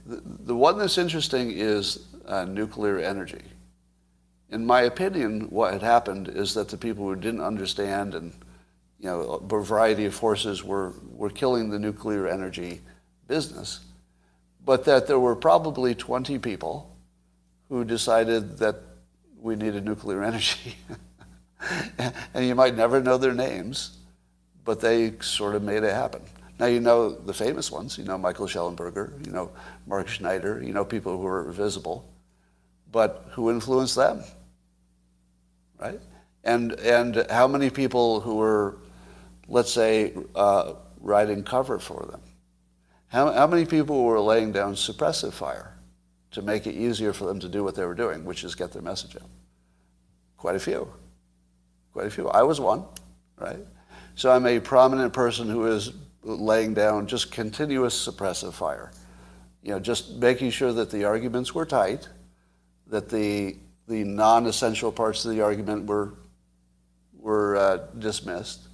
The, 0.05 0.22
the 0.24 0.55
one 0.55 0.78
that's 0.78 0.97
interesting 0.97 1.51
is 1.51 2.05
uh, 2.28 2.45
nuclear 2.45 2.99
energy. 2.99 3.41
In 4.52 4.66
my 4.66 4.82
opinion, 4.82 5.49
what 5.49 5.72
had 5.72 5.82
happened 5.82 6.28
is 6.28 6.54
that 6.56 6.68
the 6.68 6.78
people 6.78 7.06
who 7.06 7.16
didn't 7.16 7.41
understand 7.41 8.14
and 8.14 8.34
you 8.99 9.08
know, 9.08 9.41
a 9.49 9.64
variety 9.64 10.06
of 10.06 10.14
forces 10.14 10.64
were, 10.64 10.93
were 11.14 11.30
killing 11.30 11.70
the 11.70 11.80
nuclear 11.80 12.28
energy 12.28 12.82
business, 13.28 13.80
but 14.64 14.84
that 14.86 15.08
there 15.08 15.20
were 15.20 15.36
probably 15.36 15.95
20 15.95 16.38
people 16.38 16.95
who 17.70 17.84
decided 17.84 18.60
that 18.60 18.76
we 19.39 19.56
needed 19.56 19.86
nuclear 19.86 20.24
energy. 20.32 20.76
and 22.34 22.45
you 22.45 22.54
might 22.54 22.76
never 22.76 23.02
know 23.02 23.18
their 23.18 23.34
names, 23.34 23.97
but 24.66 24.82
they 24.82 25.14
sort 25.22 25.56
of 25.56 25.64
made 25.64 25.84
it 25.84 25.93
happen. 25.93 26.22
Now 26.60 26.68
you 26.68 26.80
know 26.80 27.10
the 27.10 27.34
famous 27.34 27.72
ones. 27.72 27.97
You 27.97 28.04
know 28.04 28.20
Michael 28.20 28.45
Shellenberger, 28.45 29.26
You 29.26 29.32
know 29.32 29.52
Mark 29.88 30.08
Schneider. 30.08 30.62
You 30.62 30.74
know 30.74 30.86
people 30.86 31.18
who 31.18 31.26
are 31.26 31.52
visible, 31.52 32.08
but 32.91 33.26
who 33.32 33.49
influenced 33.49 33.95
them, 33.95 34.24
right? 35.82 36.00
And 36.44 36.74
and 36.74 37.26
how 37.30 37.48
many 37.48 37.70
people 37.70 38.22
who 38.22 38.36
were, 38.36 38.78
let's 39.48 39.72
say, 39.72 40.14
uh, 40.36 40.74
writing 41.00 41.44
cover 41.44 41.80
for 41.80 42.08
them? 42.10 42.22
How 43.08 43.32
how 43.32 43.48
many 43.48 43.66
people 43.66 44.04
were 44.04 44.20
laying 44.20 44.52
down 44.52 44.76
suppressive 44.76 45.34
fire 45.34 45.78
to 46.32 46.42
make 46.42 46.66
it 46.66 46.76
easier 46.76 47.12
for 47.12 47.26
them 47.26 47.40
to 47.40 47.50
do 47.50 47.64
what 47.64 47.76
they 47.76 47.86
were 47.86 47.96
doing, 47.96 48.24
which 48.24 48.44
is 48.44 48.56
get 48.56 48.72
their 48.72 48.82
message 48.82 49.16
out? 49.16 49.30
Quite 50.38 50.56
a 50.56 50.60
few. 50.60 50.92
Quite 51.94 52.08
a 52.08 52.10
few. 52.10 52.30
I 52.30 52.44
was 52.44 52.60
one, 52.60 52.86
right? 53.38 53.60
So 54.16 54.32
I'm 54.32 54.46
a 54.46 54.60
prominent 54.60 55.14
person 55.14 55.50
who 55.50 55.68
is 55.68 55.92
laying 56.24 56.74
down 56.74 57.08
just 57.08 57.32
continuous 57.32 58.08
suppressive 58.08 58.54
fire. 58.54 58.92
You 59.64 59.72
know, 59.72 59.80
just 59.80 60.16
making 60.16 60.52
sure 60.52 60.74
that 60.74 60.90
the 60.90 61.04
arguments 61.04 61.54
were 61.54 61.66
tight, 61.66 62.08
that 62.88 63.10
the 63.10 63.58
the 63.92 64.04
non-essential 64.06 64.92
parts 64.92 65.26
of 65.26 65.36
the 65.36 65.42
argument 65.42 65.86
were 65.86 66.14
were 67.20 67.56
uh, 67.56 67.78
dismissed, 68.00 68.68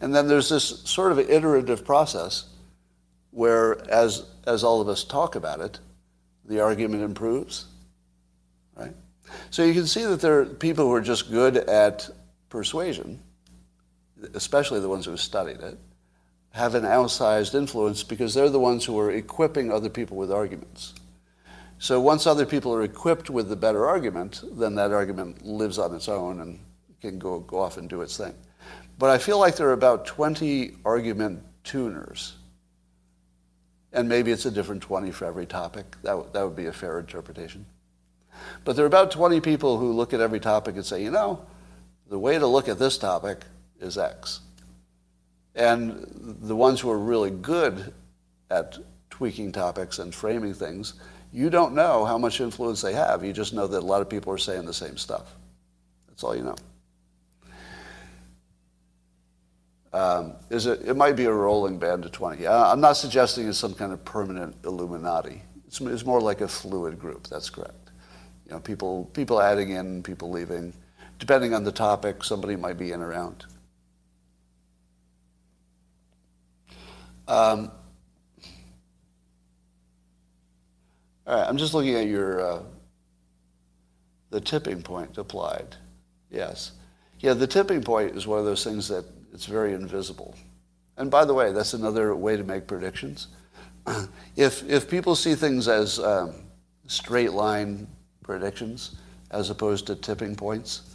and 0.00 0.14
then 0.14 0.28
there's 0.28 0.48
this 0.48 0.80
sort 0.84 1.10
of 1.10 1.18
iterative 1.18 1.84
process 1.84 2.44
where, 3.30 3.80
as 3.90 4.26
as 4.46 4.62
all 4.62 4.80
of 4.80 4.88
us 4.88 5.02
talk 5.02 5.34
about 5.34 5.60
it, 5.60 5.80
the 6.44 6.60
argument 6.60 7.02
improves, 7.02 7.64
right? 8.76 8.94
So 9.50 9.64
you 9.64 9.72
can 9.72 9.86
see 9.86 10.04
that 10.04 10.20
there 10.20 10.40
are 10.40 10.44
people 10.44 10.84
who 10.84 10.92
are 10.92 11.00
just 11.00 11.30
good 11.30 11.56
at 11.56 12.08
persuasion, 12.50 13.20
especially 14.34 14.80
the 14.80 14.88
ones 14.88 15.06
who 15.06 15.10
have 15.12 15.20
studied 15.20 15.60
it, 15.60 15.78
have 16.50 16.74
an 16.74 16.84
outsized 16.84 17.54
influence 17.54 18.04
because 18.04 18.34
they're 18.34 18.50
the 18.50 18.60
ones 18.60 18.84
who 18.84 18.98
are 19.00 19.10
equipping 19.10 19.72
other 19.72 19.88
people 19.88 20.16
with 20.16 20.30
arguments. 20.30 20.94
So 21.78 22.00
once 22.00 22.26
other 22.26 22.46
people 22.46 22.72
are 22.74 22.82
equipped 22.82 23.30
with 23.30 23.48
the 23.48 23.56
better 23.56 23.86
argument, 23.86 24.42
then 24.52 24.74
that 24.76 24.92
argument 24.92 25.44
lives 25.44 25.78
on 25.78 25.94
its 25.94 26.08
own 26.08 26.40
and 26.40 26.58
can 27.00 27.18
go, 27.18 27.40
go 27.40 27.60
off 27.60 27.76
and 27.76 27.88
do 27.88 28.00
its 28.02 28.16
thing. 28.16 28.34
But 28.98 29.10
I 29.10 29.18
feel 29.18 29.38
like 29.38 29.56
there 29.56 29.68
are 29.68 29.72
about 29.74 30.06
20 30.06 30.76
argument 30.84 31.42
tuners. 31.64 32.36
And 33.92 34.08
maybe 34.08 34.32
it's 34.32 34.46
a 34.46 34.50
different 34.50 34.82
20 34.82 35.10
for 35.10 35.24
every 35.24 35.46
topic. 35.46 35.96
That, 36.02 36.12
w- 36.12 36.28
that 36.32 36.42
would 36.42 36.56
be 36.56 36.66
a 36.66 36.72
fair 36.72 36.98
interpretation. 36.98 37.66
But 38.64 38.76
there 38.76 38.84
are 38.84 38.88
about 38.88 39.10
20 39.10 39.40
people 39.40 39.78
who 39.78 39.92
look 39.92 40.12
at 40.12 40.20
every 40.20 40.40
topic 40.40 40.76
and 40.76 40.84
say, 40.84 41.02
you 41.02 41.10
know, 41.10 41.44
the 42.08 42.18
way 42.18 42.38
to 42.38 42.46
look 42.46 42.68
at 42.68 42.78
this 42.78 42.98
topic 42.98 43.44
is 43.80 43.98
X. 43.98 44.40
And 45.54 46.06
the 46.42 46.56
ones 46.56 46.80
who 46.80 46.90
are 46.90 46.98
really 46.98 47.30
good 47.30 47.92
at 48.50 48.78
tweaking 49.10 49.52
topics 49.52 49.98
and 50.00 50.14
framing 50.14 50.54
things, 50.54 50.94
you 51.34 51.50
don't 51.50 51.74
know 51.74 52.04
how 52.04 52.16
much 52.16 52.40
influence 52.40 52.80
they 52.80 52.92
have. 52.92 53.24
You 53.24 53.32
just 53.32 53.52
know 53.52 53.66
that 53.66 53.80
a 53.80 53.86
lot 53.86 54.00
of 54.00 54.08
people 54.08 54.32
are 54.32 54.38
saying 54.38 54.66
the 54.66 54.72
same 54.72 54.96
stuff. 54.96 55.34
That's 56.06 56.22
all 56.22 56.36
you 56.36 56.44
know. 56.44 56.54
Um, 59.92 60.34
is 60.48 60.66
it, 60.66 60.82
it 60.86 60.94
might 60.94 61.16
be 61.16 61.24
a 61.24 61.32
rolling 61.32 61.76
band 61.76 62.04
of 62.04 62.12
20. 62.12 62.46
I'm 62.46 62.80
not 62.80 62.92
suggesting 62.92 63.48
it's 63.48 63.58
some 63.58 63.74
kind 63.74 63.92
of 63.92 64.04
permanent 64.04 64.54
Illuminati. 64.64 65.42
It's, 65.66 65.80
it's 65.80 66.04
more 66.04 66.20
like 66.20 66.40
a 66.40 66.46
fluid 66.46 67.00
group. 67.00 67.26
That's 67.26 67.50
correct. 67.50 67.90
You 68.46 68.52
know, 68.52 68.60
people, 68.60 69.06
people 69.06 69.42
adding 69.42 69.70
in, 69.70 70.04
people 70.04 70.30
leaving. 70.30 70.72
Depending 71.18 71.52
on 71.52 71.64
the 71.64 71.72
topic, 71.72 72.22
somebody 72.22 72.54
might 72.54 72.78
be 72.78 72.92
in 72.92 73.00
or 73.00 73.12
out. 73.12 73.44
Um, 77.26 77.72
all 81.26 81.38
right, 81.38 81.48
I'm 81.48 81.56
just 81.56 81.74
looking 81.74 81.94
at 81.94 82.06
your 82.06 82.40
uh, 82.40 82.62
the 84.30 84.40
tipping 84.40 84.82
point 84.82 85.16
applied. 85.18 85.76
Yes, 86.30 86.72
yeah, 87.20 87.34
the 87.34 87.46
tipping 87.46 87.82
point 87.82 88.16
is 88.16 88.26
one 88.26 88.38
of 88.38 88.44
those 88.44 88.64
things 88.64 88.88
that 88.88 89.04
it's 89.32 89.46
very 89.46 89.74
invisible. 89.74 90.34
And 90.96 91.10
by 91.10 91.24
the 91.24 91.34
way, 91.34 91.52
that's 91.52 91.74
another 91.74 92.14
way 92.14 92.36
to 92.36 92.44
make 92.44 92.66
predictions. 92.66 93.28
if 94.36 94.68
if 94.68 94.88
people 94.88 95.14
see 95.14 95.34
things 95.34 95.68
as 95.68 95.98
um, 95.98 96.34
straight 96.86 97.32
line 97.32 97.86
predictions 98.22 98.96
as 99.30 99.50
opposed 99.50 99.86
to 99.86 99.96
tipping 99.96 100.36
points, 100.36 100.94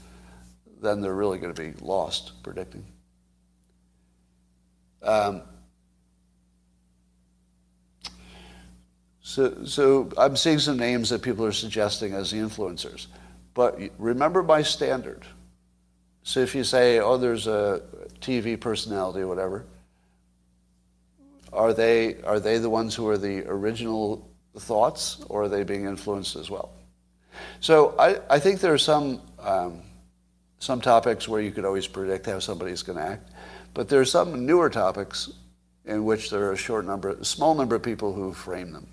then 0.82 1.02
they're 1.02 1.16
really 1.16 1.40
going 1.40 1.54
to 1.54 1.62
be 1.62 1.74
lost 1.82 2.42
predicting. 2.44 2.86
Um, 5.02 5.42
So, 9.30 9.64
so 9.64 10.10
I'm 10.18 10.36
seeing 10.36 10.58
some 10.58 10.78
names 10.78 11.12
that 11.12 11.22
people 11.22 11.46
are 11.46 11.52
suggesting 11.52 12.16
as 12.16 12.32
the 12.32 12.38
influencers. 12.38 13.06
But 13.54 13.80
remember 14.00 14.42
my 14.42 14.64
standard. 14.64 15.24
So 16.24 16.40
if 16.40 16.56
you 16.56 16.64
say, 16.64 16.98
oh, 16.98 17.16
there's 17.18 17.46
a 17.46 17.84
TV 18.22 18.60
personality 18.60 19.20
or 19.20 19.28
whatever, 19.28 19.66
are 21.54 21.76
they, 21.76 22.20
are 22.24 22.40
they 22.40 22.58
the 22.58 22.72
ones 22.72 22.96
who 22.96 23.08
are 23.08 23.20
the 23.20 23.46
original 23.46 24.28
thoughts 24.58 25.24
or 25.30 25.44
are 25.44 25.48
they 25.48 25.62
being 25.64 25.86
influenced 25.86 26.36
as 26.36 26.50
well? 26.50 26.72
So 27.60 27.94
I, 28.00 28.18
I 28.32 28.40
think 28.40 28.62
there 28.62 28.74
are 28.74 28.80
some, 28.80 29.22
um, 29.38 29.84
some 30.58 30.82
topics 30.82 31.28
where 31.28 31.40
you 31.40 31.52
could 31.52 31.66
always 31.66 31.86
predict 31.86 32.26
how 32.26 32.40
somebody's 32.40 32.82
going 32.82 32.98
to 32.98 33.06
act. 33.06 33.30
But 33.76 33.90
there 33.90 34.02
are 34.02 34.06
some 34.06 34.48
newer 34.48 34.72
topics 34.72 35.32
in 35.86 36.04
which 36.04 36.32
there 36.32 36.46
are 36.46 36.54
a 36.54 36.58
short 36.58 36.84
number, 36.84 37.10
a 37.10 37.24
small 37.24 37.54
number 37.54 37.76
of 37.76 37.84
people 37.84 38.12
who 38.12 38.34
frame 38.34 38.72
them. 38.72 38.88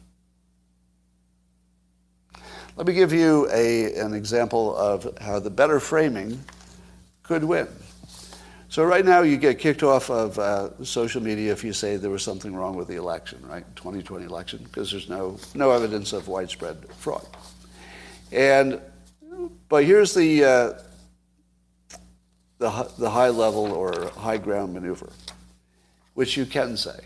Let 2.76 2.86
me 2.86 2.92
give 2.92 3.10
you 3.10 3.48
a, 3.50 3.94
an 3.94 4.12
example 4.12 4.76
of 4.76 5.16
how 5.18 5.38
the 5.38 5.48
better 5.48 5.80
framing 5.80 6.44
could 7.22 7.42
win. 7.42 7.68
So 8.68 8.84
right 8.84 9.02
now 9.02 9.22
you 9.22 9.38
get 9.38 9.58
kicked 9.58 9.82
off 9.82 10.10
of 10.10 10.38
uh, 10.38 10.84
social 10.84 11.22
media 11.22 11.52
if 11.52 11.64
you 11.64 11.72
say 11.72 11.96
there 11.96 12.10
was 12.10 12.22
something 12.22 12.54
wrong 12.54 12.76
with 12.76 12.88
the 12.88 12.96
election, 12.96 13.40
right? 13.48 13.64
2020 13.76 14.26
election, 14.26 14.62
because 14.64 14.90
there's 14.90 15.08
no, 15.08 15.38
no 15.54 15.70
evidence 15.70 16.12
of 16.12 16.28
widespread 16.28 16.86
fraud. 16.98 17.26
And, 18.30 18.78
but 19.70 19.84
here's 19.84 20.12
the, 20.12 20.44
uh, 20.44 20.72
the, 22.58 22.92
the 22.98 23.08
high 23.08 23.30
level 23.30 23.72
or 23.72 24.10
high 24.10 24.36
ground 24.36 24.74
maneuver, 24.74 25.10
which 26.12 26.36
you 26.36 26.44
can 26.44 26.76
say. 26.76 27.00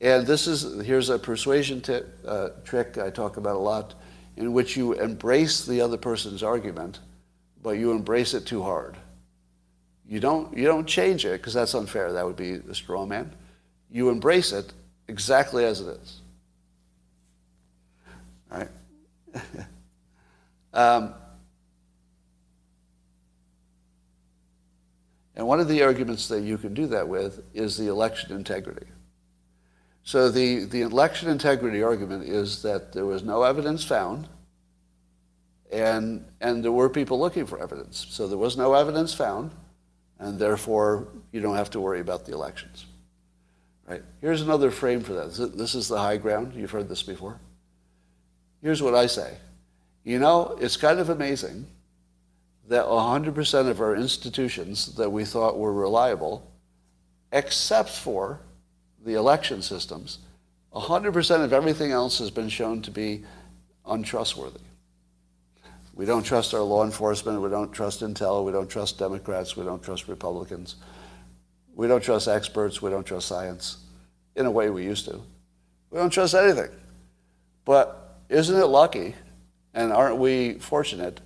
And 0.00 0.24
this 0.24 0.46
is, 0.46 0.86
here's 0.86 1.10
a 1.10 1.18
persuasion 1.18 1.80
t- 1.80 2.02
uh, 2.24 2.50
trick 2.64 2.98
I 2.98 3.10
talk 3.10 3.36
about 3.36 3.56
a 3.56 3.58
lot 3.58 3.94
in 4.36 4.52
which 4.52 4.76
you 4.76 4.92
embrace 4.94 5.64
the 5.64 5.80
other 5.80 5.96
person's 5.96 6.42
argument, 6.42 7.00
but 7.62 7.72
you 7.72 7.92
embrace 7.92 8.34
it 8.34 8.46
too 8.46 8.62
hard. 8.62 8.96
You 10.06 10.20
don't, 10.20 10.56
you 10.56 10.64
don't 10.64 10.86
change 10.86 11.24
it 11.24 11.40
because 11.40 11.54
that's 11.54 11.74
unfair. 11.74 12.12
That 12.12 12.26
would 12.26 12.36
be 12.36 12.52
a 12.52 12.74
straw 12.74 13.06
man. 13.06 13.32
You 13.90 14.10
embrace 14.10 14.52
it 14.52 14.72
exactly 15.08 15.64
as 15.64 15.80
it 15.80 15.98
is. 16.02 16.20
All 18.52 18.58
right? 18.58 18.68
um, 20.74 21.14
and 25.36 25.46
one 25.46 25.60
of 25.60 25.68
the 25.68 25.82
arguments 25.82 26.28
that 26.28 26.42
you 26.42 26.58
can 26.58 26.74
do 26.74 26.86
that 26.88 27.08
with 27.08 27.42
is 27.54 27.76
the 27.76 27.88
election 27.88 28.36
integrity. 28.36 28.86
So 30.04 30.30
the, 30.30 30.64
the 30.66 30.82
election 30.82 31.30
integrity 31.30 31.82
argument 31.82 32.28
is 32.28 32.60
that 32.62 32.92
there 32.92 33.06
was 33.06 33.22
no 33.22 33.42
evidence 33.42 33.82
found, 33.82 34.28
and, 35.72 36.26
and 36.42 36.62
there 36.62 36.72
were 36.72 36.90
people 36.90 37.18
looking 37.18 37.46
for 37.46 37.58
evidence. 37.58 38.06
So 38.10 38.28
there 38.28 38.38
was 38.38 38.56
no 38.56 38.74
evidence 38.74 39.14
found, 39.14 39.52
and 40.18 40.38
therefore 40.38 41.08
you 41.32 41.40
don't 41.40 41.56
have 41.56 41.70
to 41.70 41.80
worry 41.80 42.00
about 42.00 42.26
the 42.26 42.32
elections. 42.32 42.84
Right? 43.88 44.02
Here's 44.20 44.42
another 44.42 44.70
frame 44.70 45.00
for 45.00 45.14
that. 45.14 45.56
This 45.56 45.74
is 45.74 45.88
the 45.88 45.98
high 45.98 46.18
ground. 46.18 46.52
You've 46.54 46.70
heard 46.70 46.88
this 46.88 47.02
before. 47.02 47.40
Here's 48.62 48.82
what 48.82 48.94
I 48.94 49.06
say. 49.06 49.36
You 50.04 50.18
know, 50.18 50.58
it's 50.60 50.76
kind 50.76 51.00
of 51.00 51.08
amazing 51.08 51.66
that 52.68 52.84
100% 52.84 53.68
of 53.68 53.80
our 53.80 53.96
institutions 53.96 54.94
that 54.96 55.10
we 55.10 55.24
thought 55.24 55.58
were 55.58 55.72
reliable 55.72 56.50
except 57.32 57.88
for 57.88 58.40
the 59.04 59.14
election 59.14 59.62
systems, 59.62 60.18
100% 60.72 61.44
of 61.44 61.52
everything 61.52 61.92
else 61.92 62.18
has 62.18 62.30
been 62.30 62.48
shown 62.48 62.82
to 62.82 62.90
be 62.90 63.22
untrustworthy. 63.86 64.60
We 65.94 66.06
don't 66.06 66.24
trust 66.24 66.54
our 66.54 66.60
law 66.60 66.84
enforcement. 66.84 67.40
We 67.40 67.50
don't 67.50 67.72
trust 67.72 68.00
Intel. 68.00 68.44
We 68.44 68.50
don't 68.50 68.68
trust 68.68 68.98
Democrats. 68.98 69.56
We 69.56 69.64
don't 69.64 69.82
trust 69.82 70.08
Republicans. 70.08 70.76
We 71.76 71.86
don't 71.86 72.02
trust 72.02 72.26
experts. 72.26 72.82
We 72.82 72.90
don't 72.90 73.04
trust 73.04 73.28
science 73.28 73.78
in 74.34 74.46
a 74.46 74.50
way 74.50 74.70
we 74.70 74.84
used 74.84 75.04
to. 75.04 75.20
We 75.90 75.98
don't 75.98 76.10
trust 76.10 76.34
anything. 76.34 76.70
But 77.64 78.18
isn't 78.28 78.56
it 78.56 78.66
lucky, 78.66 79.14
and 79.72 79.92
aren't 79.92 80.16
we 80.16 80.54
fortunate, 80.54 81.20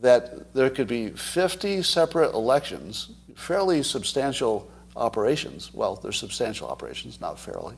that 0.00 0.52
there 0.52 0.70
could 0.70 0.88
be 0.88 1.10
50 1.10 1.82
separate 1.82 2.34
elections, 2.34 3.10
fairly 3.36 3.84
substantial 3.84 4.68
operations. 4.96 5.72
Well, 5.72 5.96
they're 5.96 6.12
substantial 6.12 6.68
operations, 6.68 7.20
not 7.20 7.38
fairly. 7.38 7.76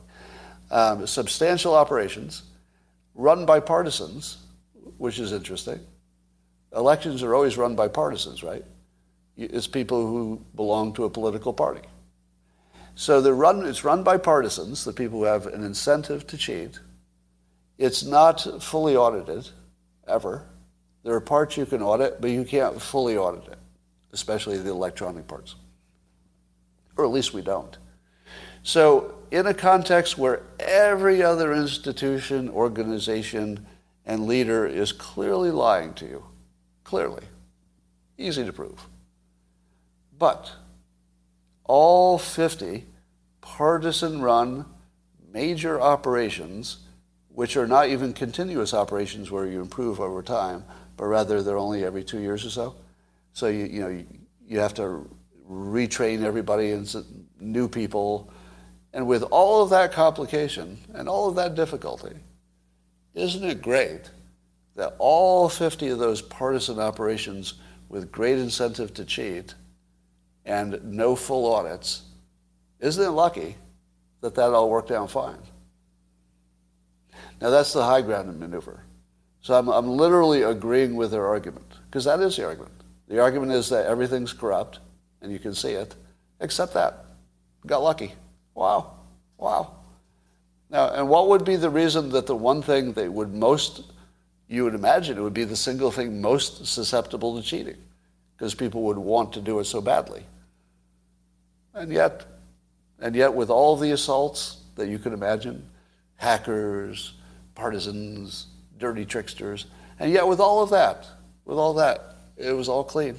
Um, 0.69 1.07
substantial 1.07 1.73
operations 1.75 2.43
run 3.15 3.45
by 3.45 3.59
partisans, 3.59 4.37
which 4.97 5.19
is 5.19 5.31
interesting. 5.31 5.79
Elections 6.75 7.23
are 7.23 7.33
always 7.33 7.57
run 7.57 7.75
by 7.75 7.87
partisans, 7.87 8.43
right? 8.43 8.63
It's 9.37 9.67
people 9.67 10.05
who 10.05 10.41
belong 10.55 10.93
to 10.93 11.05
a 11.05 11.09
political 11.09 11.53
party. 11.53 11.81
So 12.95 13.21
they're 13.21 13.35
run, 13.35 13.65
it's 13.65 13.83
run 13.83 14.03
by 14.03 14.17
partisans, 14.17 14.83
the 14.83 14.93
people 14.93 15.19
who 15.19 15.25
have 15.25 15.45
an 15.45 15.63
incentive 15.63 16.25
to 16.27 16.37
cheat. 16.37 16.79
It's 17.77 18.03
not 18.03 18.63
fully 18.63 18.95
audited, 18.95 19.47
ever. 20.07 20.47
There 21.03 21.13
are 21.13 21.21
parts 21.21 21.57
you 21.57 21.65
can 21.65 21.81
audit, 21.81 22.19
but 22.19 22.31
you 22.31 22.43
can't 22.43 22.81
fully 22.81 23.15
audit 23.15 23.47
it, 23.47 23.59
especially 24.13 24.57
the 24.57 24.71
electronic 24.71 25.27
parts. 25.27 25.55
Or 26.97 27.05
at 27.05 27.11
least 27.11 27.33
we 27.33 27.41
don't. 27.41 27.77
So, 28.63 29.15
in 29.31 29.45
a 29.47 29.53
context 29.53 30.17
where 30.17 30.41
every 30.59 31.21
other 31.23 31.53
institution, 31.53 32.49
organization, 32.49 33.65
and 34.05 34.25
leader 34.25 34.65
is 34.65 34.91
clearly 34.91 35.51
lying 35.51 35.93
to 35.95 36.05
you, 36.05 36.25
clearly, 36.83 37.23
easy 38.17 38.45
to 38.45 38.53
prove. 38.53 38.87
But 40.17 40.51
all 41.65 42.17
50 42.17 42.85
partisan 43.41 44.21
run 44.21 44.65
major 45.31 45.79
operations, 45.79 46.77
which 47.29 47.57
are 47.57 47.67
not 47.67 47.89
even 47.89 48.13
continuous 48.13 48.73
operations 48.73 49.29
where 49.29 49.45
you 49.45 49.61
improve 49.61 49.99
over 49.99 50.23
time, 50.23 50.63
but 50.95 51.05
rather 51.05 51.43
they're 51.43 51.57
only 51.57 51.83
every 51.83 52.03
two 52.03 52.19
years 52.19 52.45
or 52.45 52.49
so. 52.49 52.75
So 53.33 53.47
you, 53.47 53.65
you 53.65 53.81
know, 53.81 53.89
you, 53.89 54.05
you 54.47 54.59
have 54.59 54.73
to 54.75 55.07
retrain 55.49 56.23
everybody 56.23 56.71
and 56.71 56.87
new 57.39 57.67
people. 57.67 58.31
And 58.93 59.07
with 59.07 59.23
all 59.23 59.63
of 59.63 59.69
that 59.69 59.91
complication 59.91 60.77
and 60.93 61.07
all 61.07 61.29
of 61.29 61.35
that 61.35 61.55
difficulty, 61.55 62.15
isn't 63.13 63.43
it 63.43 63.61
great 63.61 64.09
that 64.75 64.95
all 64.99 65.49
50 65.49 65.89
of 65.89 65.99
those 65.99 66.21
partisan 66.21 66.79
operations 66.79 67.55
with 67.89 68.11
great 68.11 68.37
incentive 68.37 68.93
to 68.93 69.05
cheat 69.05 69.55
and 70.45 70.79
no 70.83 71.15
full 71.15 71.53
audits, 71.53 72.03
isn't 72.79 73.03
it 73.03 73.09
lucky 73.09 73.55
that 74.21 74.35
that 74.35 74.53
all 74.53 74.69
worked 74.69 74.91
out 74.91 75.09
fine? 75.09 75.39
Now 77.41 77.49
that's 77.49 77.73
the 77.73 77.83
high 77.83 78.01
ground 78.01 78.39
maneuver. 78.39 78.83
So 79.41 79.53
I'm, 79.53 79.67
I'm 79.69 79.87
literally 79.87 80.43
agreeing 80.43 80.95
with 80.95 81.11
their 81.11 81.25
argument, 81.25 81.73
because 81.85 82.05
that 82.05 82.19
is 82.19 82.35
the 82.35 82.45
argument. 82.45 82.73
The 83.07 83.21
argument 83.21 83.53
is 83.53 83.69
that 83.69 83.85
everything's 83.85 84.33
corrupt, 84.33 84.79
and 85.21 85.31
you 85.31 85.39
can 85.39 85.53
see 85.53 85.71
it, 85.71 85.95
except 86.39 86.73
that. 86.73 87.05
Got 87.65 87.83
lucky. 87.83 88.13
Wow. 88.53 88.93
Wow. 89.37 89.75
Now, 90.69 90.89
and 90.93 91.07
what 91.07 91.29
would 91.29 91.45
be 91.45 91.55
the 91.55 91.69
reason 91.69 92.09
that 92.09 92.27
the 92.27 92.35
one 92.35 92.61
thing 92.61 92.93
that 92.93 93.11
would 93.11 93.33
most, 93.33 93.83
you 94.47 94.63
would 94.63 94.75
imagine 94.75 95.17
it 95.17 95.21
would 95.21 95.33
be 95.33 95.45
the 95.45 95.55
single 95.55 95.91
thing 95.91 96.21
most 96.21 96.65
susceptible 96.65 97.39
to 97.39 97.47
cheating? 97.47 97.77
Because 98.35 98.53
people 98.53 98.83
would 98.83 98.97
want 98.97 99.33
to 99.33 99.41
do 99.41 99.59
it 99.59 99.65
so 99.65 99.81
badly. 99.81 100.23
And 101.73 101.91
yet, 101.91 102.25
and 102.99 103.15
yet 103.15 103.33
with 103.33 103.49
all 103.49 103.77
the 103.77 103.91
assaults 103.91 104.57
that 104.75 104.87
you 104.87 104.99
can 104.99 105.13
imagine, 105.13 105.67
hackers, 106.15 107.13
partisans, 107.55 108.47
dirty 108.77 109.05
tricksters, 109.05 109.65
and 109.99 110.11
yet 110.11 110.27
with 110.27 110.39
all 110.39 110.61
of 110.61 110.69
that, 110.71 111.07
with 111.45 111.57
all 111.57 111.73
that, 111.75 112.15
it 112.35 112.51
was 112.51 112.69
all 112.69 112.83
clean. 112.83 113.17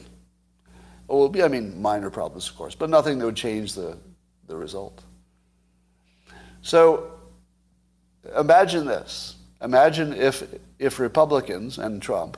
Well, 1.09 1.35
I 1.43 1.49
mean, 1.49 1.81
minor 1.81 2.11
problems, 2.11 2.49
of 2.49 2.57
course, 2.57 2.75
but 2.75 2.91
nothing 2.91 3.19
that 3.19 3.25
would 3.25 3.37
change 3.37 3.73
the, 3.73 3.97
the 4.47 4.55
result. 4.55 5.03
So 6.61 7.11
imagine 8.37 8.87
this. 8.87 9.37
Imagine 9.63 10.13
if, 10.13 10.45
if 10.79 11.01
Republicans 11.01 11.79
and 11.79 12.01
Trump, 12.01 12.37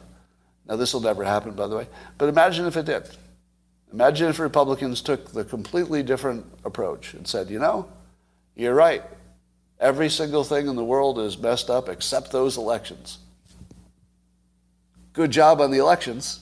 now 0.69 0.77
this 0.77 0.95
will 0.95 1.01
never 1.01 1.25
happen, 1.25 1.53
by 1.53 1.67
the 1.67 1.77
way, 1.77 1.89
but 2.17 2.29
imagine 2.29 2.65
if 2.67 2.77
it 2.77 2.87
did. 2.87 3.09
Imagine 3.93 4.29
if 4.29 4.39
Republicans 4.39 5.03
took 5.03 5.33
the 5.33 5.45
completely 5.45 6.05
different 6.05 6.47
approach 6.65 7.13
and 7.15 7.27
said, 7.27 7.51
you 7.51 7.59
know, 7.59 7.89
you're 8.55 8.75
right. 8.75 9.03
Every 9.81 10.09
single 10.09 10.45
thing 10.45 10.69
in 10.69 10.77
the 10.77 10.85
world 10.85 11.19
is 11.19 11.37
messed 11.37 11.71
up 11.71 11.89
except 11.89 12.31
those 12.31 12.57
elections. 12.57 13.19
Good 15.13 15.33
job 15.33 15.61
on 15.61 15.73
the 15.73 15.79
elections, 15.79 16.39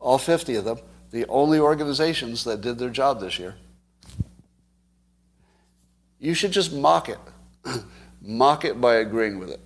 all 0.00 0.18
50 0.18 0.56
of 0.56 0.64
them 0.64 0.78
the 1.10 1.26
only 1.28 1.58
organizations 1.58 2.44
that 2.44 2.60
did 2.60 2.78
their 2.78 2.90
job 2.90 3.20
this 3.20 3.38
year. 3.38 3.54
You 6.18 6.34
should 6.34 6.52
just 6.52 6.72
mock 6.72 7.08
it. 7.08 7.18
mock 8.20 8.64
it 8.64 8.80
by 8.80 8.96
agreeing 8.96 9.38
with 9.38 9.50
it. 9.50 9.60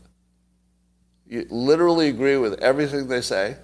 You 1.26 1.46
literally 1.50 2.08
agree 2.08 2.36
with 2.36 2.60
everything 2.60 3.08
they 3.08 3.22
say. 3.22 3.56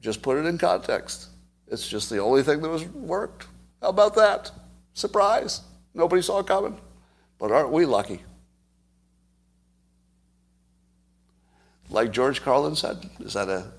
Just 0.00 0.22
put 0.22 0.38
it 0.38 0.46
in 0.46 0.56
context. 0.56 1.28
It's 1.66 1.88
just 1.88 2.10
the 2.10 2.18
only 2.18 2.42
thing 2.42 2.60
that 2.62 2.68
was 2.68 2.84
worked. 2.84 3.46
How 3.80 3.88
about 3.88 4.14
that? 4.14 4.50
Surprise. 4.94 5.62
Nobody 5.94 6.22
saw 6.22 6.38
it 6.40 6.46
coming. 6.46 6.78
But 7.38 7.50
aren't 7.50 7.72
we 7.72 7.86
lucky? 7.86 8.22
Like 11.90 12.12
George 12.12 12.42
Carlin 12.42 12.76
said, 12.76 12.98
is 13.20 13.34
that 13.34 13.48
a 13.48 13.72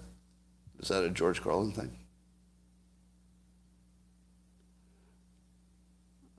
is 0.80 0.90
that 0.90 1.04
a 1.04 1.10
George 1.10 1.42
Carlin 1.42 1.72
thing? 1.72 1.92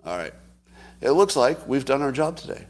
All 0.04 0.18
right. 0.18 0.34
It 1.00 1.10
looks 1.12 1.36
like 1.36 1.66
we've 1.66 1.84
done 1.84 2.02
our 2.02 2.12
job 2.12 2.36
today. 2.36 2.66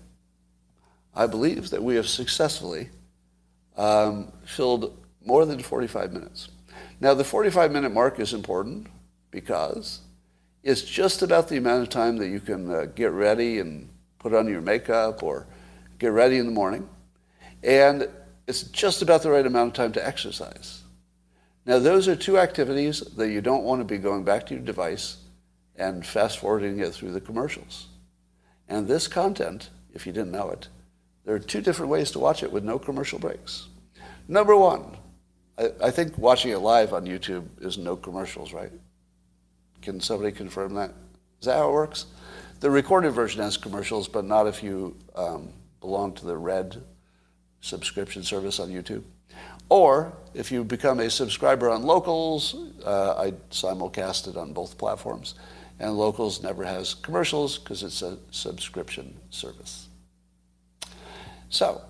I 1.15 1.27
believe 1.27 1.71
that 1.71 1.83
we 1.83 1.97
have 1.97 2.09
successfully 2.09 2.91
um, 3.77 4.33
filled 4.45 4.97
more 5.25 5.45
than 5.45 5.61
45 5.61 6.13
minutes. 6.13 6.49
Now, 7.01 7.15
the 7.15 7.25
45 7.25 7.73
minute 7.73 7.93
mark 7.93 8.21
is 8.21 8.33
important 8.33 8.87
because 9.31 10.01
it's 10.63 10.83
just 10.83 11.23
about 11.23 11.49
the 11.49 11.57
amount 11.57 11.83
of 11.83 11.89
time 11.89 12.17
that 12.19 12.29
you 12.29 12.41
can 12.41 12.71
uh, 12.71 12.87
get 12.95 13.11
ready 13.11 13.59
and 13.59 13.89
put 14.19 14.33
on 14.33 14.49
your 14.49 14.61
makeup 14.61 15.23
or 15.23 15.47
get 15.99 16.09
ready 16.09 16.39
in 16.39 16.47
the 16.47 16.53
morning. 16.53 16.89
And 17.63 18.09
it's 18.47 18.63
just 18.65 19.03
about 19.03 19.23
the 19.23 19.31
right 19.31 19.47
amount 19.47 19.69
of 19.69 19.75
time 19.75 19.93
to 19.93 20.07
exercise. 20.07 20.83
Now, 21.67 21.79
those 21.79 22.09
are 22.09 22.17
two 22.17 22.39
activities 22.39 23.01
that 23.01 23.31
you 23.31 23.41
don't 23.41 23.65
want 23.65 23.81
to 23.81 23.85
be 23.85 23.99
going 23.99 24.23
back 24.23 24.47
to 24.47 24.55
your 24.55 24.63
device 24.63 25.17
and 25.77 26.05
fast 26.07 26.39
forwarding 26.39 26.79
it 26.79 26.95
through 26.95 27.13
the 27.13 27.21
commercials. 27.21 27.89
And 28.69 28.87
this 28.87 29.09
content, 29.09 29.71
if 29.93 30.07
you 30.07 30.13
didn't 30.13 30.33
know 30.33 30.51
it, 30.51 30.69
there 31.25 31.35
are 31.35 31.41
two 31.41 31.61
different 31.61 31.91
ways 31.91 32.11
to 32.13 32.19
watch 32.19 32.43
it 32.43 32.53
with 32.53 32.65
no 32.65 32.79
commercial 32.79 33.19
breaks. 33.19 33.69
Number 34.29 34.57
one, 34.57 34.97
I, 35.59 35.71
I 35.83 35.91
think 35.91 36.17
watching 36.19 36.53
it 36.53 36.59
live 36.59 36.93
on 36.93 37.07
YouTube 37.07 37.47
is 37.61 37.79
no 37.79 37.97
commercials, 37.97 38.53
right? 38.53 38.73
Can 39.83 40.01
somebody 40.01 40.33
confirm 40.33 40.75
that? 40.75 40.93
Is 41.41 41.47
that 41.47 41.57
how 41.59 41.69
it 41.69 41.73
works? 41.73 42.07
The 42.61 42.71
recorded 42.71 43.11
version 43.11 43.43
has 43.43 43.57
commercials, 43.57 44.09
but 44.09 44.25
not 44.25 44.47
if 44.47 44.63
you 44.63 44.97
um, 45.15 45.51
belong 45.81 46.13
to 46.15 46.25
the 46.25 46.37
red 46.37 46.83
subscription 47.61 48.23
service 48.23 48.61
on 48.61 48.71
YouTube. 48.71 49.03
Or 49.69 50.13
if 50.35 50.53
you 50.53 50.65
become 50.65 51.01
a 51.01 51.11
subscriber 51.11 51.71
on 51.71 51.83
Locals, 51.83 52.55
uh, 52.85 53.15
I 53.19 53.33
simulcast 53.51 54.29
it 54.29 54.37
on 54.37 54.53
both 54.53 54.79
platforms 54.79 55.35
and 55.79 55.97
Locals 55.97 56.43
never 56.43 56.65
has 56.65 56.95
commercials 56.95 57.59
because 57.59 57.83
it's 57.83 58.03
a 58.03 58.19
subscription 58.31 59.17
service. 59.31 59.89
So, 61.49 61.83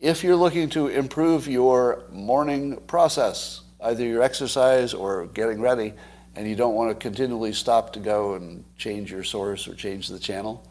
if 0.00 0.22
you're 0.22 0.36
looking 0.36 0.68
to 0.70 0.88
improve 0.88 1.48
your 1.48 2.04
morning 2.10 2.76
process, 2.86 3.62
either 3.80 4.04
your 4.04 4.22
exercise 4.22 4.94
or 4.94 5.26
getting 5.26 5.60
ready, 5.60 5.92
and 6.36 6.48
you 6.48 6.54
don't 6.54 6.74
want 6.74 6.90
to 6.90 6.94
continually 6.94 7.52
stop 7.52 7.92
to 7.94 8.00
go 8.00 8.34
and 8.34 8.64
change 8.76 9.10
your 9.10 9.24
source 9.24 9.66
or 9.66 9.74
change 9.74 10.06
the 10.06 10.18
channel, 10.18 10.64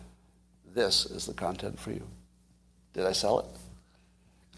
this 0.74 1.06
is 1.06 1.26
the 1.26 1.34
content 1.34 1.78
for 1.78 1.92
you. 1.92 2.08
Did 2.94 3.06
I 3.06 3.12
sell 3.12 3.40
it? 3.40 3.46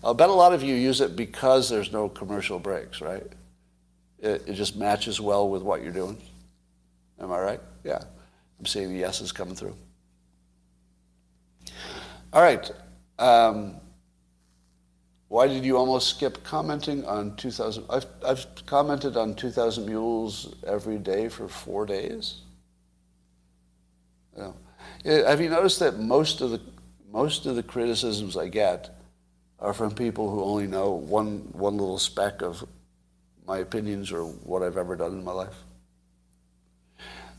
I'll 0.04 0.14
bet 0.14 0.30
a 0.30 0.34
lot 0.34 0.54
of 0.54 0.64
you 0.64 0.76
use 0.76 1.02
it 1.02 1.16
because 1.16 1.70
there's 1.70 1.92
no 1.92 2.08
commercial 2.08 2.60
breaks, 2.60 3.02
right? 3.02 3.26
It, 4.20 4.44
it 4.48 4.54
just 4.54 4.76
matches 4.76 5.20
well 5.20 5.50
with 5.50 5.62
what 5.62 5.82
you're 5.82 5.92
doing. 5.92 6.18
Am 7.20 7.32
I 7.32 7.40
right? 7.40 7.62
Yeah. 7.84 8.02
I'm 8.60 8.66
seeing 8.66 8.90
the 8.90 9.00
yeses 9.00 9.32
coming 9.32 9.56
through. 9.56 9.76
All 12.34 12.42
right. 12.42 12.70
Um, 13.18 13.76
why 15.30 15.48
did 15.48 15.64
you 15.64 15.78
almost 15.78 16.10
skip 16.10 16.44
commenting 16.44 17.06
on 17.06 17.36
2000? 17.36 17.86
I've, 17.90 18.06
I've 18.26 18.46
commented 18.66 19.16
on 19.16 19.36
2000 19.36 19.86
Mules 19.86 20.56
every 20.66 20.98
day 20.98 21.30
for 21.30 21.48
four 21.48 21.86
days. 21.86 22.42
Yeah. 24.38 24.52
Have 25.06 25.40
you 25.40 25.50
noticed 25.50 25.80
that 25.80 26.00
most 26.00 26.42
of 26.42 26.52
the 26.52 26.62
most 27.12 27.46
of 27.46 27.56
the 27.56 27.64
criticisms 27.64 28.38
I 28.38 28.48
get 28.50 29.02
are 29.60 29.74
from 29.74 29.92
people 29.92 30.30
who 30.30 30.44
only 30.44 30.68
know 30.68 30.92
one 30.92 31.50
one 31.54 31.78
little 31.78 31.98
speck 31.98 32.42
of 32.42 32.64
my 33.48 33.60
opinions 33.60 34.12
or 34.12 34.24
what 34.24 34.62
I've 34.62 34.78
ever 34.78 34.96
done 34.96 35.14
in 35.14 35.24
my 35.24 35.32
life? 35.32 35.64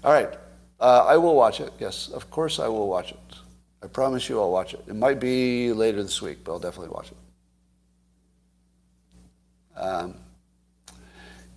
All 0.03 0.13
right. 0.13 0.33
Uh, 0.81 1.05
I 1.07 1.17
will 1.19 1.35
watch 1.35 1.61
it. 1.61 1.73
Yes, 1.79 2.09
of 2.09 2.31
course 2.31 2.59
I 2.59 2.69
will 2.69 2.89
watch 2.89 3.13
it. 3.13 3.19
I 3.83 3.87
promise 3.87 4.29
you 4.29 4.41
I'll 4.41 4.51
watch 4.51 4.73
it. 4.75 4.83
It 4.87 4.97
might 4.97 5.21
be 5.21 5.73
later 5.73 6.03
this 6.03 6.23
week, 6.23 6.39
but 6.45 6.53
I'll 6.53 6.59
definitely 6.59 6.91
watch 6.91 7.11
it. 7.11 7.17
Um, 9.77 10.15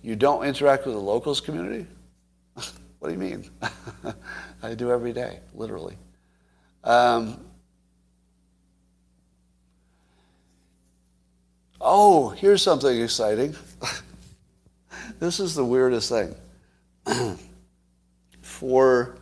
you 0.02 0.16
don't 0.16 0.44
interact 0.44 0.84
with 0.84 0.94
the 0.94 1.00
locals 1.00 1.40
community? 1.40 1.86
what 2.54 3.08
do 3.08 3.12
you 3.12 3.18
mean? 3.18 3.50
I 4.62 4.74
do 4.74 4.90
every 4.90 5.14
day, 5.14 5.40
literally. 5.54 5.96
Um, 6.82 7.40
oh, 11.80 12.28
here's 12.30 12.60
something 12.62 13.00
exciting. 13.00 13.54
this 15.18 15.40
is 15.40 15.54
the 15.54 15.64
weirdest 15.64 16.10
thing. 16.10 16.34
For, 18.54 19.16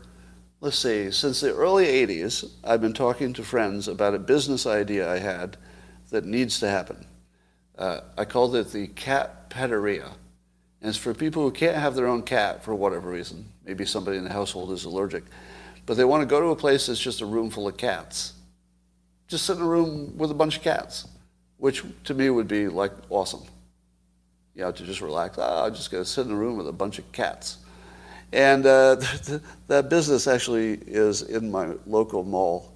let's 0.60 0.78
see, 0.78 1.10
since 1.10 1.40
the 1.40 1.54
early 1.54 1.86
80s, 1.86 2.50
I've 2.62 2.82
been 2.82 2.92
talking 2.92 3.32
to 3.32 3.42
friends 3.42 3.88
about 3.88 4.14
a 4.14 4.18
business 4.18 4.66
idea 4.66 5.10
I 5.10 5.20
had 5.20 5.56
that 6.10 6.26
needs 6.26 6.60
to 6.60 6.68
happen. 6.68 7.06
Uh, 7.78 8.00
I 8.18 8.26
called 8.26 8.54
it 8.54 8.72
the 8.72 8.88
cat 8.88 9.48
petteria. 9.48 10.04
And 10.82 10.90
it's 10.90 10.98
for 10.98 11.14
people 11.14 11.44
who 11.44 11.50
can't 11.50 11.78
have 11.78 11.94
their 11.94 12.08
own 12.08 12.24
cat 12.24 12.62
for 12.62 12.74
whatever 12.74 13.10
reason. 13.10 13.46
Maybe 13.64 13.86
somebody 13.86 14.18
in 14.18 14.24
the 14.24 14.32
household 14.32 14.70
is 14.70 14.84
allergic. 14.84 15.24
But 15.86 15.96
they 15.96 16.04
want 16.04 16.20
to 16.20 16.26
go 16.26 16.38
to 16.38 16.48
a 16.48 16.56
place 16.56 16.86
that's 16.86 17.00
just 17.00 17.22
a 17.22 17.26
room 17.26 17.48
full 17.48 17.66
of 17.66 17.78
cats. 17.78 18.34
Just 19.28 19.46
sit 19.46 19.56
in 19.56 19.62
a 19.62 19.66
room 19.66 20.18
with 20.18 20.30
a 20.30 20.34
bunch 20.34 20.58
of 20.58 20.62
cats, 20.62 21.08
which 21.56 21.82
to 22.04 22.12
me 22.12 22.28
would 22.28 22.48
be 22.48 22.68
like 22.68 22.92
awesome. 23.08 23.44
You 24.54 24.64
know, 24.64 24.72
to 24.72 24.84
just 24.84 25.00
relax. 25.00 25.38
Oh, 25.38 25.64
I'm 25.64 25.74
just 25.74 25.90
going 25.90 26.04
to 26.04 26.08
sit 26.08 26.26
in 26.26 26.32
a 26.32 26.36
room 26.36 26.58
with 26.58 26.68
a 26.68 26.72
bunch 26.72 26.98
of 26.98 27.10
cats. 27.12 27.56
And 28.32 28.64
uh, 28.64 28.96
that 29.66 29.90
business 29.90 30.26
actually 30.26 30.74
is 30.86 31.22
in 31.22 31.50
my 31.50 31.74
local 31.86 32.24
mall. 32.24 32.72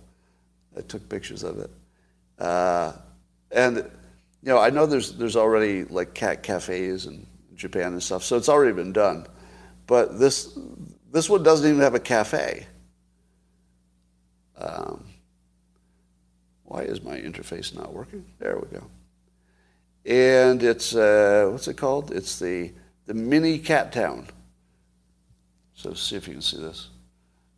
I 0.76 0.82
took 0.82 1.08
pictures 1.08 1.42
of 1.42 1.58
it. 1.58 1.70
Uh, 2.38 2.92
and, 3.50 3.76
you 3.76 3.84
know, 4.42 4.58
I 4.58 4.70
know 4.70 4.84
there's, 4.84 5.12
there's 5.12 5.36
already 5.36 5.84
like 5.84 6.12
cat 6.12 6.42
cafes 6.42 7.06
in 7.06 7.26
Japan 7.54 7.92
and 7.92 8.02
stuff, 8.02 8.22
so 8.22 8.36
it's 8.36 8.50
already 8.50 8.72
been 8.72 8.92
done. 8.92 9.26
But 9.86 10.18
this, 10.18 10.58
this 11.10 11.30
one 11.30 11.42
doesn't 11.42 11.66
even 11.66 11.80
have 11.80 11.94
a 11.94 12.00
cafe. 12.00 12.66
Um, 14.58 15.04
why 16.64 16.82
is 16.82 17.02
my 17.02 17.18
interface 17.18 17.74
not 17.74 17.94
working? 17.94 18.24
There 18.38 18.58
we 18.58 18.78
go. 18.78 18.84
And 20.04 20.62
it's, 20.62 20.94
uh, 20.94 21.48
what's 21.50 21.68
it 21.68 21.76
called? 21.76 22.12
It's 22.12 22.38
the, 22.38 22.72
the 23.06 23.14
mini 23.14 23.58
cat 23.58 23.92
town. 23.92 24.26
So 25.76 25.94
see 25.94 26.16
if 26.16 26.26
you 26.26 26.34
can 26.34 26.42
see 26.42 26.58
this. 26.58 26.88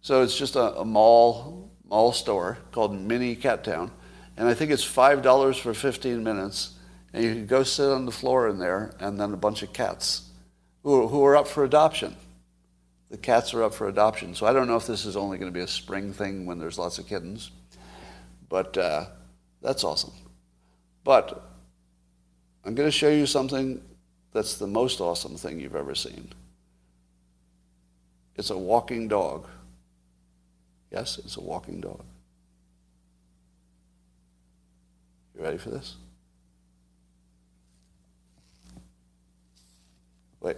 So 0.03 0.23
it's 0.23 0.37
just 0.37 0.55
a, 0.55 0.79
a 0.79 0.85
mall, 0.85 1.71
mall 1.89 2.13
store 2.13 2.59
called 2.71 2.95
Mini 2.95 3.35
Cat 3.35 3.65
Town. 3.65 3.91
And 4.37 4.47
I 4.47 4.55
think 4.55 4.71
it's 4.71 4.85
$5 4.85 5.59
for 5.59 5.73
15 5.73 6.23
minutes. 6.23 6.75
And 7.13 7.25
you 7.25 7.33
can 7.33 7.47
go 7.47 7.63
sit 7.63 7.91
on 7.91 8.05
the 8.05 8.13
floor 8.13 8.49
in 8.49 8.59
there 8.59 8.95
and 9.01 9.19
then 9.19 9.33
a 9.33 9.37
bunch 9.37 9.63
of 9.63 9.73
cats 9.73 10.29
who, 10.83 11.09
who 11.09 11.25
are 11.25 11.35
up 11.35 11.49
for 11.49 11.65
adoption 11.65 12.15
the 13.11 13.17
cats 13.17 13.55
are 13.55 13.63
up 13.63 13.75
for 13.75 13.89
adoption. 13.89 14.35
So 14.35 14.47
I 14.47 14.53
don't 14.53 14.67
know 14.67 14.77
if 14.77 14.87
this 14.87 15.05
is 15.05 15.17
only 15.17 15.39
going 15.39 15.51
to 15.51 15.57
be 15.57 15.65
a 15.65 15.69
spring 15.69 16.13
thing 16.13 16.47
when 16.47 16.59
there's 16.59 16.79
lots 16.79 16.99
of 16.99 17.07
kittens, 17.07 17.51
but 18.49 18.77
uh, 18.77 19.07
that's 19.63 19.85
awesome. 19.85 20.13
But 21.05 21.51
I'm 22.65 22.75
going 22.75 22.87
to 22.87 22.93
show 22.93 23.09
you 23.09 23.27
something 23.27 23.81
that's 24.33 24.57
the 24.57 24.67
most 24.67 25.01
awesome 25.01 25.37
thing 25.37 25.59
you've 25.59 25.77
ever 25.77 25.95
seen. 25.95 26.29
It's 28.39 28.51
a 28.51 28.57
walking 28.57 29.09
dog. 29.09 29.49
Yes, 30.93 31.19
it's 31.19 31.37
a 31.37 31.41
walking 31.41 31.81
dog. 31.81 32.05
You 35.37 35.43
ready 35.43 35.59
for 35.59 35.71
this? 35.71 35.97
Wait. 40.41 40.57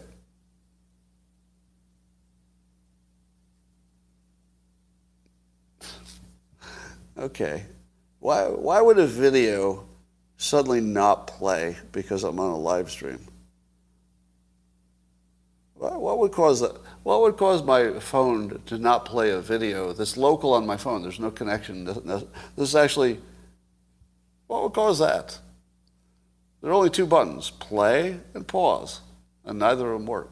Okay. 7.18 7.64
Why, 8.18 8.45
why 8.45 8.81
would 8.81 8.99
a 8.99 9.07
video 9.07 9.87
suddenly 10.39 10.81
not 10.81 11.26
play 11.26 11.76
because 11.93 12.24
I'm 12.24 12.39
on 12.41 12.51
a 12.51 12.57
live 12.57 12.91
stream? 12.91 13.26
What, 15.74 16.01
what 16.01 16.18
would 16.18 16.33
cause 16.33 16.61
that? 16.61 16.76
What 17.03 17.22
would 17.22 17.36
cause 17.36 17.62
my 17.62 17.98
phone 17.98 18.61
to 18.66 18.78
not 18.78 19.05
play 19.07 19.30
a 19.30 19.40
video 19.40 19.92
that's 19.92 20.16
local 20.16 20.53
on 20.53 20.66
my 20.66 20.76
phone? 20.76 21.03
There's 21.03 21.18
no 21.18 21.30
connection. 21.30 21.84
This 21.84 22.24
is 22.57 22.76
actually, 22.76 23.20
what 24.46 24.62
would 24.62 24.74
cause 24.74 24.98
that? 24.98 25.38
There 26.61 26.70
are 26.70 26.74
only 26.74 26.90
two 26.90 27.07
buttons, 27.07 27.51
play 27.51 28.20
and 28.34 28.46
pause, 28.46 29.01
and 29.44 29.59
neither 29.59 29.92
of 29.92 29.98
them 29.98 30.07
work. 30.07 30.30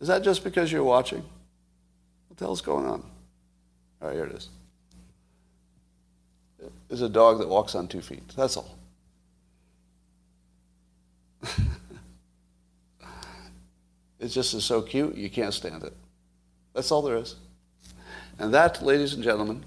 Is 0.00 0.06
that 0.08 0.22
just 0.22 0.44
because 0.44 0.70
you're 0.70 0.84
watching? 0.84 1.24
What 2.28 2.36
the 2.36 2.44
hell's 2.44 2.60
going 2.60 2.86
on? 2.86 3.02
All 4.00 4.08
right, 4.08 4.14
here 4.14 4.26
it 4.26 4.34
is 4.34 4.50
It's 6.90 7.00
a 7.00 7.08
dog 7.08 7.38
that 7.38 7.48
walks 7.48 7.74
on 7.74 7.88
two 7.88 8.02
feet. 8.02 8.22
That's 8.36 8.56
all. 8.56 8.78
it 14.20 14.28
just 14.28 14.54
is 14.54 14.64
so 14.64 14.82
cute, 14.82 15.16
you 15.16 15.30
can't 15.30 15.54
stand 15.54 15.82
it. 15.82 15.92
That's 16.74 16.90
all 16.90 17.02
there 17.02 17.16
is. 17.16 17.36
And 18.38 18.52
that, 18.54 18.82
ladies 18.82 19.14
and 19.14 19.22
gentlemen, 19.22 19.64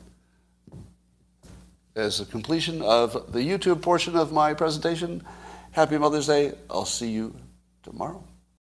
is 1.95 2.20
the 2.20 2.26
completion 2.26 2.82
of 2.82 3.32
the 3.34 3.39
YouTube 3.39 3.82
portion 3.82 4.16
of 4.16 4.32
my 4.32 4.54
presentation. 4.54 5.24
Happy 5.72 5.97
Mother's 5.97 6.28
Day. 6.28 6.54
I'll 6.70 6.86
see 6.86 7.10
you 7.10 7.36
tomorrow. 7.84 8.24